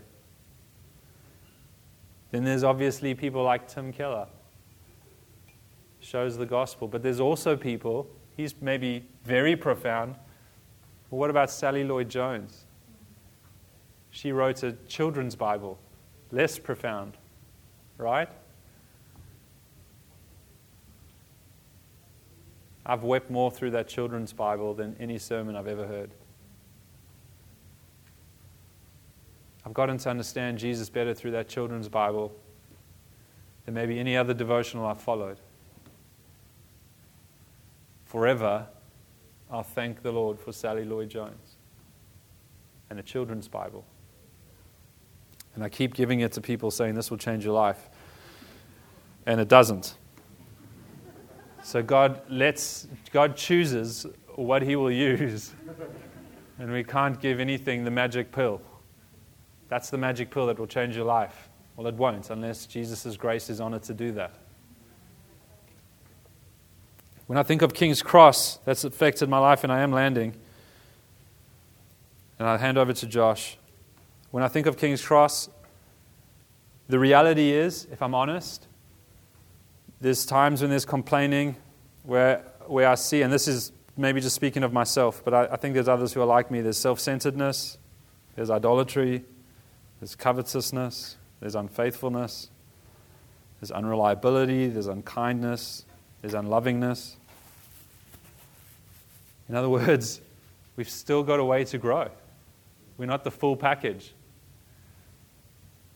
Then 2.30 2.44
there's 2.44 2.64
obviously 2.64 3.14
people 3.14 3.42
like 3.42 3.68
Tim 3.68 3.92
Keller. 3.92 4.26
Shows 6.00 6.36
the 6.36 6.46
gospel. 6.46 6.88
But 6.88 7.02
there's 7.02 7.20
also 7.20 7.56
people, 7.56 8.08
he's 8.36 8.54
maybe 8.60 9.04
very 9.24 9.54
profound. 9.54 10.16
But 11.10 11.16
what 11.16 11.30
about 11.30 11.50
Sally 11.50 11.84
Lloyd 11.84 12.08
Jones? 12.08 12.64
She 14.10 14.32
wrote 14.32 14.62
a 14.62 14.72
children's 14.88 15.36
Bible, 15.36 15.78
less 16.30 16.58
profound, 16.58 17.16
right? 17.98 18.28
I've 22.84 23.04
wept 23.04 23.30
more 23.30 23.50
through 23.50 23.70
that 23.72 23.88
children's 23.88 24.32
Bible 24.32 24.74
than 24.74 24.96
any 24.98 25.18
sermon 25.18 25.54
I've 25.54 25.68
ever 25.68 25.86
heard. 25.86 26.10
I've 29.64 29.74
gotten 29.74 29.98
to 29.98 30.10
understand 30.10 30.58
Jesus 30.58 30.88
better 30.88 31.14
through 31.14 31.30
that 31.32 31.48
children's 31.48 31.88
Bible 31.88 32.32
than 33.64 33.74
maybe 33.74 34.00
any 34.00 34.16
other 34.16 34.34
devotional 34.34 34.86
I've 34.86 35.00
followed. 35.00 35.38
Forever, 38.04 38.66
I'll 39.50 39.62
thank 39.62 40.02
the 40.02 40.10
Lord 40.10 40.40
for 40.40 40.52
Sally 40.52 40.84
Lloyd 40.84 41.08
Jones 41.08 41.56
and 42.90 42.98
the 42.98 43.02
children's 43.02 43.46
Bible. 43.46 43.84
And 45.54 45.62
I 45.62 45.68
keep 45.68 45.94
giving 45.94 46.20
it 46.20 46.32
to 46.32 46.40
people 46.40 46.70
saying 46.70 46.94
this 46.94 47.10
will 47.10 47.18
change 47.18 47.44
your 47.44 47.54
life. 47.54 47.88
And 49.26 49.40
it 49.40 49.48
doesn't. 49.48 49.96
So 51.62 51.82
God 51.82 52.22
lets 52.28 52.88
God 53.12 53.36
chooses 53.36 54.06
what 54.34 54.62
he 54.62 54.76
will 54.76 54.90
use. 54.90 55.52
And 56.58 56.72
we 56.72 56.82
can't 56.84 57.20
give 57.20 57.38
anything 57.38 57.84
the 57.84 57.90
magic 57.90 58.32
pill. 58.32 58.60
That's 59.68 59.90
the 59.90 59.98
magic 59.98 60.30
pill 60.30 60.46
that 60.46 60.58
will 60.58 60.66
change 60.66 60.96
your 60.96 61.04
life. 61.04 61.48
Well, 61.76 61.86
it 61.86 61.94
won't 61.94 62.30
unless 62.30 62.66
Jesus' 62.66 63.16
grace 63.16 63.48
is 63.48 63.60
on 63.60 63.74
it 63.74 63.82
to 63.84 63.94
do 63.94 64.12
that. 64.12 64.32
When 67.26 67.38
I 67.38 67.42
think 67.42 67.62
of 67.62 67.72
King's 67.72 68.02
Cross, 68.02 68.58
that's 68.64 68.84
affected 68.84 69.28
my 69.28 69.38
life, 69.38 69.64
and 69.64 69.72
I 69.72 69.80
am 69.80 69.92
landing. 69.92 70.34
And 72.38 72.48
I'll 72.48 72.58
hand 72.58 72.76
over 72.76 72.92
to 72.92 73.06
Josh. 73.06 73.56
When 74.32 74.42
I 74.42 74.48
think 74.48 74.66
of 74.66 74.78
King's 74.78 75.04
Cross, 75.04 75.50
the 76.88 76.98
reality 76.98 77.52
is, 77.52 77.86
if 77.92 78.00
I'm 78.00 78.14
honest, 78.14 78.66
there's 80.00 80.24
times 80.24 80.62
when 80.62 80.70
there's 80.70 80.86
complaining 80.86 81.54
where, 82.02 82.38
where 82.66 82.88
I 82.88 82.94
see, 82.94 83.20
and 83.20 83.30
this 83.30 83.46
is 83.46 83.72
maybe 83.94 84.22
just 84.22 84.34
speaking 84.34 84.62
of 84.62 84.72
myself, 84.72 85.22
but 85.22 85.34
I, 85.34 85.48
I 85.52 85.56
think 85.56 85.74
there's 85.74 85.86
others 85.86 86.14
who 86.14 86.22
are 86.22 86.26
like 86.26 86.50
me. 86.50 86.62
There's 86.62 86.78
self 86.78 86.98
centeredness, 86.98 87.76
there's 88.34 88.48
idolatry, 88.48 89.22
there's 90.00 90.16
covetousness, 90.16 91.16
there's 91.40 91.54
unfaithfulness, 91.54 92.48
there's 93.60 93.70
unreliability, 93.70 94.68
there's 94.68 94.86
unkindness, 94.86 95.84
there's 96.22 96.32
unlovingness. 96.32 97.18
In 99.50 99.56
other 99.56 99.68
words, 99.68 100.22
we've 100.76 100.88
still 100.88 101.22
got 101.22 101.38
a 101.38 101.44
way 101.44 101.66
to 101.66 101.76
grow. 101.76 102.08
We're 102.96 103.04
not 103.04 103.24
the 103.24 103.30
full 103.30 103.56
package. 103.56 104.14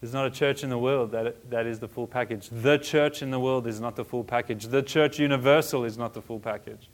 There's 0.01 0.13
not 0.13 0.27
a 0.27 0.31
church 0.31 0.63
in 0.63 0.71
the 0.71 0.79
world 0.79 1.13
that, 1.13 1.51
that 1.51 1.67
is 1.67 1.79
the 1.79 1.89
full 1.89 2.07
package. 2.07 2.49
The 2.51 2.79
church 2.79 3.23
in 3.23 3.31
the 3.31 3.41
world 3.41 3.67
is 3.67 3.81
not 3.81 3.97
the 3.97 4.05
full 4.05 4.25
package. 4.25 4.67
The 4.67 4.83
church 4.83 5.19
universal 5.19 5.85
is 5.85 5.97
not 5.97 6.13
the 6.13 6.21
full 6.21 6.39
package. 6.39 6.91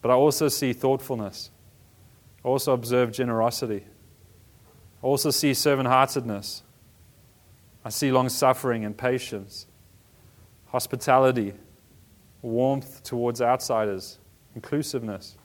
But 0.00 0.10
I 0.10 0.14
also 0.14 0.48
see 0.48 0.72
thoughtfulness. 0.72 1.50
I 2.44 2.48
also 2.48 2.72
observe 2.72 3.12
generosity. 3.12 3.84
I 5.02 5.06
also 5.06 5.30
see 5.30 5.52
servant 5.52 5.88
heartedness. 5.88 6.62
I 7.84 7.90
see 7.90 8.10
long 8.10 8.30
suffering 8.30 8.84
and 8.84 8.96
patience, 8.96 9.66
hospitality, 10.68 11.52
warmth 12.40 13.02
towards 13.02 13.42
outsiders, 13.42 14.18
inclusiveness, 14.54 15.36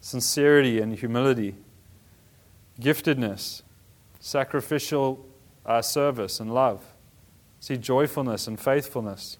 sincerity 0.00 0.80
and 0.80 0.94
humility, 0.94 1.56
giftedness, 2.80 3.62
sacrificial 4.26 5.24
uh, 5.64 5.80
service 5.80 6.40
and 6.40 6.52
love. 6.52 6.84
See 7.60 7.76
joyfulness 7.76 8.48
and 8.48 8.58
faithfulness, 8.58 9.38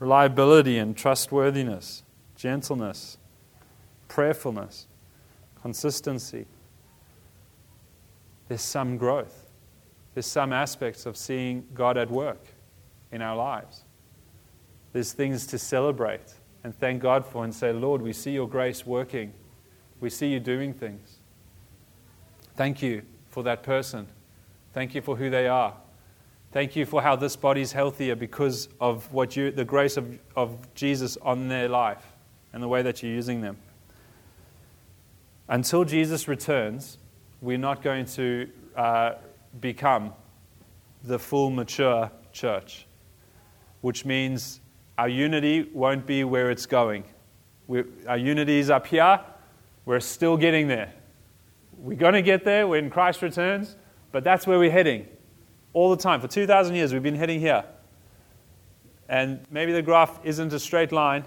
reliability 0.00 0.78
and 0.78 0.96
trustworthiness, 0.96 2.02
gentleness, 2.34 3.18
prayerfulness, 4.08 4.88
consistency 5.62 6.46
there's 8.48 8.62
some 8.62 8.96
growth. 8.96 9.46
There's 10.12 10.26
some 10.26 10.52
aspects 10.52 11.06
of 11.06 11.16
seeing 11.16 11.68
God 11.72 11.96
at 11.96 12.10
work 12.10 12.44
in 13.12 13.22
our 13.22 13.36
lives. 13.36 13.84
There's 14.92 15.12
things 15.12 15.46
to 15.46 15.58
celebrate 15.58 16.34
and 16.64 16.76
thank 16.76 17.00
God 17.00 17.24
for 17.24 17.44
and 17.44 17.54
say, 17.54 17.72
Lord, 17.72 18.02
we 18.02 18.12
see 18.12 18.32
your 18.32 18.48
grace 18.48 18.84
working. 18.84 19.32
We 20.00 20.10
see 20.10 20.32
you 20.32 20.40
doing 20.40 20.74
things. 20.74 21.18
Thank 22.56 22.82
you 22.82 23.02
for 23.30 23.42
that 23.44 23.62
person. 23.62 24.06
Thank 24.72 24.94
you 24.94 25.02
for 25.02 25.16
who 25.16 25.30
they 25.30 25.48
are. 25.48 25.74
Thank 26.52 26.74
you 26.74 26.84
for 26.84 27.00
how 27.00 27.14
this 27.14 27.36
body 27.36 27.60
is 27.60 27.72
healthier 27.72 28.16
because 28.16 28.68
of 28.80 29.12
what 29.12 29.36
you, 29.36 29.52
the 29.52 29.64
grace 29.64 29.96
of, 29.96 30.18
of 30.34 30.74
Jesus 30.74 31.16
on 31.22 31.48
their 31.48 31.68
life 31.68 32.04
and 32.52 32.62
the 32.62 32.68
way 32.68 32.82
that 32.82 33.02
you're 33.02 33.12
using 33.12 33.40
them. 33.40 33.56
Until 35.48 35.84
Jesus 35.84 36.26
returns, 36.28 36.98
we're 37.40 37.58
not 37.58 37.82
going 37.82 38.06
to 38.06 38.48
uh, 38.76 39.12
become 39.60 40.12
the 41.04 41.18
full 41.18 41.50
mature 41.50 42.10
church, 42.32 42.86
which 43.80 44.04
means 44.04 44.60
our 44.98 45.08
unity 45.08 45.68
won't 45.72 46.06
be 46.06 46.24
where 46.24 46.50
it's 46.50 46.66
going. 46.66 47.04
we 47.66 47.84
our 48.06 48.18
unity 48.18 48.58
is 48.58 48.70
up 48.70 48.86
here, 48.86 49.20
we're 49.86 50.00
still 50.00 50.36
getting 50.36 50.68
there. 50.68 50.92
We're 51.80 51.96
going 51.96 52.14
to 52.14 52.22
get 52.22 52.44
there 52.44 52.66
when 52.68 52.90
Christ 52.90 53.22
returns, 53.22 53.76
but 54.12 54.24
that's 54.24 54.46
where 54.46 54.58
we're 54.58 54.70
heading 54.70 55.06
all 55.72 55.90
the 55.90 56.02
time. 56.02 56.20
For 56.20 56.28
2,000 56.28 56.74
years, 56.74 56.92
we've 56.92 57.02
been 57.02 57.14
heading 57.14 57.40
here. 57.40 57.64
And 59.08 59.40
maybe 59.50 59.72
the 59.72 59.82
graph 59.82 60.20
isn't 60.24 60.52
a 60.52 60.60
straight 60.60 60.92
line, 60.92 61.24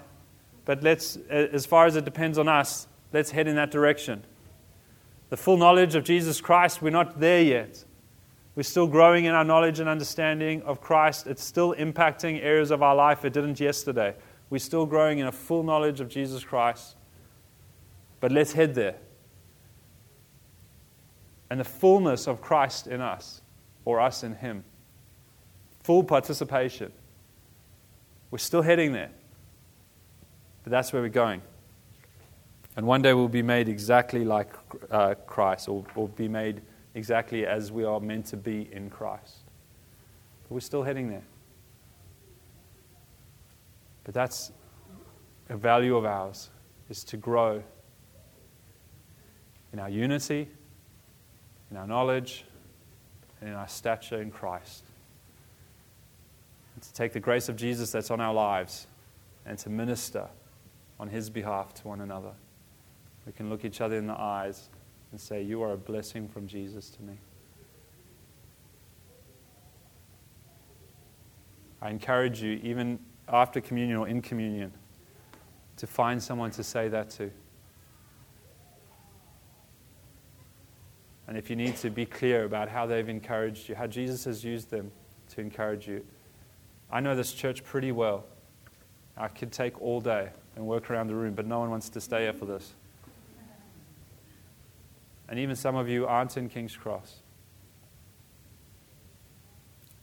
but 0.64 0.82
let's, 0.82 1.16
as 1.28 1.66
far 1.66 1.86
as 1.86 1.96
it 1.96 2.04
depends 2.04 2.38
on 2.38 2.48
us, 2.48 2.86
let's 3.12 3.30
head 3.30 3.46
in 3.46 3.56
that 3.56 3.70
direction 3.70 4.24
the 5.34 5.36
full 5.36 5.56
knowledge 5.56 5.96
of 5.96 6.04
Jesus 6.04 6.40
Christ, 6.40 6.80
we're 6.80 6.90
not 6.90 7.18
there 7.18 7.42
yet. 7.42 7.84
We're 8.54 8.62
still 8.62 8.86
growing 8.86 9.24
in 9.24 9.34
our 9.34 9.42
knowledge 9.42 9.80
and 9.80 9.88
understanding 9.88 10.62
of 10.62 10.80
Christ. 10.80 11.26
It's 11.26 11.42
still 11.42 11.74
impacting 11.74 12.40
areas 12.40 12.70
of 12.70 12.84
our 12.84 12.94
life 12.94 13.24
it 13.24 13.32
didn't 13.32 13.58
yesterday. 13.58 14.14
We're 14.48 14.58
still 14.58 14.86
growing 14.86 15.18
in 15.18 15.26
a 15.26 15.32
full 15.32 15.64
knowledge 15.64 16.00
of 16.00 16.08
Jesus 16.08 16.44
Christ. 16.44 16.94
But 18.20 18.30
let's 18.30 18.52
head 18.52 18.76
there. 18.76 18.94
And 21.50 21.60
the 21.60 21.64
fullness 21.64 22.26
of 22.26 22.40
Christ 22.40 22.86
in 22.86 23.00
us, 23.00 23.42
or 23.84 24.00
us 24.00 24.24
in 24.24 24.34
Him. 24.34 24.64
Full 25.82 26.04
participation. 26.04 26.92
We're 28.30 28.38
still 28.38 28.62
heading 28.62 28.92
there. 28.92 29.10
But 30.62 30.70
that's 30.70 30.92
where 30.92 31.02
we're 31.02 31.08
going. 31.08 31.42
And 32.76 32.86
one 32.86 33.02
day 33.02 33.12
we'll 33.12 33.28
be 33.28 33.42
made 33.42 33.68
exactly 33.68 34.24
like 34.24 34.48
uh, 34.90 35.14
Christ, 35.26 35.68
or, 35.68 35.84
or 35.94 36.08
be 36.08 36.26
made 36.26 36.62
exactly 36.94 37.46
as 37.46 37.70
we 37.70 37.84
are 37.84 38.00
meant 38.00 38.26
to 38.26 38.36
be 38.36 38.68
in 38.72 38.90
Christ. 38.90 39.38
But 40.42 40.54
we're 40.54 40.60
still 40.60 40.82
heading 40.82 41.08
there. 41.08 41.22
But 44.02 44.14
that's 44.14 44.52
a 45.48 45.56
value 45.56 45.96
of 45.96 46.04
ours, 46.04 46.50
is 46.88 47.04
to 47.04 47.16
grow 47.16 47.62
in 49.72 49.78
our 49.78 49.88
unity, 49.88 50.48
in 51.74 51.80
our 51.80 51.88
knowledge, 51.88 52.44
and 53.40 53.50
in 53.50 53.56
our 53.56 53.66
stature 53.66 54.22
in 54.22 54.30
Christ. 54.30 54.84
And 56.76 56.84
to 56.84 56.92
take 56.92 57.12
the 57.12 57.18
grace 57.18 57.48
of 57.48 57.56
Jesus 57.56 57.90
that's 57.90 58.12
on 58.12 58.20
our 58.20 58.32
lives 58.32 58.86
and 59.44 59.58
to 59.58 59.70
minister 59.70 60.28
on 61.00 61.08
His 61.08 61.28
behalf 61.28 61.74
to 61.74 61.88
one 61.88 62.00
another. 62.00 62.30
We 63.26 63.32
can 63.32 63.50
look 63.50 63.64
each 63.64 63.80
other 63.80 63.96
in 63.96 64.06
the 64.06 64.16
eyes 64.16 64.68
and 65.10 65.20
say, 65.20 65.42
You 65.42 65.62
are 65.62 65.72
a 65.72 65.76
blessing 65.76 66.28
from 66.28 66.46
Jesus 66.46 66.90
to 66.90 67.02
me. 67.02 67.14
I 71.82 71.90
encourage 71.90 72.40
you, 72.40 72.60
even 72.62 73.00
after 73.28 73.60
communion 73.60 73.98
or 73.98 74.06
in 74.06 74.22
communion, 74.22 74.72
to 75.78 75.88
find 75.88 76.22
someone 76.22 76.52
to 76.52 76.62
say 76.62 76.86
that 76.86 77.10
to. 77.10 77.32
And 81.34 81.42
if 81.42 81.50
you 81.50 81.56
need 81.56 81.76
to 81.78 81.90
be 81.90 82.06
clear 82.06 82.44
about 82.44 82.68
how 82.68 82.86
they've 82.86 83.08
encouraged 83.08 83.68
you, 83.68 83.74
how 83.74 83.88
Jesus 83.88 84.24
has 84.24 84.44
used 84.44 84.70
them 84.70 84.92
to 85.30 85.40
encourage 85.40 85.88
you. 85.88 86.06
I 86.92 87.00
know 87.00 87.16
this 87.16 87.32
church 87.32 87.64
pretty 87.64 87.90
well. 87.90 88.24
I 89.16 89.26
could 89.26 89.50
take 89.50 89.82
all 89.82 90.00
day 90.00 90.28
and 90.54 90.64
work 90.64 90.92
around 90.92 91.08
the 91.08 91.16
room, 91.16 91.34
but 91.34 91.44
no 91.44 91.58
one 91.58 91.70
wants 91.70 91.88
to 91.88 92.00
stay 92.00 92.20
here 92.20 92.32
for 92.32 92.44
this. 92.44 92.74
And 95.28 95.40
even 95.40 95.56
some 95.56 95.74
of 95.74 95.88
you 95.88 96.06
aren't 96.06 96.36
in 96.36 96.48
King's 96.48 96.76
Cross. 96.76 97.16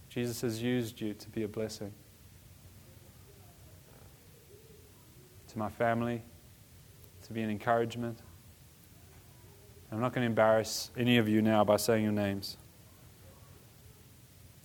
Jesus 0.10 0.42
has 0.42 0.62
used 0.62 1.00
you 1.00 1.14
to 1.14 1.30
be 1.30 1.44
a 1.44 1.48
blessing 1.48 1.94
to 5.48 5.58
my 5.58 5.70
family, 5.70 6.24
to 7.24 7.32
be 7.32 7.42
an 7.42 7.50
encouragement. 7.50 8.20
I'm 9.92 10.00
not 10.00 10.14
going 10.14 10.24
to 10.24 10.28
embarrass 10.28 10.90
any 10.98 11.18
of 11.18 11.28
you 11.28 11.42
now 11.42 11.66
by 11.66 11.76
saying 11.76 12.04
your 12.04 12.14
names. 12.14 12.58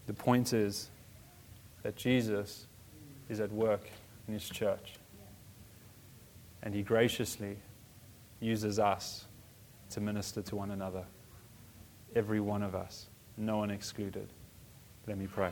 The 0.07 0.12
point 0.12 0.53
is 0.53 0.89
that 1.83 1.97
Jesus 1.97 2.66
is 3.29 3.41
at 3.41 3.51
work 3.51 3.91
in 4.29 4.35
his 4.35 4.49
church. 4.49 4.95
And 6.62 6.74
he 6.74 6.83
graciously 6.83 7.57
uses 8.41 8.79
us 8.79 9.24
to 9.91 10.01
minister 10.01 10.43
to 10.43 10.57
one 10.57 10.70
another. 10.70 11.05
Every 12.14 12.41
one 12.41 12.62
of 12.62 12.74
us, 12.74 13.07
no 13.37 13.59
one 13.59 13.70
excluded. 13.70 14.29
Let 15.07 15.18
me 15.18 15.27
pray. 15.27 15.51